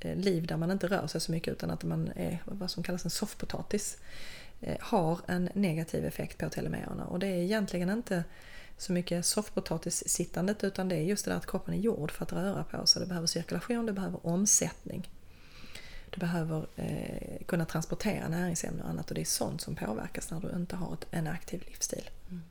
Eh, 0.00 0.16
liv 0.16 0.46
där 0.46 0.56
man 0.56 0.70
inte 0.70 0.86
rör 0.86 1.06
sig 1.06 1.20
så 1.20 1.32
mycket 1.32 1.52
utan 1.52 1.70
att 1.70 1.84
man 1.84 2.12
är 2.16 2.38
vad 2.44 2.70
som 2.70 2.82
kallas 2.82 3.04
en 3.04 3.10
soffpotatis 3.10 3.98
eh, 4.60 4.76
har 4.80 5.18
en 5.26 5.48
negativ 5.54 6.04
effekt 6.04 6.38
på 6.38 6.48
telomererna. 6.48 7.06
Och 7.06 7.18
det 7.18 7.26
är 7.26 7.42
egentligen 7.42 7.90
inte 7.90 8.24
så 8.80 8.92
mycket 8.92 9.26
soffpotatissittandet 9.26 10.64
utan 10.64 10.88
det 10.88 10.96
är 10.96 11.02
just 11.02 11.24
det 11.24 11.30
där 11.30 11.38
att 11.38 11.46
kroppen 11.46 11.74
är 11.74 11.78
gjord 11.78 12.10
för 12.10 12.24
att 12.24 12.32
röra 12.32 12.64
på 12.64 12.86
sig. 12.86 13.00
Det 13.00 13.06
behöver 13.08 13.26
cirkulation, 13.26 13.86
det 13.86 13.92
behöver 13.92 14.26
omsättning. 14.26 15.08
Du 16.10 16.20
behöver 16.20 16.66
eh, 16.76 17.44
kunna 17.46 17.64
transportera 17.64 18.28
näringsämnen 18.28 18.82
och 18.82 18.90
annat 18.90 19.08
och 19.08 19.14
det 19.14 19.20
är 19.20 19.24
sånt 19.24 19.60
som 19.60 19.76
påverkas 19.76 20.30
när 20.30 20.40
du 20.40 20.56
inte 20.56 20.76
har 20.76 20.94
ett, 20.94 21.06
en 21.10 21.26
aktiv 21.26 21.62
livsstil. 21.66 22.10
Mm. 22.28 22.42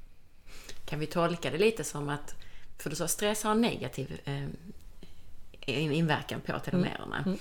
Kan 0.85 0.99
vi 0.99 1.05
tolka 1.05 1.51
det 1.51 1.57
lite 1.57 1.83
som 1.83 2.09
att, 2.09 2.35
för 2.77 2.89
du 2.89 2.95
sa 2.95 3.07
stress 3.07 3.43
har 3.43 3.51
en 3.51 3.61
negativ 3.61 4.21
eh, 4.25 4.47
inverkan 5.83 6.41
på 6.41 6.59
telomererna. 6.59 7.17
Mm. 7.17 7.27
Mm. 7.27 7.39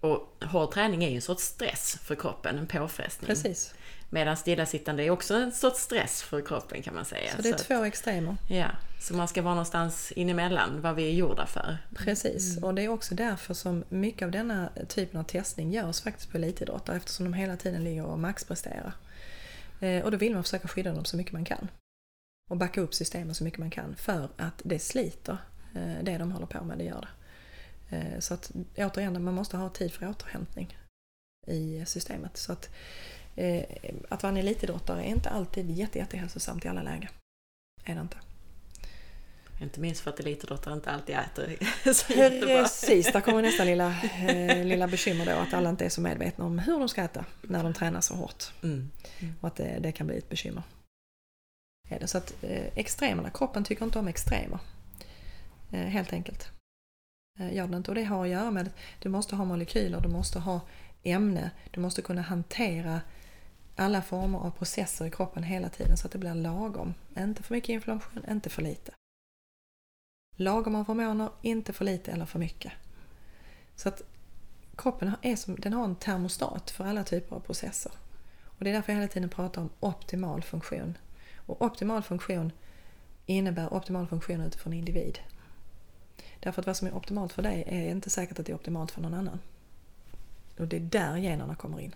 Och 0.00 0.44
hård 0.44 0.72
träning 0.72 1.04
är 1.04 1.08
ju 1.08 1.16
en 1.16 1.22
sorts 1.22 1.44
stress 1.44 1.98
för 2.02 2.14
kroppen, 2.14 2.58
en 2.58 2.66
påfrestning. 2.66 3.26
Precis. 3.26 3.74
Medan 4.10 4.36
stillasittande 4.36 5.02
är 5.02 5.10
också 5.10 5.34
en 5.34 5.52
sorts 5.52 5.80
stress 5.80 6.22
för 6.22 6.42
kroppen 6.42 6.82
kan 6.82 6.94
man 6.94 7.04
säga. 7.04 7.36
Så 7.36 7.42
det 7.42 7.48
är 7.48 7.56
så 7.56 7.64
två 7.64 7.84
extremer. 7.84 8.36
Ja, 8.48 8.68
så 9.00 9.14
man 9.14 9.28
ska 9.28 9.42
vara 9.42 9.54
någonstans 9.54 10.12
inemellan 10.12 10.80
vad 10.80 10.94
vi 10.94 11.08
är 11.08 11.12
gjorda 11.12 11.46
för. 11.46 11.78
Precis, 11.96 12.52
mm. 12.52 12.64
och 12.64 12.74
det 12.74 12.82
är 12.82 12.88
också 12.88 13.14
därför 13.14 13.54
som 13.54 13.84
mycket 13.88 14.22
av 14.22 14.30
denna 14.30 14.70
typen 14.88 15.20
av 15.20 15.24
testning 15.24 15.72
görs 15.72 16.00
faktiskt 16.00 16.30
på 16.30 16.36
elitidrottare 16.36 16.96
eftersom 16.96 17.24
de 17.24 17.32
hela 17.34 17.56
tiden 17.56 17.84
ligger 17.84 18.04
och 18.04 18.18
maxpresterar. 18.18 18.92
Eh, 19.80 20.04
och 20.04 20.10
då 20.10 20.16
vill 20.16 20.34
man 20.34 20.42
försöka 20.42 20.68
skydda 20.68 20.92
dem 20.92 21.04
så 21.04 21.16
mycket 21.16 21.32
man 21.32 21.44
kan. 21.44 21.68
Och 22.50 22.56
backa 22.56 22.80
upp 22.80 22.94
systemen 22.94 23.34
så 23.34 23.44
mycket 23.44 23.60
man 23.60 23.70
kan 23.70 23.96
för 23.96 24.28
att 24.36 24.62
det 24.64 24.78
sliter 24.78 25.38
eh, 25.74 26.02
det 26.02 26.18
de 26.18 26.32
håller 26.32 26.46
på 26.46 26.64
med, 26.64 26.78
det 26.78 26.84
gör 26.84 27.00
det. 27.00 27.08
Eh, 27.90 28.18
så 28.18 28.34
att 28.34 28.52
återigen, 28.76 29.24
man 29.24 29.34
måste 29.34 29.56
ha 29.56 29.68
tid 29.68 29.92
för 29.92 30.08
återhämtning 30.08 30.78
i 31.46 31.84
systemet. 31.86 32.36
Så 32.36 32.52
att, 32.52 32.70
eh, 33.36 33.64
att 34.08 34.22
vara 34.22 34.30
en 34.30 34.36
elitidrottare 34.36 35.02
är 35.02 35.08
inte 35.08 35.30
alltid 35.30 35.70
jätte, 35.70 35.98
jättehälsosamt 35.98 36.64
i 36.64 36.68
alla 36.68 36.82
lägen. 36.82 37.10
Är 37.84 37.94
det 37.94 38.00
inte. 38.00 38.16
Inte 39.60 39.80
minst 39.80 40.00
för 40.00 40.10
att 40.10 40.20
elitidrottare 40.20 40.74
inte 40.74 40.90
alltid 40.90 41.16
äter 41.16 41.58
så. 41.92 42.12
Precis, 42.46 43.12
där 43.12 43.20
kommer 43.20 43.42
nästa 43.42 43.64
lilla, 43.64 44.02
eh, 44.28 44.64
lilla 44.64 44.88
bekymmer 44.88 45.26
då 45.26 45.32
att 45.32 45.54
alla 45.54 45.70
inte 45.70 45.84
är 45.84 45.88
så 45.88 46.00
medvetna 46.00 46.44
om 46.44 46.58
hur 46.58 46.78
de 46.78 46.88
ska 46.88 47.02
äta 47.02 47.24
när 47.42 47.62
de 47.62 47.74
tränar 47.74 48.00
så 48.00 48.14
hårt. 48.14 48.44
Mm. 48.62 48.90
Mm. 49.18 49.34
Och 49.40 49.48
att 49.48 49.56
det, 49.56 49.78
det, 49.80 49.92
kan 49.92 50.06
bli 50.06 50.18
ett 50.18 50.28
bekymmer. 50.28 50.62
Är 51.88 52.00
det. 52.00 52.06
Så 52.06 52.18
att 52.18 52.34
extremerna, 52.74 53.30
kroppen 53.30 53.64
tycker 53.64 53.84
inte 53.84 53.98
om 53.98 54.08
extremer. 54.08 54.58
Helt 55.70 56.12
enkelt. 56.12 56.57
Eh, 57.38 57.54
Gör 57.54 57.66
den 57.66 57.74
inte. 57.74 57.90
Och 57.90 57.94
det 57.94 58.04
har 58.04 58.24
att 58.24 58.30
göra 58.30 58.50
med 58.50 58.66
att 58.66 58.74
du 58.98 59.08
måste 59.08 59.36
ha 59.36 59.44
molekyler, 59.44 60.00
du 60.00 60.08
måste 60.08 60.38
ha 60.38 60.60
ämne, 61.02 61.50
du 61.70 61.80
måste 61.80 62.02
kunna 62.02 62.22
hantera 62.22 63.00
alla 63.76 64.02
former 64.02 64.38
av 64.38 64.50
processer 64.50 65.06
i 65.06 65.10
kroppen 65.10 65.42
hela 65.42 65.68
tiden 65.68 65.96
så 65.96 66.06
att 66.06 66.12
det 66.12 66.18
blir 66.18 66.34
lagom. 66.34 66.94
Inte 67.16 67.42
för 67.42 67.54
mycket 67.54 67.68
inflammation, 67.68 68.24
inte 68.30 68.50
för 68.50 68.62
lite. 68.62 68.92
Lagom 70.36 70.74
av 70.74 70.86
hormoner, 70.86 71.30
inte 71.42 71.72
för 71.72 71.84
lite 71.84 72.12
eller 72.12 72.26
för 72.26 72.38
mycket. 72.38 72.72
Så 73.76 73.88
att 73.88 74.02
kroppen 74.76 75.12
är 75.22 75.36
som, 75.36 75.56
den 75.56 75.72
har 75.72 75.84
en 75.84 75.96
termostat 75.96 76.70
för 76.70 76.84
alla 76.84 77.04
typer 77.04 77.36
av 77.36 77.40
processer. 77.40 77.92
Och 78.44 78.64
Det 78.64 78.70
är 78.70 78.74
därför 78.74 78.92
jag 78.92 79.00
hela 79.00 79.12
tiden 79.12 79.28
pratar 79.28 79.62
om 79.62 79.70
optimal 79.80 80.42
funktion. 80.42 80.98
Och 81.36 81.62
optimal 81.62 82.02
funktion 82.02 82.52
innebär 83.26 83.74
optimal 83.74 84.06
funktion 84.06 84.40
utifrån 84.40 84.72
individ. 84.72 85.18
Därför 86.40 86.62
att 86.62 86.66
vad 86.66 86.76
som 86.76 86.88
är 86.88 86.96
optimalt 86.96 87.32
för 87.32 87.42
dig 87.42 87.64
är 87.66 87.90
inte 87.90 88.10
säkert 88.10 88.38
att 88.38 88.46
det 88.46 88.52
är 88.52 88.56
optimalt 88.56 88.90
för 88.90 89.00
någon 89.00 89.14
annan. 89.14 89.40
Och 90.58 90.68
det 90.68 90.76
är 90.76 90.80
där 90.80 91.16
generna 91.16 91.54
kommer 91.54 91.80
in. 91.80 91.94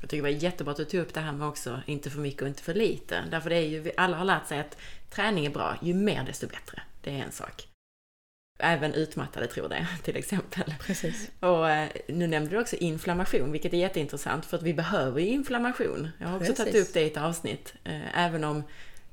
Jag 0.00 0.10
tycker 0.10 0.16
det 0.16 0.32
var 0.32 0.42
jättebra 0.42 0.70
att 0.72 0.76
du 0.76 0.84
tog 0.84 1.00
upp 1.00 1.14
det 1.14 1.20
här 1.20 1.32
med 1.32 1.48
också 1.48 1.80
inte 1.86 2.10
för 2.10 2.20
mycket 2.20 2.42
och 2.42 2.48
inte 2.48 2.62
för 2.62 2.74
lite. 2.74 3.24
Därför 3.30 3.50
det 3.50 3.56
är 3.56 3.68
ju, 3.68 3.90
alla 3.96 4.16
har 4.16 4.24
lärt 4.24 4.46
sig 4.46 4.58
att 4.58 4.78
träning 5.10 5.46
är 5.46 5.50
bra, 5.50 5.76
ju 5.82 5.94
mer 5.94 6.24
desto 6.24 6.46
bättre. 6.46 6.82
Det 7.02 7.10
är 7.10 7.24
en 7.24 7.32
sak. 7.32 7.68
Även 8.58 8.94
utmattade 8.94 9.46
tror 9.46 9.68
det, 9.68 9.86
till 10.02 10.16
exempel. 10.16 10.74
Precis. 10.80 11.30
Och 11.40 11.70
eh, 11.70 11.88
nu 12.08 12.26
nämnde 12.26 12.50
du 12.50 12.60
också 12.60 12.76
inflammation, 12.76 13.52
vilket 13.52 13.72
är 13.72 13.78
jätteintressant 13.78 14.46
för 14.46 14.56
att 14.56 14.62
vi 14.62 14.74
behöver 14.74 15.20
ju 15.20 15.26
inflammation. 15.26 16.08
Jag 16.18 16.28
har 16.28 16.36
också 16.36 16.52
Precis. 16.52 16.64
tagit 16.64 16.88
upp 16.88 16.94
det 16.94 17.00
i 17.00 17.06
ett 17.06 17.16
avsnitt. 17.16 17.74
Eh, 17.84 18.24
även 18.24 18.44
om 18.44 18.62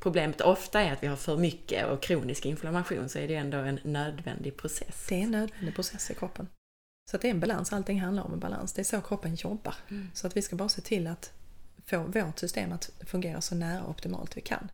problemet 0.03 0.41
ofta 0.41 0.81
är 0.81 0.93
att 0.93 1.03
vi 1.03 1.07
har 1.07 1.15
för 1.15 1.37
mycket 1.37 1.85
och 1.85 2.01
kronisk 2.01 2.45
inflammation 2.45 3.09
så 3.09 3.19
är 3.19 3.27
det 3.27 3.35
ändå 3.35 3.57
en 3.57 3.79
nödvändig 3.83 4.57
process. 4.57 5.05
Det 5.09 5.15
är 5.15 5.23
en 5.23 5.31
nödvändig 5.31 5.75
process 5.75 6.11
i 6.11 6.15
kroppen. 6.15 6.47
Så 7.11 7.17
det 7.17 7.27
är 7.27 7.31
en 7.31 7.39
balans, 7.39 7.73
allting 7.73 8.01
handlar 8.01 8.23
om 8.23 8.33
en 8.33 8.39
balans. 8.39 8.73
Det 8.73 8.81
är 8.81 8.83
så 8.83 9.01
kroppen 9.01 9.35
jobbar. 9.35 9.75
Mm. 9.89 10.07
Så 10.13 10.27
att 10.27 10.37
vi 10.37 10.41
ska 10.41 10.55
bara 10.55 10.69
se 10.69 10.81
till 10.81 11.07
att 11.07 11.31
få 11.85 12.03
vårt 12.03 12.39
system 12.39 12.71
att 12.71 12.89
fungera 13.05 13.41
så 13.41 13.55
nära 13.55 13.87
optimalt 13.87 14.37
vi 14.37 14.41
kan. 14.41 14.69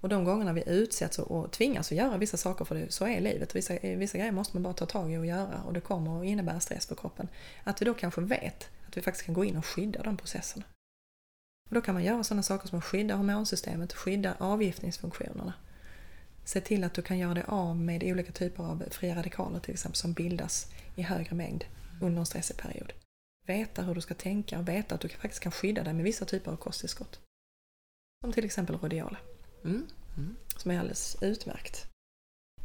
Och 0.00 0.08
de 0.08 0.24
gångerna 0.24 0.52
vi 0.52 0.62
utsätts 0.66 1.18
och 1.18 1.50
tvingas 1.50 1.92
att 1.92 1.98
göra 1.98 2.18
vissa 2.18 2.36
saker, 2.36 2.64
för 2.64 2.74
det, 2.74 2.92
så 2.92 3.06
är 3.06 3.20
livet, 3.20 3.56
vissa, 3.56 3.78
vissa 3.82 4.18
grejer 4.18 4.32
måste 4.32 4.56
man 4.56 4.62
bara 4.62 4.74
ta 4.74 4.86
tag 4.86 5.12
i 5.12 5.16
och 5.16 5.26
göra 5.26 5.62
och 5.66 5.72
det 5.72 5.80
kommer 5.80 6.20
att 6.20 6.26
innebära 6.26 6.60
stress 6.60 6.86
för 6.86 6.94
kroppen. 6.94 7.28
Att 7.64 7.82
vi 7.82 7.86
då 7.86 7.94
kanske 7.94 8.20
vet 8.20 8.70
att 8.86 8.96
vi 8.96 9.00
faktiskt 9.00 9.26
kan 9.26 9.34
gå 9.34 9.44
in 9.44 9.56
och 9.56 9.66
skydda 9.66 10.02
de 10.02 10.16
processerna. 10.16 10.64
Och 11.72 11.76
då 11.76 11.80
kan 11.82 11.94
man 11.94 12.04
göra 12.04 12.24
sådana 12.24 12.42
saker 12.42 12.68
som 12.68 12.78
att 12.78 12.84
skydda 12.84 13.14
hormonsystemet, 13.14 13.92
skydda 13.92 14.34
avgiftningsfunktionerna. 14.38 15.52
Se 16.44 16.60
till 16.60 16.84
att 16.84 16.94
du 16.94 17.02
kan 17.02 17.18
göra 17.18 17.34
dig 17.34 17.44
av 17.46 17.76
med 17.76 18.04
olika 18.04 18.32
typer 18.32 18.62
av 18.62 18.84
fria 18.90 19.16
radikaler 19.16 19.60
till 19.60 19.72
exempel 19.72 19.96
som 19.96 20.12
bildas 20.12 20.72
i 20.96 21.02
högre 21.02 21.34
mängd 21.36 21.64
under 22.00 22.20
en 22.20 22.26
stressig 22.26 22.56
period. 22.56 22.92
Veta 23.46 23.82
hur 23.82 23.94
du 23.94 24.00
ska 24.00 24.14
tänka 24.14 24.58
och 24.58 24.68
veta 24.68 24.94
att 24.94 25.00
du 25.00 25.08
faktiskt 25.08 25.42
kan 25.42 25.52
skydda 25.52 25.82
dig 25.82 25.94
med 25.94 26.04
vissa 26.04 26.24
typer 26.24 26.50
av 26.50 26.56
kosttillskott. 26.56 27.20
Som 28.24 28.32
till 28.32 28.44
exempel 28.44 28.76
rhodiola. 28.76 29.18
Mm. 29.64 29.86
Mm. 30.16 30.36
Som 30.56 30.70
är 30.70 30.78
alldeles 30.78 31.16
utmärkt. 31.22 31.86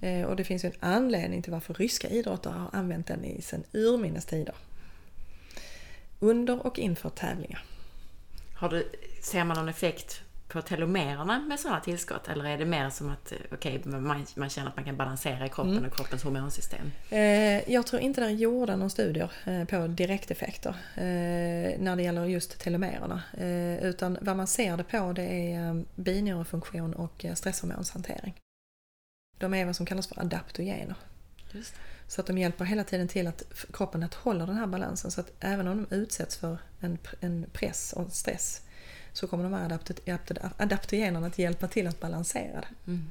Eh, 0.02 0.24
och 0.24 0.36
det 0.36 0.44
finns 0.44 0.66
ju 0.66 0.70
en 0.70 0.76
anledning 0.80 1.42
till 1.42 1.52
varför 1.52 1.74
ryska 1.74 2.10
idrottare 2.10 2.54
har 2.54 2.70
använt 2.74 3.08
den 3.08 3.26
i 3.26 3.42
sedan 3.42 3.64
urminnes 3.72 4.26
tider. 4.26 4.56
Under 6.20 6.66
och 6.66 6.80
inför 6.80 7.10
tävlingar. 7.10 7.77
Har 8.58 8.70
du, 8.70 8.92
ser 9.22 9.44
man 9.44 9.58
någon 9.58 9.70
effekt 9.70 10.22
på 10.48 10.62
telomererna 10.62 11.40
med 11.40 11.60
sådana 11.60 11.80
tillskott? 11.80 12.28
Eller 12.28 12.46
är 12.46 12.58
det 12.58 12.66
mer 12.66 12.90
som 12.90 13.10
att 13.10 13.34
okay, 13.52 13.80
man, 13.86 14.26
man 14.36 14.50
känner 14.50 14.70
att 14.70 14.76
man 14.76 14.86
kan 14.86 14.98
balansera 14.98 15.46
i 15.46 15.50
kroppen 15.50 15.78
mm. 15.78 15.86
och 15.86 15.96
kroppens 15.96 16.24
hormonsystem? 16.24 16.92
Eh, 17.10 17.72
jag 17.72 17.88
tror 17.88 18.02
inte 18.02 18.22
det 18.22 18.28
är 18.28 18.32
gjorda 18.32 18.76
några 18.76 18.90
studier 18.90 19.32
eh, 19.46 19.66
på 19.66 19.88
direkteffekter 19.88 20.76
eh, 20.96 21.80
när 21.80 21.96
det 21.96 22.04
gäller 22.04 22.26
just 22.26 22.60
telomererna. 22.60 23.24
Eh, 23.38 23.86
utan 23.86 24.18
vad 24.22 24.38
man 24.38 24.48
ser 24.48 24.78
det 24.78 24.84
på 24.84 25.14
det 25.14 25.54
är 25.54 25.70
eh, 25.70 25.82
binjurefunktion 25.96 26.94
och 26.94 27.26
eh, 27.26 27.34
stresshormonshantering. 27.34 28.34
De 29.38 29.54
är 29.54 29.66
vad 29.66 29.76
som 29.76 29.86
kallas 29.86 30.08
för 30.08 30.20
adaptogener. 30.20 30.96
Just. 31.52 31.76
Så 32.08 32.22
att 32.22 32.28
de 32.28 32.38
hjälper 32.38 32.66
hela 32.66 32.84
tiden 32.84 33.08
till 33.08 33.28
att 33.28 33.44
kroppen 33.74 34.04
att 34.04 34.14
hålla 34.14 34.46
den 34.46 34.56
här 34.56 34.68
balansen. 34.68 35.12
Så 35.12 35.22
att 35.22 35.32
även 35.40 35.68
om 35.68 35.86
de 35.90 35.96
utsätts 35.96 36.38
för 36.38 36.58
en, 36.80 36.98
en 37.20 37.46
press 37.54 37.94
och 37.94 38.12
stress 38.12 38.62
så 39.14 39.28
kommer 39.28 39.44
de 39.44 39.54
här 39.54 39.70
adapto- 39.70 40.52
adaptogenerna 40.58 41.28
att 41.28 41.40
hjälpa 41.40 41.68
till 41.68 41.88
att 41.88 42.00
balansera 42.00 42.62
det. 42.62 42.92
Mm. 42.92 43.10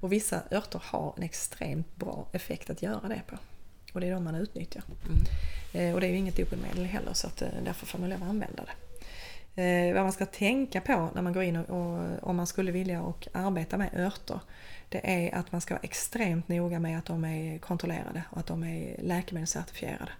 Och 0.00 0.12
vissa 0.12 0.42
örter 0.50 0.82
har 0.84 1.14
en 1.16 1.22
extremt 1.22 1.96
bra 1.96 2.28
effekt 2.32 2.70
att 2.70 2.82
göra 2.82 3.08
det 3.08 3.22
på. 3.26 3.38
Och 3.92 4.00
det 4.00 4.06
är 4.06 4.12
de 4.14 4.24
man 4.24 4.34
utnyttjar. 4.34 4.82
Mm. 5.06 5.24
Eh, 5.72 5.94
och 5.94 6.00
det 6.00 6.06
är 6.06 6.10
ju 6.10 6.16
inget 6.16 6.36
dopingmedel 6.36 6.84
heller 6.84 7.12
så 7.12 7.26
att, 7.26 7.42
eh, 7.42 7.48
därför 7.64 7.86
får 7.86 7.98
man 7.98 8.10
lov 8.10 8.22
att 8.22 8.28
använda 8.28 8.64
det. 8.64 8.87
Eh, 9.58 9.94
vad 9.94 10.02
man 10.02 10.12
ska 10.12 10.26
tänka 10.26 10.80
på 10.80 11.10
när 11.14 11.22
man 11.22 11.32
går 11.32 11.42
in 11.42 11.56
och, 11.56 11.68
och 11.68 12.28
om 12.28 12.36
man 12.36 12.46
skulle 12.46 12.72
vilja 12.72 13.02
och 13.02 13.28
arbeta 13.32 13.76
med 13.78 13.94
örter 13.94 14.40
det 14.88 15.26
är 15.28 15.34
att 15.34 15.52
man 15.52 15.60
ska 15.60 15.74
vara 15.74 15.82
extremt 15.82 16.48
noga 16.48 16.80
med 16.80 16.98
att 16.98 17.04
de 17.04 17.24
är 17.24 17.58
kontrollerade 17.58 18.22
och 18.30 18.38
att 18.38 18.46
de 18.46 18.64
är 18.64 18.96
läkemedelscertifierade. 19.02 20.12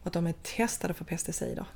Och 0.00 0.06
att 0.06 0.12
de 0.12 0.26
är 0.26 0.32
testade 0.32 0.94
för 0.94 1.04
pesticider. 1.04 1.66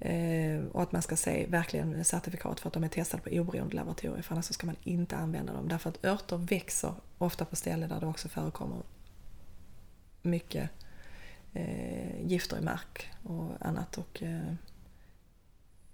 Eh, 0.00 0.64
och 0.72 0.82
att 0.82 0.92
man 0.92 1.02
ska 1.02 1.16
se 1.16 1.46
verkligen 1.46 2.04
certifikat 2.04 2.60
för 2.60 2.68
att 2.68 2.74
de 2.74 2.84
är 2.84 2.88
testade 2.88 3.22
på 3.22 3.30
oberoende 3.30 3.76
laboratorier 3.76 4.22
för 4.22 4.34
annars 4.34 4.44
ska 4.44 4.66
man 4.66 4.76
inte 4.82 5.16
använda 5.16 5.52
dem. 5.52 5.68
Därför 5.68 5.90
att 5.90 6.04
örter 6.04 6.36
växer 6.36 6.94
ofta 7.18 7.44
på 7.44 7.56
ställen 7.56 7.88
där 7.88 8.00
det 8.00 8.06
också 8.06 8.28
förekommer 8.28 8.82
mycket 10.22 10.70
eh, 11.54 12.26
gifter 12.26 12.58
i 12.58 12.60
mark 12.60 13.10
och 13.22 13.50
annat. 13.60 13.98
Och, 13.98 14.22
eh, 14.22 14.54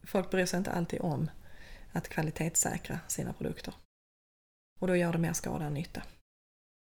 folk 0.05 0.31
bryr 0.31 0.47
sig 0.47 0.59
inte 0.59 0.71
alltid 0.73 1.01
om 1.01 1.31
att 1.93 2.09
kvalitetssäkra 2.09 2.99
sina 3.09 3.33
produkter. 3.33 3.75
Och 4.81 4.87
då 4.87 4.97
gör 4.97 5.13
det 5.13 5.19
mer 5.19 5.33
skada 5.33 5.65
än 5.65 5.75
nytta. 5.75 6.03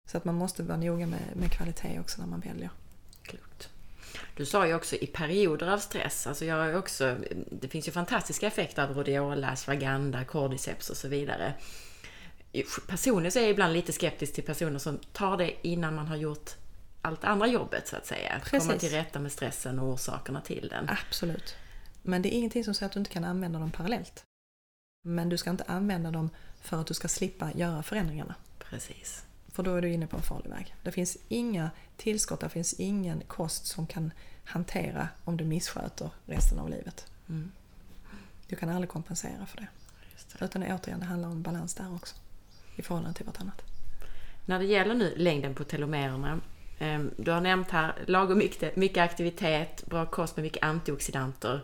Så 0.07 0.17
att 0.17 0.25
man 0.25 0.35
måste 0.35 0.63
vara 0.63 0.77
noga 0.77 1.05
med, 1.05 1.35
med 1.35 1.51
kvalitet 1.51 1.99
också 1.99 2.21
när 2.21 2.27
man 2.27 2.39
väljer. 2.39 2.69
Klokt. 3.21 3.69
Du 4.35 4.45
sa 4.45 4.67
ju 4.67 4.73
också 4.73 4.95
i 4.95 5.07
perioder 5.07 5.67
av 5.67 5.77
stress, 5.77 6.27
alltså 6.27 6.45
jag 6.45 6.55
har 6.55 6.75
också, 6.75 7.17
det 7.51 7.67
finns 7.67 7.87
ju 7.87 7.91
fantastiska 7.91 8.47
effekter 8.47 8.83
av 8.83 8.93
rhodiola, 8.93 9.55
svaganda, 9.55 10.25
cordyceps 10.25 10.89
och 10.89 10.97
så 10.97 11.07
vidare. 11.07 11.53
Personligen 12.87 13.31
så 13.31 13.39
är 13.39 13.43
jag 13.43 13.51
ibland 13.51 13.73
lite 13.73 13.93
skeptisk 13.93 14.33
till 14.33 14.43
personer 14.43 14.79
som 14.79 14.97
tar 14.97 15.37
det 15.37 15.67
innan 15.67 15.95
man 15.95 16.07
har 16.07 16.15
gjort 16.15 16.51
allt 17.01 17.23
andra 17.23 17.47
jobbet 17.47 17.87
så 17.87 17.95
att 17.95 18.05
säga. 18.05 18.33
Att 18.33 18.49
komma 18.49 18.73
till 18.73 18.89
rätta 18.89 19.19
med 19.19 19.31
stressen 19.31 19.79
och 19.79 19.93
orsakerna 19.93 20.41
till 20.41 20.67
den. 20.67 20.89
Absolut. 20.89 21.55
Men 22.03 22.21
det 22.21 22.33
är 22.33 22.37
ingenting 22.37 22.63
som 22.63 22.73
säger 22.73 22.87
att 22.87 22.93
du 22.93 22.99
inte 22.99 23.11
kan 23.11 23.23
använda 23.23 23.59
dem 23.59 23.71
parallellt. 23.71 24.25
Men 25.05 25.29
du 25.29 25.37
ska 25.37 25.49
inte 25.49 25.63
använda 25.63 26.11
dem 26.11 26.29
för 26.61 26.81
att 26.81 26.87
du 26.87 26.93
ska 26.93 27.07
slippa 27.07 27.51
göra 27.51 27.83
förändringarna. 27.83 28.35
Precis. 28.59 29.25
För 29.47 29.63
då 29.63 29.75
är 29.75 29.81
du 29.81 29.93
inne 29.93 30.07
på 30.07 30.17
en 30.17 30.23
farlig 30.23 30.49
väg. 30.49 30.75
Det 30.83 30.91
finns 30.91 31.17
inga 31.27 31.71
tillskott, 31.97 32.39
det 32.39 32.49
finns 32.49 32.73
ingen 32.73 33.21
kost 33.27 33.65
som 33.65 33.87
kan 33.87 34.11
hantera 34.43 35.07
om 35.23 35.37
du 35.37 35.43
missköter 35.43 36.09
resten 36.25 36.59
av 36.59 36.69
livet. 36.69 37.05
Mm. 37.29 37.51
Du 38.47 38.55
kan 38.55 38.69
aldrig 38.69 38.89
kompensera 38.89 39.45
för 39.45 39.57
det. 39.57 39.67
det. 40.39 40.45
Utan 40.45 40.63
återigen, 40.63 40.99
det 40.99 41.05
handlar 41.05 41.29
om 41.29 41.41
balans 41.41 41.75
där 41.75 41.95
också. 41.95 42.15
I 42.75 42.81
förhållande 42.81 43.17
till 43.17 43.25
vartannat. 43.25 43.61
När 44.45 44.59
det 44.59 44.65
gäller 44.65 44.95
nu 44.95 45.13
längden 45.17 45.55
på 45.55 45.63
telomererna. 45.63 46.41
Ehm, 46.79 47.11
du 47.17 47.31
har 47.31 47.41
nämnt 47.41 47.71
här 47.71 47.95
lagom 48.07 48.37
mycket, 48.37 48.75
mycket 48.75 49.03
aktivitet, 49.03 49.85
bra 49.85 50.05
kost 50.05 50.35
med 50.35 50.43
mycket 50.43 50.63
antioxidanter. 50.63 51.61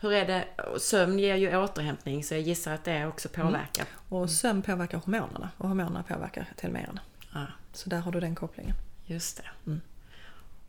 Hur 0.00 0.12
är 0.12 0.26
det? 0.26 0.44
Sömn 0.78 1.18
ger 1.18 1.36
ju 1.36 1.56
återhämtning 1.56 2.24
så 2.24 2.34
jag 2.34 2.40
gissar 2.40 2.72
att 2.72 2.84
det 2.84 3.06
också 3.06 3.28
mm. 3.34 3.46
påverkar. 3.46 3.82
Mm. 3.82 4.22
Och 4.22 4.30
sömn 4.30 4.62
påverkar 4.62 4.98
hormonerna 4.98 5.50
och 5.56 5.68
hormonerna 5.68 6.02
påverkar 6.02 6.48
telomererna. 6.56 7.00
Ja. 7.34 7.46
Så 7.72 7.90
där 7.90 7.98
har 7.98 8.12
du 8.12 8.20
den 8.20 8.34
kopplingen. 8.34 8.74
Just 9.06 9.36
det. 9.36 9.44
Mm. 9.66 9.80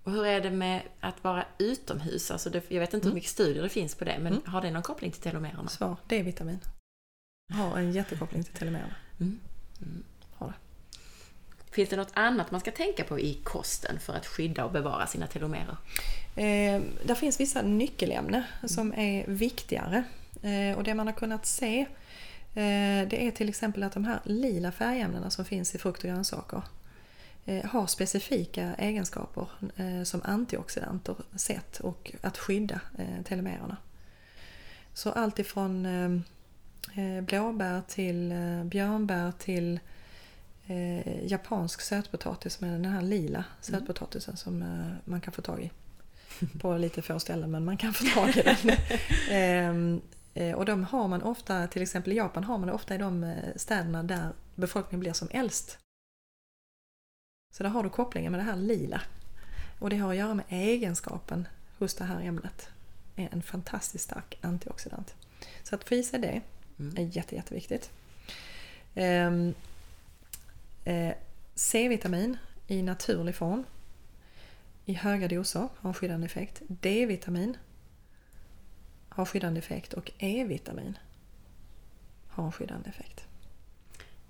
Och 0.04 0.12
hur 0.12 0.26
är 0.26 0.42
det 0.42 0.52
med 0.52 0.82
att 1.00 1.24
vara 1.24 1.46
utomhus? 1.58 2.32
Alltså 2.32 2.50
det, 2.50 2.72
jag 2.72 2.80
vet 2.80 2.94
inte 2.94 3.06
hur 3.06 3.12
mm. 3.12 3.16
mycket 3.16 3.30
studier 3.30 3.64
det 3.64 3.70
finns 3.70 3.96
på 3.96 4.06
det, 4.06 4.20
men 4.20 4.34
mm. 4.34 4.44
har 4.46 4.62
det 4.62 4.72
någon 4.72 4.84
koppling 4.84 5.12
till 5.12 5.22
telomererna? 5.22 5.68
Svar, 5.68 5.96
D-vitamin. 6.08 6.60
Har 7.54 7.78
en 7.78 7.92
jättekoppling 7.92 8.44
till 8.44 8.54
telomererna. 8.54 8.96
Mm. 9.20 9.40
Mm. 9.82 10.04
Finns 11.72 11.90
det 11.90 11.96
något 11.96 12.12
annat 12.14 12.52
man 12.52 12.60
ska 12.60 12.72
tänka 12.72 13.04
på 13.04 13.20
i 13.20 13.34
kosten 13.44 14.00
för 14.00 14.14
att 14.14 14.26
skydda 14.26 14.66
och 14.66 14.72
bevara 14.72 15.08
sina 15.08 15.28
telomerer? 15.28 15.78
Eh, 16.36 16.82
där 17.06 17.16
finns 17.16 17.40
vissa 17.40 17.62
nyckelämnen 17.62 18.44
som 18.64 18.94
är 18.94 19.28
viktigare. 19.28 20.04
Eh, 20.42 20.78
och 20.78 20.84
det 20.84 20.96
man 20.96 21.08
har 21.08 21.14
kunnat 21.14 21.46
se 21.46 21.80
eh, 22.54 23.08
det 23.08 23.28
är 23.28 23.32
till 23.32 23.50
exempel 23.50 23.84
att 23.84 23.94
de 23.94 24.06
här 24.06 24.20
lila 24.24 24.72
färgämnena 24.72 25.30
som 25.30 25.46
finns 25.46 25.76
i 25.76 25.78
frukt 25.78 26.04
och 26.04 26.10
grönsaker 26.10 26.62
eh, 27.46 27.66
har 27.66 27.88
specifika 27.88 28.74
egenskaper 28.78 29.48
eh, 29.76 30.04
som 30.04 30.22
antioxidanter 30.24 31.16
sett 31.36 31.80
och 31.80 32.12
att 32.22 32.38
skydda 32.38 32.80
eh, 32.98 33.24
telomererna. 33.24 33.78
Så 34.94 35.12
allt 35.12 35.40
ifrån 35.40 35.86
eh, 35.86 37.06
eh, 37.06 37.22
blåbär 37.22 37.82
till 37.88 38.34
björnbär 38.64 39.32
till 39.40 39.80
eh, 40.72 41.26
japansk 41.28 41.82
sötpotatis 41.82 42.62
med 42.62 42.72
den 42.72 42.86
här 42.86 43.02
lila 43.02 43.38
mm. 43.38 43.46
sötpotatisen 43.60 44.38
som 44.38 44.62
eh, 44.62 44.94
man 45.06 45.22
kan 45.22 45.34
få 45.34 45.42
tag 45.42 45.64
i. 45.64 45.72
På 46.60 46.78
lite 46.78 47.02
få 47.02 47.20
ställen 47.20 47.52
men 47.52 47.66
man 47.66 47.78
kan 47.78 47.94
få 47.94 48.06
tag 48.06 48.38
i 48.38 48.42
den. 48.42 48.78
Ehm, 49.30 50.02
eh, 50.34 50.56
och 50.56 50.66
de 50.66 50.84
har 50.84 51.08
man 51.08 51.22
ofta, 51.22 51.68
till 51.68 51.82
exempel 51.82 52.14
i 52.14 52.16
Japan 52.16 52.44
har 52.44 52.58
man 52.58 52.68
det 52.68 52.74
ofta 52.74 52.96
i 52.96 52.98
de 52.98 53.24
eh, 53.24 53.56
städerna 53.56 54.04
där 54.04 54.30
befolkningen 54.56 55.00
blir 55.00 55.14
som 55.14 55.28
äldst. 55.32 55.78
Så 57.54 57.64
där 57.64 57.70
har 57.70 57.84
du 57.84 57.90
kopplingen 57.90 58.32
med 58.32 58.40
det 58.40 58.46
här 58.46 58.56
lila. 58.56 59.02
Och 59.80 59.90
det 59.90 59.98
har 59.98 60.12
att 60.12 60.18
göra 60.18 60.34
med 60.34 60.46
egenskapen 60.50 61.48
hos 61.80 61.94
det 61.94 62.04
här 62.04 62.22
ämnet. 62.22 62.70
är 63.16 63.30
en 63.32 63.42
fantastiskt 63.42 64.04
stark 64.04 64.38
antioxidant. 64.42 65.16
Så 65.64 65.76
att 65.76 65.84
få 65.90 65.96
i 65.96 66.04
sig 66.04 66.20
det 66.20 66.42
mm. 66.80 66.98
är 66.98 67.18
jätte, 67.18 67.36
jätteviktigt. 67.36 67.92
Eh, 70.84 71.14
C-vitamin 71.56 72.38
i 72.68 72.82
naturlig 72.82 73.36
form 73.36 73.64
i 74.86 74.94
höga 74.94 75.28
doser 75.28 75.68
har 75.78 75.90
en 75.90 75.94
skyddande 75.94 76.26
effekt. 76.26 76.62
D-vitamin 76.68 77.58
har 79.10 79.26
skyddande 79.26 79.60
effekt 79.60 79.94
och 79.94 80.12
E-vitamin 80.18 80.98
har 82.30 82.46
en 82.46 82.52
skyddande 82.52 82.90
effekt. 82.90 83.24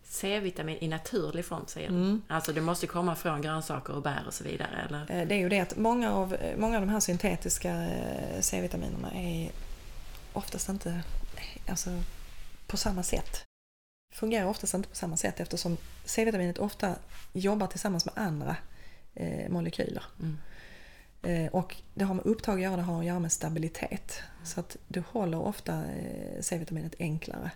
C-vitamin 0.04 0.78
i 0.82 0.88
naturlig 0.88 1.46
form 1.46 1.68
säger 1.68 1.90
du? 1.90 1.96
Mm. 1.96 2.22
Alltså 2.28 2.54
det 2.54 2.62
måste 2.62 2.88
komma 2.88 3.16
från 3.16 3.42
grönsaker 3.42 3.96
och 3.96 4.02
bär 4.02 4.24
och 4.28 4.34
så 4.34 4.44
vidare? 4.44 4.86
Eller? 4.88 5.02
Eh, 5.02 5.28
det 5.28 5.36
är 5.36 5.40
ju 5.40 5.50
det 5.50 5.60
att 5.60 5.78
många 5.78 6.14
av, 6.14 6.36
många 6.58 6.76
av 6.76 6.82
de 6.82 6.90
här 6.90 7.00
syntetiska 7.00 7.72
eh, 7.84 8.42
C-vitaminerna 8.42 9.12
är 9.14 9.52
oftast 10.34 10.70
inte 10.70 11.04
alltså, 11.70 11.90
på 12.68 12.78
samma 12.78 13.04
sätt 13.04 13.46
fungerar 14.12 14.46
oftast 14.46 14.74
inte 14.74 14.90
på 14.90 14.96
samma 14.96 15.18
sätt 15.18 15.40
eftersom 15.40 15.78
C-vitaminet 16.06 16.58
ofta 16.58 16.96
jobbar 17.34 17.68
tillsammans 17.68 18.06
med 18.06 18.14
andra 18.18 18.56
eh, 19.14 19.50
molekyler. 19.50 20.04
Mm. 20.20 20.38
Eh, 21.22 21.52
och 21.52 21.76
det 21.94 22.04
har 22.04 22.14
med 22.14 22.26
upptag 22.26 22.56
att 22.56 22.62
göra, 22.62 22.76
det 22.76 22.82
har 22.82 23.00
att 23.00 23.06
göra 23.06 23.20
med 23.20 23.32
stabilitet. 23.32 24.22
Mm. 24.36 24.46
Så 24.46 24.60
att 24.60 24.78
du 24.88 25.04
håller 25.12 25.40
ofta 25.40 25.86
eh, 25.86 26.42
C-vitaminet 26.42 26.96
enklare 27.00 27.52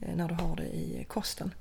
eh, 0.00 0.16
när 0.16 0.28
du 0.28 0.34
har 0.34 0.56
det 0.56 0.66
i 0.66 1.04
kosten. 1.08 1.54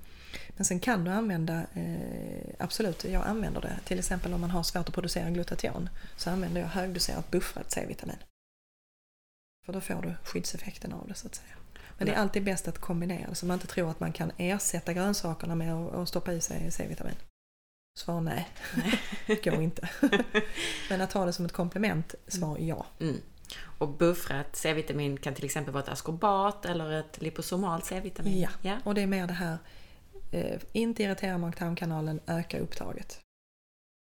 Men 0.49 0.65
sen 0.65 0.79
kan 0.79 1.03
du 1.03 1.11
använda, 1.11 1.65
eh, 1.73 2.53
absolut, 2.59 3.03
jag 3.03 3.25
använder 3.25 3.61
det. 3.61 3.79
Till 3.85 3.99
exempel 3.99 4.33
om 4.33 4.41
man 4.41 4.51
har 4.51 4.63
svårt 4.63 4.87
att 4.87 4.93
producera 4.93 5.29
glutation 5.29 5.89
så 6.17 6.29
använder 6.29 6.61
jag 6.61 6.67
högdoserat 6.67 7.31
buffrat 7.31 7.71
C-vitamin. 7.71 8.17
För 9.65 9.73
då 9.73 9.81
får 9.81 10.01
du 10.01 10.13
skyddseffekten 10.23 10.93
av 10.93 11.07
det 11.07 11.13
så 11.13 11.27
att 11.27 11.35
säga. 11.35 11.55
Men 12.01 12.13
det 12.13 12.19
är 12.19 12.21
alltid 12.21 12.43
bäst 12.43 12.67
att 12.67 12.77
kombinera 12.77 13.35
så 13.35 13.45
man 13.45 13.53
inte 13.53 13.67
tror 13.67 13.89
att 13.89 13.99
man 13.99 14.11
kan 14.11 14.31
ersätta 14.37 14.93
grönsakerna 14.93 15.55
med 15.55 15.73
att 15.73 16.09
stoppa 16.09 16.33
i 16.33 16.41
sig 16.41 16.71
C-vitamin. 16.71 17.15
Svar 17.99 18.21
nej, 18.21 18.47
nej. 18.75 19.39
går 19.43 19.61
inte. 19.61 19.89
Men 20.89 21.01
att 21.01 21.13
ha 21.13 21.25
det 21.25 21.33
som 21.33 21.45
ett 21.45 21.51
komplement, 21.51 22.15
svar 22.27 22.57
ja. 22.59 22.85
Mm. 22.99 23.21
Och 23.77 23.87
buffrat 23.87 24.55
C-vitamin 24.55 25.17
kan 25.17 25.33
till 25.33 25.45
exempel 25.45 25.73
vara 25.73 25.83
ett 25.83 25.89
askorbat 25.89 26.65
eller 26.65 26.91
ett 26.91 27.21
liposomalt 27.21 27.85
C-vitamin? 27.85 28.39
Ja. 28.41 28.49
ja, 28.61 28.77
och 28.83 28.95
det 28.95 29.01
är 29.01 29.07
mer 29.07 29.27
det 29.27 29.33
här, 29.33 29.57
eh, 30.31 30.61
inte 30.71 31.03
irritera 31.03 31.37
mag-tarmkanalen, 31.37 32.19
öka 32.27 32.59
upptaget. 32.59 33.19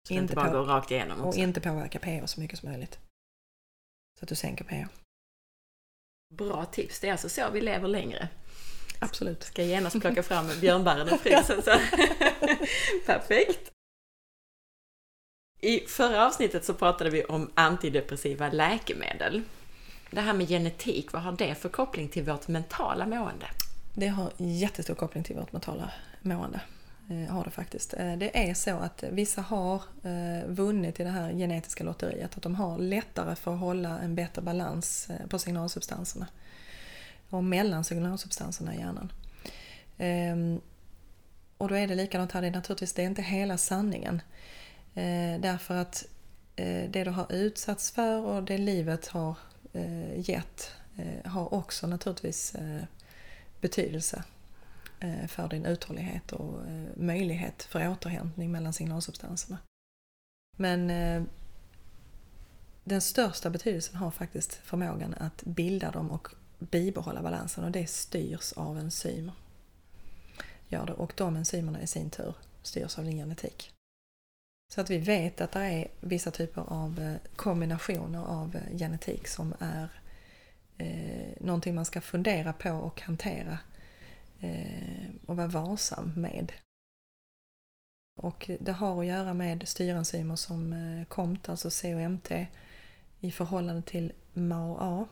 Så 0.07 0.13
inte, 0.13 0.35
bara 0.35 0.51
på, 0.51 0.57
gå 0.57 0.63
rakt 0.63 0.91
igenom 0.91 1.21
också. 1.21 1.39
Och 1.39 1.43
inte 1.43 1.61
påverka 1.61 1.99
pH 1.99 2.25
så 2.25 2.39
mycket 2.39 2.59
som 2.59 2.69
möjligt. 2.69 2.99
Så 4.19 4.25
att 4.25 4.29
du 4.29 4.35
sänker 4.35 4.63
pH. 4.63 5.04
Bra 6.33 6.65
tips, 6.65 6.99
det 6.99 7.07
är 7.07 7.11
alltså 7.11 7.29
så 7.29 7.49
vi 7.49 7.61
lever 7.61 7.87
längre. 7.87 8.29
Absolut. 8.99 9.43
Ska 9.43 9.63
genast 9.63 10.01
plocka 10.01 10.23
fram 10.23 10.49
björnbären 10.61 11.07
ur 11.09 11.17
frysen. 11.17 11.61
Så. 11.61 11.71
Perfekt! 13.05 13.71
I 15.61 15.79
förra 15.79 16.27
avsnittet 16.27 16.65
så 16.65 16.73
pratade 16.73 17.09
vi 17.09 17.25
om 17.25 17.51
antidepressiva 17.53 18.49
läkemedel. 18.49 19.41
Det 20.11 20.21
här 20.21 20.33
med 20.33 20.47
genetik, 20.47 21.11
vad 21.13 21.21
har 21.21 21.31
det 21.31 21.55
för 21.55 21.69
koppling 21.69 22.09
till 22.09 22.23
vårt 22.23 22.47
mentala 22.47 23.05
mående? 23.05 23.45
Det 23.93 24.07
har 24.07 24.31
jättestor 24.37 24.95
koppling 24.95 25.23
till 25.23 25.35
vårt 25.35 25.51
mentala 25.51 25.91
mående. 26.21 26.61
Eh, 27.09 27.33
har 27.33 27.43
det 27.43 27.51
faktiskt. 27.51 27.93
Eh, 27.93 28.17
det 28.17 28.49
är 28.49 28.53
så 28.53 28.75
att 28.75 29.03
vissa 29.03 29.41
har 29.41 29.81
eh, 30.03 30.47
vunnit 30.47 30.99
i 30.99 31.03
det 31.03 31.09
här 31.09 31.33
genetiska 31.33 31.83
lotteriet. 31.83 32.37
Att 32.37 32.43
de 32.43 32.55
har 32.55 32.77
lättare 32.77 33.35
för 33.35 33.53
att 33.53 33.59
hålla 33.59 33.99
en 33.99 34.15
bättre 34.15 34.41
balans 34.41 35.07
på 35.29 35.39
signalsubstanserna. 35.39 36.27
Och 37.29 37.43
mellan 37.43 37.83
signalsubstanserna 37.83 38.75
i 38.75 38.77
hjärnan. 38.77 39.11
Ehm, 39.97 40.61
och 41.57 41.69
då 41.69 41.75
är 41.75 41.87
det 41.87 41.95
likadant 41.95 42.31
här, 42.31 42.41
det 42.41 42.47
är 42.47 42.51
naturligtvis 42.51 42.93
det 42.93 43.01
är 43.01 43.05
inte 43.05 43.21
hela 43.21 43.57
sanningen. 43.57 44.21
Därför 45.39 45.75
att 45.75 46.05
det 46.89 47.03
du 47.03 47.09
har 47.09 47.33
utsatts 47.33 47.91
för 47.91 48.21
och 48.21 48.43
det 48.43 48.57
livet 48.57 49.07
har 49.07 49.37
gett 50.15 50.71
har 51.25 51.53
också 51.53 51.87
naturligtvis 51.87 52.55
betydelse 53.61 54.23
Eh, 54.99 55.27
för 55.27 55.47
din 55.47 55.65
uthållighet 55.65 56.31
och 56.31 56.67
eh, 56.67 56.87
möjlighet 56.95 57.63
för 57.63 57.89
återhämtning 57.89 58.51
mellan 58.51 58.73
signalsubstanserna. 58.73 59.57
Men 60.57 60.89
eh, 60.89 61.23
den 62.83 63.01
största 63.01 63.49
betydelsen 63.49 63.95
har 63.95 64.11
faktiskt 64.11 64.53
förmågan 64.53 65.13
att 65.13 65.43
bilda 65.43 65.91
dem 65.91 66.11
och 66.11 66.27
bibehålla 66.59 67.21
balansen 67.21 67.63
och 67.63 67.71
det 67.71 67.87
styrs 67.87 68.53
av 68.53 68.77
enzymer. 68.77 69.33
Gör 70.67 70.85
det. 70.85 70.93
Och 70.93 71.13
de 71.17 71.35
enzymerna 71.35 71.81
i 71.81 71.87
sin 71.87 72.09
tur 72.09 72.35
styrs 72.61 72.97
av 72.97 73.05
din 73.05 73.17
genetik. 73.17 73.71
Så 74.73 74.81
att 74.81 74.89
vi 74.89 74.97
vet 74.97 75.41
att 75.41 75.51
det 75.51 75.59
är 75.59 75.87
vissa 75.99 76.31
typer 76.31 76.61
av 76.61 77.17
kombinationer 77.35 78.25
av 78.25 78.57
genetik 78.71 79.27
som 79.27 79.53
är 79.59 79.89
eh, 80.77 81.33
någonting 81.39 81.75
man 81.75 81.85
ska 81.85 82.01
fundera 82.01 82.53
på 82.53 82.71
och 82.71 83.01
hantera 83.01 83.57
Eh, 84.45 85.09
och 85.25 85.35
vara 85.35 85.47
varsam 85.47 86.13
med. 86.15 86.51
Och 88.21 88.49
det 88.59 88.71
har 88.71 88.99
att 88.99 89.05
göra 89.05 89.33
med 89.33 89.67
styrenzymer 89.67 90.35
som 90.35 90.73
eh, 90.73 91.05
KOMT, 91.05 91.49
alltså 91.49 91.69
COMT, 91.69 92.31
i 93.19 93.31
förhållande 93.31 93.81
till 93.81 94.13
MAO-A 94.33 95.07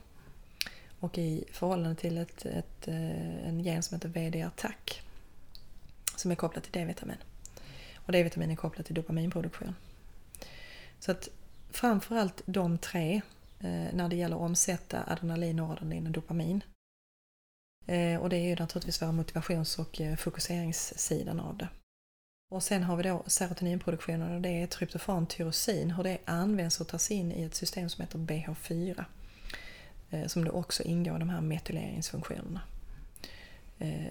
och 1.00 1.18
i 1.18 1.46
förhållande 1.52 1.96
till 1.96 2.18
ett, 2.18 2.46
ett, 2.46 2.88
eh, 2.88 3.48
en 3.48 3.60
gen 3.60 3.84
som 3.84 3.96
heter 3.96 4.10
VDR-TAC 4.10 5.02
som 6.16 6.32
är 6.32 6.36
kopplat 6.36 6.64
till 6.64 6.74
D-vitamin. 6.74 7.18
Och 7.96 8.12
D-vitamin 8.12 8.52
är 8.52 8.56
kopplat 8.56 8.86
till 8.86 8.96
dopaminproduktion. 8.96 9.76
Så 11.00 11.12
att 11.12 11.30
framförallt 11.72 12.42
de 12.46 12.78
tre 12.78 13.22
eh, 13.60 13.94
när 13.94 14.10
det 14.10 14.16
gäller 14.16 14.36
att 14.36 14.42
omsätta 14.42 15.04
adrenalin, 15.08 15.56
noradrenalin 15.56 16.08
och 16.08 16.12
dopamin. 16.12 16.64
Eh, 17.86 18.22
och 18.22 18.30
det 18.30 18.38
är 18.38 18.48
ju 18.48 18.56
naturligtvis 18.56 19.02
våra 19.02 19.12
motivations 19.12 19.80
och 19.80 20.02
eh, 20.02 20.16
fokuseringssidan 20.16 21.40
av 21.40 21.58
det. 21.58 21.68
Och 22.52 22.64
sen 22.64 22.84
har 22.84 22.96
vi 22.96 23.04
då 23.04 23.24
serotoninproduktionen 23.28 24.36
och 24.36 24.42
det 24.42 24.50
är 24.50 24.68
tryptofan, 24.68 25.28
tyrosin, 25.28 25.92
hur 25.92 26.04
det 26.04 26.18
används 26.26 26.82
och 26.82 26.88
tas 26.88 27.12
in 27.12 27.32
i 27.32 27.44
ett 27.44 27.56
system 27.56 27.90
som 27.90 28.02
heter 28.02 28.20
BH4. 28.20 29.06
Eh, 30.10 30.28
som 30.28 30.46
då 30.46 30.52
också 30.52 30.84
ingår 30.84 31.16
i 31.16 31.20
de 31.20 31.30
här 31.30 31.42
metyleringsfunktionerna. 31.42 32.62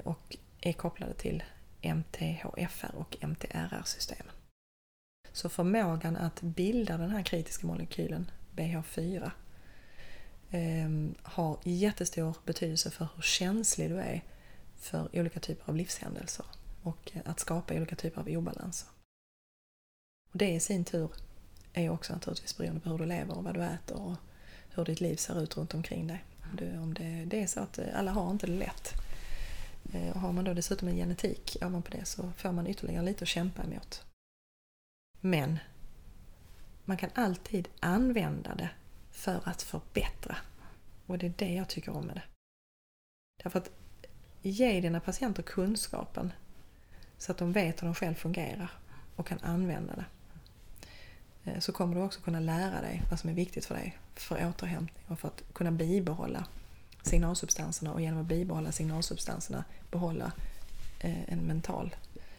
Och 0.04 0.36
är 0.60 0.72
kopplade 0.72 1.14
till 1.14 1.42
MTHFR 1.82 2.94
och 2.94 3.16
MTRR-systemen. 3.20 4.32
Så 5.32 5.48
förmågan 5.48 6.16
att 6.16 6.42
bilda 6.42 6.98
den 6.98 7.10
här 7.10 7.22
kritiska 7.22 7.66
molekylen 7.66 8.30
BH4 8.56 9.30
Ehm, 10.54 11.14
har 11.22 11.58
jättestor 11.62 12.36
betydelse 12.44 12.90
för 12.90 13.08
hur 13.14 13.22
känslig 13.22 13.90
du 13.90 13.98
är 13.98 14.22
för 14.76 15.08
olika 15.18 15.40
typer 15.40 15.70
av 15.70 15.76
livshändelser 15.76 16.46
och 16.82 17.10
eh, 17.12 17.20
att 17.24 17.40
skapa 17.40 17.74
olika 17.74 17.96
typer 17.96 18.20
av 18.20 18.28
obalanser. 18.28 18.88
Och 20.32 20.38
det 20.38 20.50
i 20.50 20.60
sin 20.60 20.84
tur 20.84 21.10
är 21.72 21.90
också 21.90 22.12
naturligtvis 22.12 22.56
beroende 22.56 22.80
på 22.80 22.90
hur 22.90 22.98
du 22.98 23.06
lever 23.06 23.36
och 23.36 23.44
vad 23.44 23.54
du 23.54 23.62
äter 23.62 24.00
och 24.00 24.16
hur 24.70 24.84
ditt 24.84 25.00
liv 25.00 25.16
ser 25.16 25.42
ut 25.42 25.56
runt 25.56 25.74
omkring 25.74 26.06
dig. 26.06 26.24
Om 26.82 26.94
det, 26.94 27.24
det 27.24 27.42
är 27.42 27.46
så 27.46 27.60
att 27.60 27.78
eh, 27.78 27.98
alla 27.98 28.10
har 28.10 28.30
inte 28.30 28.46
det 28.46 28.52
lätt 28.52 28.92
eh, 29.92 30.10
och 30.10 30.20
har 30.20 30.32
man 30.32 30.44
då 30.44 30.54
dessutom 30.54 30.88
en 30.88 30.96
genetik 30.96 31.56
ovanpå 31.60 31.90
det 31.90 32.04
så 32.04 32.32
får 32.36 32.52
man 32.52 32.66
ytterligare 32.66 33.04
lite 33.04 33.22
att 33.24 33.28
kämpa 33.28 33.62
emot. 33.62 34.04
Men 35.20 35.58
man 36.84 36.96
kan 36.96 37.10
alltid 37.14 37.68
använda 37.80 38.54
det 38.54 38.70
för 39.12 39.40
att 39.44 39.62
förbättra. 39.62 40.36
Och 41.06 41.18
det 41.18 41.26
är 41.26 41.32
det 41.36 41.54
jag 41.54 41.68
tycker 41.68 41.96
om 41.96 42.06
med 42.06 42.16
det. 42.16 42.22
Därför 43.42 43.58
att 43.58 43.70
ge 44.42 44.80
dina 44.80 45.00
patienter 45.00 45.42
kunskapen 45.42 46.32
så 47.18 47.32
att 47.32 47.38
de 47.38 47.52
vet 47.52 47.82
hur 47.82 47.86
de 47.86 47.94
själv 47.94 48.14
fungerar 48.14 48.70
och 49.16 49.26
kan 49.26 49.38
använda 49.38 49.94
det. 49.96 50.04
Eh, 51.44 51.58
så 51.58 51.72
kommer 51.72 51.94
du 51.94 52.02
också 52.02 52.20
kunna 52.20 52.40
lära 52.40 52.80
dig 52.80 53.02
vad 53.10 53.20
som 53.20 53.30
är 53.30 53.34
viktigt 53.34 53.64
för 53.64 53.74
dig 53.74 53.98
för 54.14 54.48
återhämtning 54.48 55.04
och 55.08 55.18
för 55.18 55.28
att 55.28 55.42
kunna 55.52 55.70
bibehålla 55.70 56.46
signalsubstanserna 57.02 57.92
och 57.92 58.00
genom 58.00 58.20
att 58.20 58.26
bibehålla 58.26 58.72
signalsubstanserna 58.72 59.64
behålla 59.90 60.32
eh, 61.00 61.32
en 61.32 61.46
mental 61.46 61.96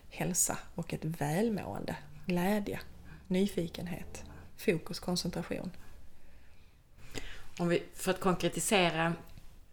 hälsa 0.09 0.57
och 0.75 0.93
ett 0.93 1.05
välmående, 1.05 1.95
glädje, 2.25 2.79
nyfikenhet, 3.27 4.23
fokus, 4.57 4.99
koncentration. 4.99 5.71
Om 7.57 7.67
vi, 7.67 7.83
för 7.95 8.11
att 8.11 8.19
konkretisera, 8.19 9.13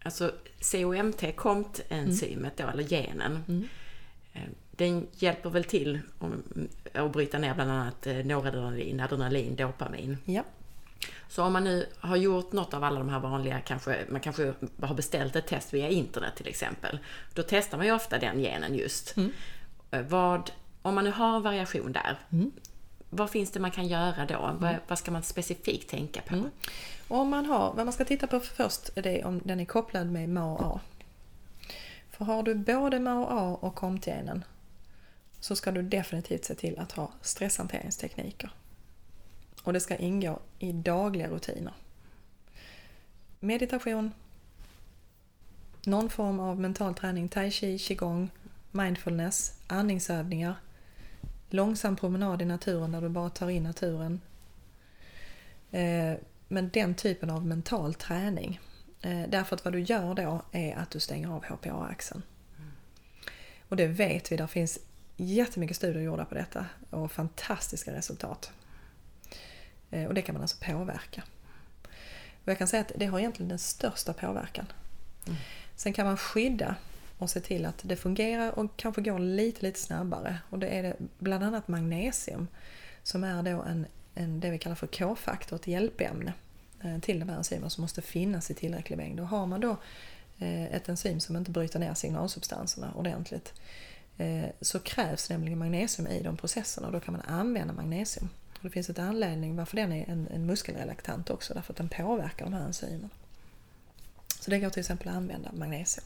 alltså 0.03 0.31
COMT, 0.71 1.35
COMT-enzymet 1.35 2.57
då, 2.57 2.67
eller 2.67 2.83
genen, 2.83 3.43
mm. 3.47 3.67
Eh, 4.33 4.41
den 4.71 5.07
hjälper 5.13 5.49
väl 5.49 5.63
till 5.63 5.99
att 6.93 7.13
bryta 7.13 7.39
ner 7.39 7.55
bland 7.55 7.71
annat 7.71 8.07
eh, 8.07 8.15
noradrenalin, 8.15 8.99
adrenalin, 8.99 9.55
dopamin. 9.55 10.17
Ja. 10.25 10.43
Så 11.29 11.43
om 11.43 11.53
man 11.53 11.63
nu 11.63 11.85
har 11.99 12.15
gjort 12.15 12.51
något 12.51 12.73
av 12.73 12.83
alla 12.83 12.99
de 12.99 13.09
här 13.09 13.19
vanliga, 13.19 13.59
kanske, 13.59 14.05
man 14.09 14.21
kanske 14.21 14.53
har 14.81 14.95
beställt 14.95 15.35
ett 15.35 15.47
test 15.47 15.73
via 15.73 15.89
internet 15.89 16.35
till 16.35 16.47
exempel. 16.47 16.99
Då 17.33 17.43
testar 17.47 17.77
man 17.77 17.85
ju 17.87 17.91
ofta 17.91 18.19
den 18.19 18.39
genen 18.39 18.75
just. 18.75 19.17
Mm. 19.17 19.31
Eh, 19.91 20.01
vad, 20.01 20.51
om 20.81 20.95
man 20.95 21.03
nu 21.03 21.11
har 21.11 21.39
variation 21.39 21.91
där, 21.91 22.17
mm. 22.31 22.51
vad 23.09 23.29
finns 23.29 23.51
det 23.51 23.59
man 23.59 23.71
kan 23.71 23.87
göra 23.87 24.25
då? 24.25 24.45
Mm. 24.45 24.57
Vad, 24.59 24.75
vad, 24.87 24.99
ska 24.99 25.11
man 25.11 25.23
specifikt 25.23 25.89
tänka 25.89 26.21
på? 26.21 26.49
Om 27.11 27.29
man 27.29 27.45
har, 27.45 27.73
vad 27.73 27.85
man 27.85 27.93
ska 27.93 28.05
titta 28.05 28.27
på 28.27 28.39
först 28.39 28.89
är 28.95 29.01
det 29.01 29.23
om 29.23 29.41
den 29.43 29.59
är 29.59 29.65
kopplad 29.65 30.11
med 30.11 30.29
MAO-A. 30.29 30.79
För 32.09 32.25
har 32.25 32.43
du 32.43 32.55
både 32.55 32.99
MAO-A 32.99 33.57
och 33.61 33.75
COMTENen 33.75 34.43
så 35.39 35.55
ska 35.55 35.71
du 35.71 35.81
definitivt 35.81 36.45
se 36.45 36.55
till 36.55 36.79
att 36.79 36.91
ha 36.91 37.11
stresshanteringstekniker 37.21 38.51
och 39.63 39.73
det 39.73 39.79
ska 39.79 39.95
ingå 39.95 40.39
i 40.59 40.71
dagliga 40.71 41.29
rutiner. 41.29 41.73
Meditation, 43.39 44.11
någon 45.85 46.09
form 46.09 46.39
av 46.39 46.59
mental 46.59 46.93
träning, 46.93 47.29
tai 47.29 47.51
chi, 47.51 47.79
qigong, 47.79 48.29
mindfulness, 48.71 49.59
andningsövningar, 49.67 50.55
långsam 51.49 51.95
promenad 51.95 52.41
i 52.41 52.45
naturen 52.45 52.91
där 52.91 53.01
du 53.01 53.09
bara 53.09 53.29
tar 53.29 53.49
in 53.49 53.63
naturen. 53.63 54.21
Eh, 55.71 56.13
men 56.51 56.69
den 56.69 56.95
typen 56.95 57.29
av 57.29 57.45
mental 57.45 57.93
träning. 57.93 58.59
Eh, 59.01 59.23
därför 59.29 59.55
att 59.55 59.65
vad 59.65 59.73
du 59.73 59.79
gör 59.79 60.13
då 60.13 60.41
är 60.51 60.75
att 60.75 60.89
du 60.89 60.99
stänger 60.99 61.27
av 61.27 61.43
HPA-axeln. 61.43 62.21
Och 63.67 63.75
det 63.75 63.87
vet 63.87 64.31
vi, 64.31 64.37
där 64.37 64.47
finns 64.47 64.79
jättemycket 65.17 65.77
studier 65.77 66.03
gjorda 66.03 66.25
på 66.25 66.35
detta 66.35 66.65
och 66.89 67.11
fantastiska 67.11 67.93
resultat. 67.93 68.51
Eh, 69.91 70.05
och 70.05 70.13
det 70.13 70.21
kan 70.21 70.35
man 70.35 70.41
alltså 70.41 70.57
påverka. 70.65 71.23
Och 72.43 72.47
jag 72.47 72.57
kan 72.57 72.67
säga 72.67 72.81
att 72.81 72.91
det 72.95 73.05
har 73.05 73.19
egentligen 73.19 73.49
den 73.49 73.59
största 73.59 74.13
påverkan. 74.13 74.65
Mm. 75.27 75.39
Sen 75.75 75.93
kan 75.93 76.05
man 76.05 76.17
skydda 76.17 76.75
och 77.17 77.29
se 77.29 77.39
till 77.39 77.65
att 77.65 77.79
det 77.83 77.95
fungerar 77.95 78.59
och 78.59 78.77
kanske 78.77 79.01
går 79.01 79.19
lite, 79.19 79.61
lite 79.61 79.79
snabbare. 79.79 80.37
Och 80.49 80.59
det 80.59 80.67
är 80.67 80.83
det 80.83 80.95
bland 81.19 81.43
annat 81.43 81.67
magnesium 81.67 82.47
som 83.03 83.23
är 83.23 83.43
då 83.43 83.61
en, 83.61 83.85
en 84.15 84.39
det 84.39 84.49
vi 84.49 84.57
kallar 84.57 84.75
för 84.75 84.87
K-faktor, 84.87 85.55
ett 85.55 85.67
hjälpämne 85.67 86.33
eh, 86.83 86.99
till 86.99 87.19
de 87.19 87.29
här 87.29 87.37
enzymerna 87.37 87.69
som 87.69 87.81
måste 87.81 88.01
finnas 88.01 88.51
i 88.51 88.53
tillräcklig 88.53 88.97
mängd. 88.97 89.19
Och 89.19 89.27
har 89.27 89.45
man 89.45 89.61
då 89.61 89.77
eh, 90.39 90.65
ett 90.65 90.89
enzym 90.89 91.19
som 91.19 91.35
inte 91.35 91.51
bryter 91.51 91.79
ner 91.79 91.93
signalsubstanserna 91.93 92.93
ordentligt 92.95 93.53
eh, 94.17 94.45
så 94.61 94.79
krävs 94.79 95.29
nämligen 95.29 95.59
magnesium 95.59 96.07
i 96.07 96.23
de 96.23 96.37
processerna 96.37 96.87
och 96.87 96.93
då 96.93 96.99
kan 96.99 97.13
man 97.13 97.21
använda 97.21 97.73
magnesium. 97.73 98.29
Och 98.53 98.63
det 98.63 98.69
finns 98.69 98.89
ett 98.89 98.99
anledning 98.99 99.55
varför 99.55 99.75
den 99.75 99.91
är 99.91 100.09
en, 100.09 100.27
en 100.27 100.45
muskelrelaktant 100.45 101.29
också, 101.29 101.53
därför 101.53 101.73
att 101.73 101.77
den 101.77 101.89
påverkar 101.89 102.45
de 102.45 102.53
här 102.53 102.65
enzymerna. 102.65 103.09
Så 104.39 104.51
det 104.51 104.59
går 104.59 104.69
till 104.69 104.79
exempel 104.79 105.07
att 105.07 105.15
använda 105.15 105.51
magnesium. 105.51 106.05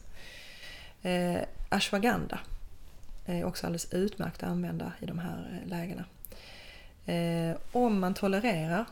Eh, 1.02 1.42
ashwagandha 1.70 2.40
är 3.26 3.44
också 3.44 3.66
alldeles 3.66 3.94
utmärkt 3.94 4.44
att 4.44 4.50
använda 4.50 4.94
i 5.02 5.06
de 5.06 5.20
här 5.20 5.64
lägena. 5.66 6.06
Eh, 7.06 7.58
om 7.72 8.00
man 8.00 8.14
tolererar 8.14 8.86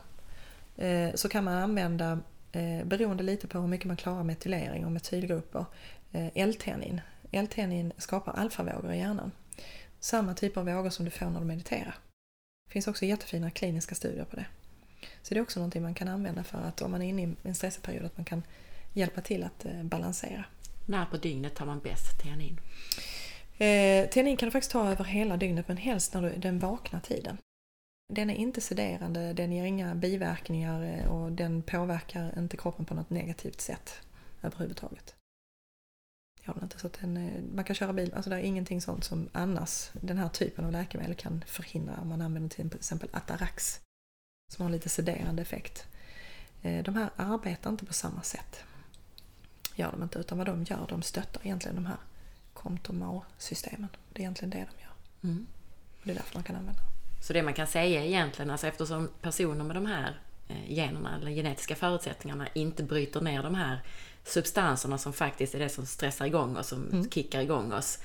eh, 0.76 1.14
så 1.14 1.28
kan 1.28 1.44
man 1.44 1.54
använda, 1.54 2.18
eh, 2.52 2.84
beroende 2.84 3.22
lite 3.22 3.46
på 3.46 3.58
hur 3.58 3.68
mycket 3.68 3.86
man 3.86 3.96
klarar 3.96 4.22
metylering 4.22 4.86
och 4.86 4.92
metylgrupper, 4.92 5.64
eh, 6.12 6.28
L-teanin. 6.34 7.00
L-teanin 7.30 7.92
skapar 7.98 8.32
alfavågor 8.32 8.92
i 8.92 8.98
hjärnan 8.98 9.30
samma 10.04 10.34
typ 10.34 10.56
av 10.56 10.66
vågor 10.66 10.90
som 10.90 11.04
du 11.04 11.10
får 11.10 11.26
när 11.26 11.40
du 11.40 11.46
mediterar. 11.46 11.94
Det 12.66 12.72
finns 12.72 12.88
också 12.88 13.04
jättefina 13.04 13.50
kliniska 13.50 13.94
studier 13.94 14.24
på 14.24 14.36
det. 14.36 14.46
Så 15.22 15.34
det 15.34 15.40
är 15.40 15.42
också 15.42 15.60
någonting 15.60 15.82
man 15.82 15.94
kan 15.94 16.08
använda 16.08 16.44
för 16.44 16.58
att 16.58 16.82
om 16.82 16.90
man 16.90 17.02
är 17.02 17.08
inne 17.08 17.22
i 17.22 17.34
en 17.42 17.54
stressig 17.54 17.82
period 17.82 18.04
att 18.04 18.16
man 18.16 18.24
kan 18.24 18.42
hjälpa 18.92 19.20
till 19.20 19.44
att 19.44 19.64
eh, 19.64 19.82
balansera. 19.82 20.44
När 20.86 21.06
på 21.06 21.16
dygnet 21.16 21.54
tar 21.54 21.66
man 21.66 21.80
bäst 21.80 22.22
teanin? 22.22 22.60
Eh, 23.58 24.08
teanin 24.10 24.36
kan 24.36 24.46
du 24.46 24.50
faktiskt 24.50 24.72
ta 24.72 24.90
över 24.90 25.04
hela 25.04 25.36
dygnet 25.36 25.68
men 25.68 25.76
helst 25.76 26.14
när 26.14 26.22
du, 26.22 26.36
den 26.36 26.58
vakna 26.58 27.00
tiden. 27.00 27.38
Den 28.14 28.30
är 28.30 28.34
inte 28.34 28.60
sederande, 28.60 29.32
den 29.32 29.52
ger 29.52 29.64
inga 29.64 29.94
biverkningar 29.94 30.82
eh, 30.82 31.06
och 31.06 31.32
den 31.32 31.62
påverkar 31.62 32.38
inte 32.38 32.56
kroppen 32.56 32.84
på 32.84 32.94
något 32.94 33.10
negativt 33.10 33.60
sätt 33.60 34.00
överhuvudtaget. 34.42 35.14
Ja, 36.44 36.54
inte 36.62 36.78
så 36.78 36.86
att 36.86 37.00
den, 37.00 37.16
eh, 37.16 37.42
man 37.54 37.64
kan 37.64 37.76
köra 37.76 37.92
bil, 37.92 38.14
alltså 38.14 38.30
det 38.30 38.36
är 38.36 38.40
ingenting 38.40 38.80
sånt 38.80 39.04
som 39.04 39.28
annars 39.32 39.90
den 39.92 40.18
här 40.18 40.28
typen 40.28 40.64
av 40.64 40.72
läkemedel 40.72 41.14
kan 41.14 41.44
förhindra 41.46 41.96
om 42.00 42.08
man 42.08 42.20
använder 42.20 42.48
till 42.48 42.74
exempel 42.74 43.08
Atarax 43.12 43.80
som 44.52 44.62
har 44.62 44.70
lite 44.70 44.88
sederande 44.88 45.42
effekt. 45.42 45.86
Eh, 46.62 46.84
de 46.84 46.96
här 46.96 47.10
arbetar 47.16 47.70
inte 47.70 47.86
på 47.86 47.92
samma 47.92 48.22
sätt. 48.22 48.64
Gör 49.74 49.90
de 49.90 50.02
inte, 50.02 50.18
utan 50.18 50.38
vad 50.38 50.46
de 50.46 50.64
gör, 50.64 50.86
de 50.88 51.02
stöttar 51.02 51.40
egentligen 51.44 51.74
de 51.74 51.86
här 51.86 51.98
Comptomar-systemen. 52.52 53.88
Det 54.12 54.18
är 54.18 54.22
egentligen 54.22 54.50
det 54.50 54.66
de 54.76 54.82
gör. 54.82 55.32
Mm. 55.32 55.46
Och 56.00 56.06
det 56.06 56.10
är 56.10 56.14
därför 56.14 56.34
man 56.34 56.44
kan 56.44 56.56
använda 56.56 56.82
dem. 56.82 56.93
Så 57.24 57.32
det 57.32 57.42
man 57.42 57.54
kan 57.54 57.66
säga 57.66 58.04
egentligen, 58.04 58.50
alltså 58.50 58.66
eftersom 58.66 59.08
personer 59.22 59.64
med 59.64 59.76
de 59.76 59.86
här 59.86 60.20
eh, 60.48 60.72
generna 60.72 61.16
eller 61.16 61.30
genetiska 61.30 61.76
förutsättningarna 61.76 62.48
inte 62.54 62.82
bryter 62.82 63.20
ner 63.20 63.42
de 63.42 63.54
här 63.54 63.80
substanserna 64.24 64.98
som 64.98 65.12
faktiskt 65.12 65.54
är 65.54 65.58
det 65.58 65.68
som 65.68 65.86
stressar 65.86 66.26
igång 66.26 66.56
oss, 66.56 66.68
som 66.68 66.88
mm. 66.88 67.10
kickar 67.10 67.40
igång 67.40 67.72
oss, 67.72 67.98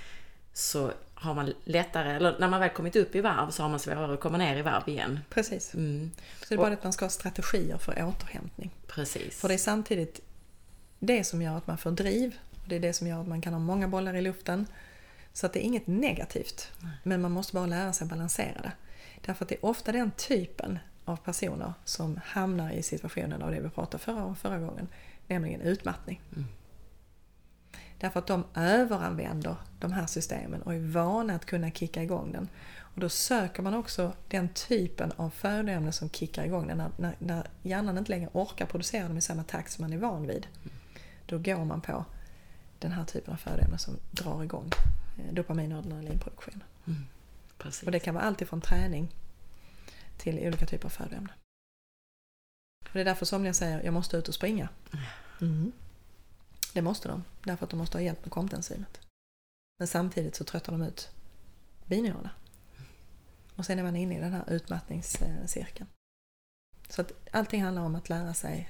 så 0.54 0.92
har 1.14 1.34
man 1.34 1.54
lättare, 1.64 2.12
eller 2.12 2.40
när 2.40 2.48
man 2.48 2.60
väl 2.60 2.70
kommit 2.70 2.96
upp 2.96 3.16
i 3.16 3.22
varv 3.22 3.50
så 3.50 3.64
har 3.64 3.70
man 3.70 3.80
svårare 3.80 4.14
att 4.14 4.20
komma 4.20 4.38
ner 4.38 4.58
i 4.58 4.62
varv 4.62 4.90
igen. 4.90 5.20
Precis. 5.30 5.74
Mm. 5.74 6.12
Så 6.40 6.46
det 6.50 6.56
är 6.56 6.58
bara 6.58 6.74
att 6.74 6.84
man 6.84 6.94
ska 6.94 7.06
ha 7.06 7.10
strategier 7.10 7.78
för 7.78 7.92
återhämtning. 7.92 8.72
Precis. 8.88 9.40
För 9.40 9.48
det 9.48 9.54
är 9.54 9.58
samtidigt 9.58 10.22
det 11.00 11.24
som 11.24 11.42
gör 11.42 11.58
att 11.58 11.68
man 11.68 11.78
får 11.78 11.92
driv. 11.92 12.40
Det 12.66 12.76
är 12.76 12.80
det 12.80 12.94
som 12.94 13.08
gör 13.08 13.22
att 13.22 13.28
man 13.28 13.42
kan 13.42 13.54
ha 13.54 13.60
många 13.60 13.88
bollar 13.88 14.14
i 14.14 14.22
luften. 14.22 14.68
Så 15.34 15.46
att 15.46 15.54
det 15.54 15.60
är 15.60 15.64
inget 15.64 15.88
negativt. 15.88 16.72
Nej. 16.80 16.92
Men 17.04 17.22
man 17.22 17.32
måste 17.32 17.54
bara 17.54 17.66
lära 17.66 17.94
sig 17.94 18.08
balansera 18.08 18.62
det. 18.62 18.72
Därför 19.26 19.46
att 19.46 19.50
det 19.50 19.56
är 19.56 19.66
ofta 19.66 19.92
den 19.92 20.12
typen 20.12 20.80
av 21.06 21.16
personer 21.16 21.74
som 21.86 22.20
hamnar 22.26 22.72
i 22.72 22.84
situationen 22.84 23.42
av 23.42 23.52
det 23.52 23.60
vi 23.60 23.70
pratade 23.70 24.04
förra, 24.04 24.36
förra 24.36 24.60
gången, 24.60 24.88
nämligen 25.28 25.62
utmattning. 25.62 26.22
Mm. 26.36 26.48
Därför 28.00 28.20
att 28.20 28.28
de 28.28 28.44
överanvänder 28.56 29.56
de 29.80 29.92
här 29.92 30.06
systemen 30.06 30.62
och 30.62 30.74
är 30.74 30.80
vana 30.80 31.36
att 31.36 31.46
kunna 31.46 31.72
kicka 31.72 32.04
igång 32.04 32.32
den. 32.32 32.50
Och 32.80 33.00
då 33.00 33.10
söker 33.10 33.64
man 33.64 33.74
också 33.74 34.14
den 34.28 34.50
typen 34.50 35.12
av 35.16 35.30
födoämnen 35.30 35.94
som 35.94 36.10
kickar 36.10 36.46
igång 36.46 36.68
den 36.68 36.78
när, 36.78 36.92
när, 36.98 37.16
när 37.20 37.48
hjärnan 37.62 37.98
inte 37.98 38.12
längre 38.12 38.30
orkar 38.34 38.66
producera 38.66 39.08
dem 39.08 39.18
i 39.18 39.22
samma 39.22 39.44
takt 39.44 39.72
som 39.72 39.82
man 39.82 39.94
är 39.94 39.98
van 39.98 40.28
vid. 40.28 40.48
Då 41.26 41.38
går 41.38 41.66
man 41.66 41.82
på 41.82 42.06
den 42.80 42.92
här 42.92 43.06
typen 43.06 43.34
av 43.34 43.38
födoämnen 43.38 43.80
som 43.80 43.94
drar 44.12 44.44
igång 44.44 44.70
eh, 45.18 45.34
dopamin 45.34 45.72
och 45.72 45.80
adrenalinproduktionen. 45.80 46.64
Mm. 46.88 47.06
Och 47.66 47.92
det 47.92 48.00
kan 48.00 48.16
vara 48.16 48.24
allt 48.24 48.42
ifrån 48.42 48.62
träning 48.62 49.16
till 50.18 50.40
olika 50.40 50.66
typer 50.66 50.86
av 50.86 50.90
födoämnen. 50.90 51.36
Och 52.86 52.94
det 52.94 53.00
är 53.02 53.06
därför 53.06 53.26
somliga 53.26 53.54
säger 53.54 53.84
jag 53.84 53.94
måste 53.94 54.18
ut 54.18 54.28
och 54.28 54.34
springa. 54.34 54.70
Mm. 55.42 55.72
Det 56.74 56.82
måste 56.82 57.08
de, 57.08 57.24
därför 57.44 57.66
att 57.66 57.70
de 57.70 57.78
måste 57.78 57.98
ha 57.98 58.04
hjälp 58.04 58.26
med 58.26 58.32
kontensynet. 58.32 59.02
Men 59.80 59.88
samtidigt 59.88 60.36
så 60.36 60.44
tröttar 60.44 60.72
de 60.72 60.82
ut 60.82 61.10
binyrorna. 61.86 62.30
Och 63.56 63.66
sen 63.66 63.80
är 63.80 63.84
man 63.84 63.96
inne 63.96 64.18
i 64.18 64.22
den 64.22 64.34
här 64.34 64.50
utmattningscirkeln. 64.50 65.90
Så 66.90 67.02
att 67.02 67.12
allting 67.32 67.64
handlar 67.64 67.82
om 67.82 67.96
att 67.96 68.10
lära 68.10 68.34
sig 68.34 68.70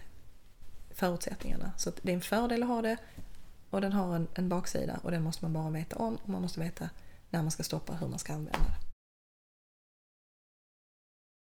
förutsättningarna. 0.89 1.71
Så 1.77 1.91
det 2.01 2.11
är 2.11 2.15
en 2.15 2.21
fördel 2.21 2.63
att 2.63 2.69
ha 2.69 2.81
det 2.81 2.97
och 3.69 3.81
den 3.81 3.93
har 3.93 4.15
en, 4.15 4.27
en 4.33 4.49
baksida 4.49 4.99
och 5.03 5.11
den 5.11 5.23
måste 5.23 5.45
man 5.45 5.53
bara 5.53 5.69
veta 5.69 5.95
om 5.95 6.15
och 6.15 6.29
man 6.29 6.41
måste 6.41 6.59
veta 6.59 6.89
när 7.29 7.41
man 7.41 7.51
ska 7.51 7.63
stoppa 7.63 7.93
och 7.93 7.99
hur 7.99 8.07
man 8.07 8.19
ska 8.19 8.33
använda 8.33 8.59
det. 8.59 8.89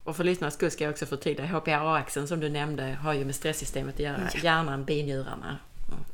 Och 0.05 0.16
för 0.16 0.24
lyssnarnas 0.24 0.55
skull 0.55 0.70
ska 0.70 0.85
jag 0.85 0.91
också 0.91 1.07
förtydliga, 1.07 1.47
HPA-axeln 1.47 2.26
som 2.26 2.41
du 2.41 2.49
nämnde 2.49 2.85
har 2.85 3.12
ju 3.12 3.24
med 3.24 3.35
stresssystemet 3.35 3.95
att 3.95 4.01
göra. 4.01 4.30
Ja. 4.35 4.41
Hjärnan, 4.41 4.85
binjurarna. 4.85 5.59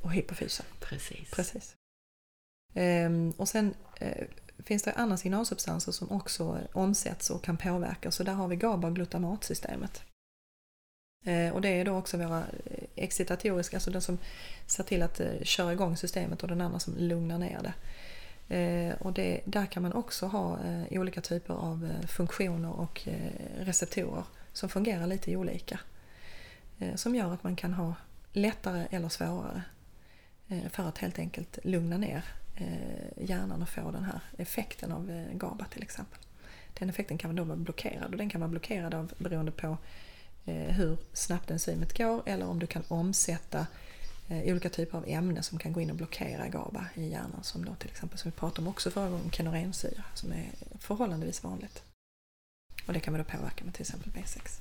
Och 0.02 0.12
hypofysen. 0.12 0.66
Precis. 0.80 1.30
Precis. 1.30 1.74
Ehm, 2.74 3.32
och 3.36 3.48
sen 3.48 3.74
eh, 3.96 4.26
finns 4.58 4.82
det 4.82 4.92
andra 4.92 5.16
signalsubstanser 5.16 5.92
som 5.92 6.10
också 6.10 6.58
omsätts 6.72 7.30
och 7.30 7.44
kan 7.44 7.56
påverka. 7.56 8.10
Så 8.10 8.22
där 8.22 8.32
har 8.32 8.48
vi 8.48 8.56
GABA 8.56 8.88
och 8.88 8.94
glutamatsystemet. 8.94 10.02
Eh, 11.26 11.54
och 11.54 11.60
det 11.60 11.68
är 11.68 11.84
då 11.84 11.96
också 11.96 12.16
våra 12.16 12.38
eh, 12.38 12.84
excitatoriska, 12.94 13.76
alltså 13.76 13.90
den 13.90 14.02
som 14.02 14.18
ser 14.66 14.82
till 14.82 15.02
att 15.02 15.20
eh, 15.20 15.42
köra 15.42 15.72
igång 15.72 15.96
systemet 15.96 16.42
och 16.42 16.48
den 16.48 16.60
andra 16.60 16.78
som 16.78 16.96
lugnar 16.96 17.38
ner 17.38 17.60
det. 17.62 17.74
Eh, 18.50 18.94
och 18.98 19.12
det, 19.12 19.40
där 19.44 19.66
kan 19.66 19.82
man 19.82 19.92
också 19.92 20.26
ha 20.26 20.58
eh, 20.64 21.00
olika 21.00 21.20
typer 21.20 21.54
av 21.54 21.84
eh, 21.84 22.06
funktioner 22.06 22.80
och 22.80 23.08
receptorer 23.58 24.24
som 24.52 24.68
fungerar 24.68 25.06
lite 25.06 25.36
olika. 25.36 25.80
som 26.94 27.14
gör 27.14 27.34
att 27.34 27.44
man 27.44 27.56
kan 27.56 27.74
ha 27.74 27.94
lättare 28.32 28.86
eller 28.90 29.08
svårare 29.08 29.62
för 30.70 30.88
att 30.88 30.98
helt 30.98 31.18
enkelt 31.18 31.58
lugna 31.64 31.98
ner 31.98 32.24
hjärnan 33.16 33.62
och 33.62 33.68
få 33.68 33.90
den 33.90 34.04
här 34.04 34.20
effekten 34.38 34.92
av 34.92 35.26
GABA 35.32 35.64
till 35.64 35.82
exempel. 35.82 36.18
Den 36.78 36.88
effekten 36.88 37.18
kan 37.18 37.36
då 37.36 37.44
vara 37.44 37.56
blockerad 37.56 38.10
och 38.10 38.16
den 38.16 38.28
kan 38.28 38.40
vara 38.40 38.48
blockerad 38.48 38.94
av, 38.94 39.12
beroende 39.18 39.52
på 39.52 39.76
hur 40.68 40.98
snabbt 41.12 41.50
enzymet 41.50 41.98
går 41.98 42.22
eller 42.26 42.46
om 42.46 42.58
du 42.58 42.66
kan 42.66 42.82
omsätta 42.88 43.58
eh, 43.58 43.66
Eh, 44.30 44.52
olika 44.52 44.68
typer 44.68 44.98
av 44.98 45.04
ämnen 45.08 45.42
som 45.42 45.58
kan 45.58 45.72
gå 45.72 45.80
in 45.80 45.90
och 45.90 45.96
blockera 45.96 46.48
GABA 46.48 46.86
i 46.94 47.08
hjärnan 47.08 47.42
som 47.42 47.64
då 47.64 47.74
till 47.74 47.90
exempel 47.90 48.18
som 48.18 48.30
vi 48.30 48.36
pratade 48.36 48.60
om 48.60 48.68
också 48.68 48.90
förra 48.90 49.10
gången, 49.10 49.30
kenorensyra 49.30 50.04
som 50.14 50.32
är 50.32 50.50
förhållandevis 50.78 51.44
vanligt. 51.44 51.82
Och 52.86 52.92
det 52.92 53.00
kan 53.00 53.12
man 53.12 53.24
då 53.24 53.30
påverka 53.30 53.64
med 53.64 53.74
till 53.74 53.82
exempel 53.82 54.12
B6. 54.12 54.60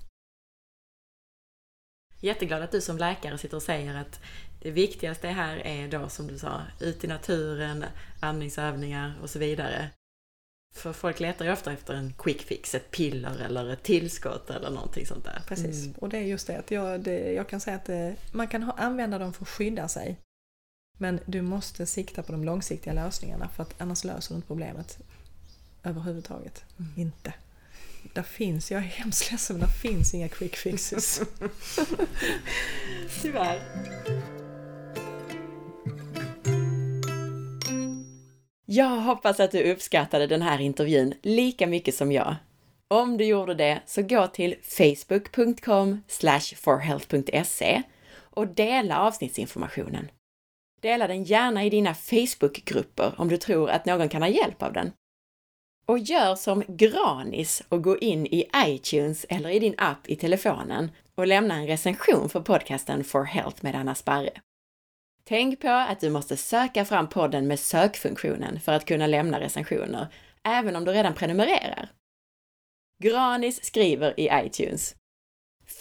Jätteglad 2.20 2.61
att 2.61 2.72
du 2.72 2.82
som 2.82 2.97
läkare 2.97 3.38
sitter 3.38 3.57
och 3.57 3.63
säger 3.63 3.95
att 3.95 4.22
det 4.61 4.72
viktigaste 4.72 5.28
här 5.28 5.57
är 5.57 5.88
då 5.88 6.09
som 6.09 6.28
du 6.28 6.38
sa, 6.38 6.61
ut 6.80 7.03
i 7.03 7.07
naturen, 7.07 7.86
andningsövningar 8.20 9.20
och 9.22 9.30
så 9.30 9.39
vidare. 9.39 9.89
För 10.72 10.93
folk 10.93 11.20
letar 11.20 11.45
ju 11.45 11.51
ofta 11.51 11.74
efter 11.74 11.93
en 11.93 12.13
quick 12.17 12.41
fix, 12.41 12.76
ett 12.76 12.91
piller 12.91 13.39
eller 13.45 13.70
ett 13.70 13.84
tillskott 13.84 14.49
eller 14.49 14.70
någonting 14.70 15.05
sånt 15.05 15.26
där. 15.26 15.41
Precis, 15.47 15.86
mm. 15.86 15.95
och 15.97 16.09
det 16.09 16.17
är 16.17 16.22
just 16.22 16.47
det 16.47 16.59
att 16.59 16.72
jag, 16.72 17.01
det, 17.01 17.34
jag 17.34 17.49
kan 17.49 17.59
säga 17.59 17.76
att 17.76 17.86
det, 17.86 18.15
man 18.32 18.47
kan 18.47 18.63
ha, 18.63 18.74
använda 18.74 19.20
dem 19.20 19.34
för 19.34 19.43
att 19.43 19.49
skydda 19.49 19.88
sig. 19.88 20.20
Men 20.97 21.20
du 21.26 21.41
måste 21.41 21.86
sikta 21.86 22.24
på 22.24 22.32
de 22.32 22.43
långsiktiga 22.43 22.93
lösningarna 22.93 23.49
för 23.49 23.63
att 23.63 23.82
annars 23.82 24.03
löser 24.03 24.34
du 24.34 24.36
inte 24.36 24.47
problemet 24.47 24.97
överhuvudtaget. 25.84 26.63
Mm. 26.80 26.91
Inte. 26.95 27.34
Där 28.13 28.24
finns, 28.24 28.72
jag 28.72 28.78
är 28.78 28.86
hemskt 28.86 29.32
ledsen 29.32 29.57
men 29.57 29.67
där 29.67 29.74
finns 29.74 30.13
inga 30.13 30.30
quick 30.30 30.55
fixes. 30.55 31.22
Tyvärr. 33.22 33.61
Jag 38.72 38.89
hoppas 38.89 39.39
att 39.39 39.51
du 39.51 39.72
uppskattade 39.72 40.28
den 40.28 40.41
här 40.41 40.61
intervjun 40.61 41.13
lika 41.22 41.67
mycket 41.67 41.95
som 41.95 42.11
jag. 42.11 42.36
Om 42.88 43.17
du 43.17 43.26
gjorde 43.26 43.53
det, 43.53 43.82
så 43.86 44.01
gå 44.01 44.28
till 44.28 44.55
facebook.com 44.61 46.01
forhealth.se 46.55 47.84
och 48.20 48.47
dela 48.47 48.99
avsnittsinformationen. 48.99 50.11
Dela 50.82 51.07
den 51.07 51.24
gärna 51.24 51.65
i 51.65 51.70
dina 51.70 51.93
Facebookgrupper 51.93 53.13
om 53.17 53.28
du 53.28 53.38
tror 53.38 53.70
att 53.70 53.86
någon 53.86 54.09
kan 54.09 54.22
ha 54.22 54.30
hjälp 54.30 54.63
av 54.63 54.74
den. 54.74 54.91
Och 55.86 55.99
gör 55.99 56.36
som 56.36 56.63
Granis 56.67 57.63
och 57.70 57.84
gå 57.84 57.97
in 57.97 58.26
i 58.26 58.49
iTunes 58.65 59.26
eller 59.30 59.49
i 59.49 59.59
din 59.59 59.76
app 59.78 60.09
i 60.09 60.15
telefonen 60.15 60.91
och 61.15 61.28
lämna 61.28 61.55
en 61.55 61.67
recension 61.67 62.30
för 62.30 62.41
podcasten 62.41 63.03
For 63.03 63.24
Health 63.24 63.63
med 63.63 63.76
Anna 63.76 63.95
Sparre. 63.95 64.41
Tänk 65.30 65.60
på 65.60 65.70
att 65.70 66.00
du 66.00 66.10
måste 66.10 66.38
söka 66.38 66.86
fram 66.86 67.10
podden 67.10 67.48
med 67.48 67.60
sökfunktionen 67.60 68.60
för 68.60 68.72
att 68.72 68.86
kunna 68.86 69.08
lämna 69.08 69.40
recensioner, 69.40 70.08
även 70.44 70.76
om 70.76 70.86
du 70.86 70.92
redan 70.92 71.14
prenumererar. 71.14 71.90
Granis 73.04 73.66
skriver 73.66 74.20
i 74.20 74.30
iTunes. 74.34 74.96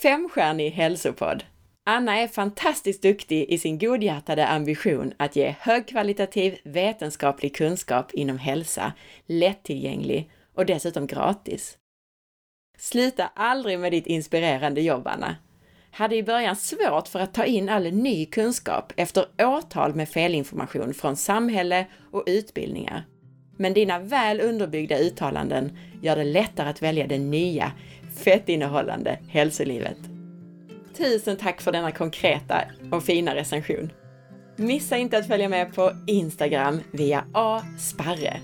Femstjärnig 0.01 0.71
hälsopodd. 0.71 1.43
Anna 1.85 2.19
är 2.19 2.27
fantastiskt 2.27 3.01
duktig 3.01 3.49
i 3.49 3.57
sin 3.57 3.79
godhjärtade 3.79 4.47
ambition 4.47 5.13
att 5.17 5.35
ge 5.35 5.55
högkvalitativ 5.59 6.59
vetenskaplig 6.63 7.55
kunskap 7.55 8.13
inom 8.13 8.37
hälsa, 8.37 8.93
lättillgänglig 9.25 10.31
och 10.53 10.65
dessutom 10.65 11.07
gratis. 11.07 11.77
Sluta 12.77 13.27
aldrig 13.35 13.79
med 13.79 13.91
ditt 13.91 14.07
inspirerande 14.07 14.81
jobb, 14.81 15.07
Anna 15.07 15.35
hade 15.91 16.15
i 16.15 16.23
början 16.23 16.55
svårt 16.55 17.07
för 17.07 17.19
att 17.19 17.33
ta 17.33 17.45
in 17.45 17.69
all 17.69 17.91
ny 17.91 18.25
kunskap 18.25 18.93
efter 18.95 19.25
årtal 19.41 19.95
med 19.95 20.09
felinformation 20.09 20.93
från 20.93 21.15
samhälle 21.15 21.85
och 22.11 22.23
utbildningar. 22.25 23.05
Men 23.57 23.73
dina 23.73 23.99
väl 23.99 24.41
underbyggda 24.41 24.97
uttalanden 24.97 25.77
gör 26.01 26.15
det 26.15 26.23
lättare 26.23 26.69
att 26.69 26.81
välja 26.81 27.07
det 27.07 27.19
nya, 27.19 27.71
fettinnehållande 28.23 29.19
hälsolivet. 29.27 29.97
Tusen 30.97 31.37
tack 31.37 31.61
för 31.61 31.71
denna 31.71 31.91
konkreta 31.91 32.61
och 32.91 33.03
fina 33.03 33.35
recension! 33.35 33.91
Missa 34.55 34.97
inte 34.97 35.17
att 35.17 35.27
följa 35.27 35.49
med 35.49 35.75
på 35.75 35.91
Instagram 36.07 36.79
via 36.91 37.25
asparre. 37.33 38.41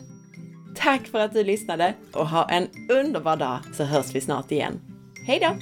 Tack 0.76 1.08
för 1.08 1.20
att 1.20 1.34
du 1.34 1.44
lyssnade 1.44 1.94
och 2.14 2.28
ha 2.28 2.50
en 2.50 2.68
underbar 2.90 3.38
dag 3.38 3.60
så 3.74 3.84
hörs 3.84 4.16
vi 4.16 4.22
snart 4.22 4.52
igen. 4.52 4.80
Hej 5.28 5.40
då! 5.42 5.56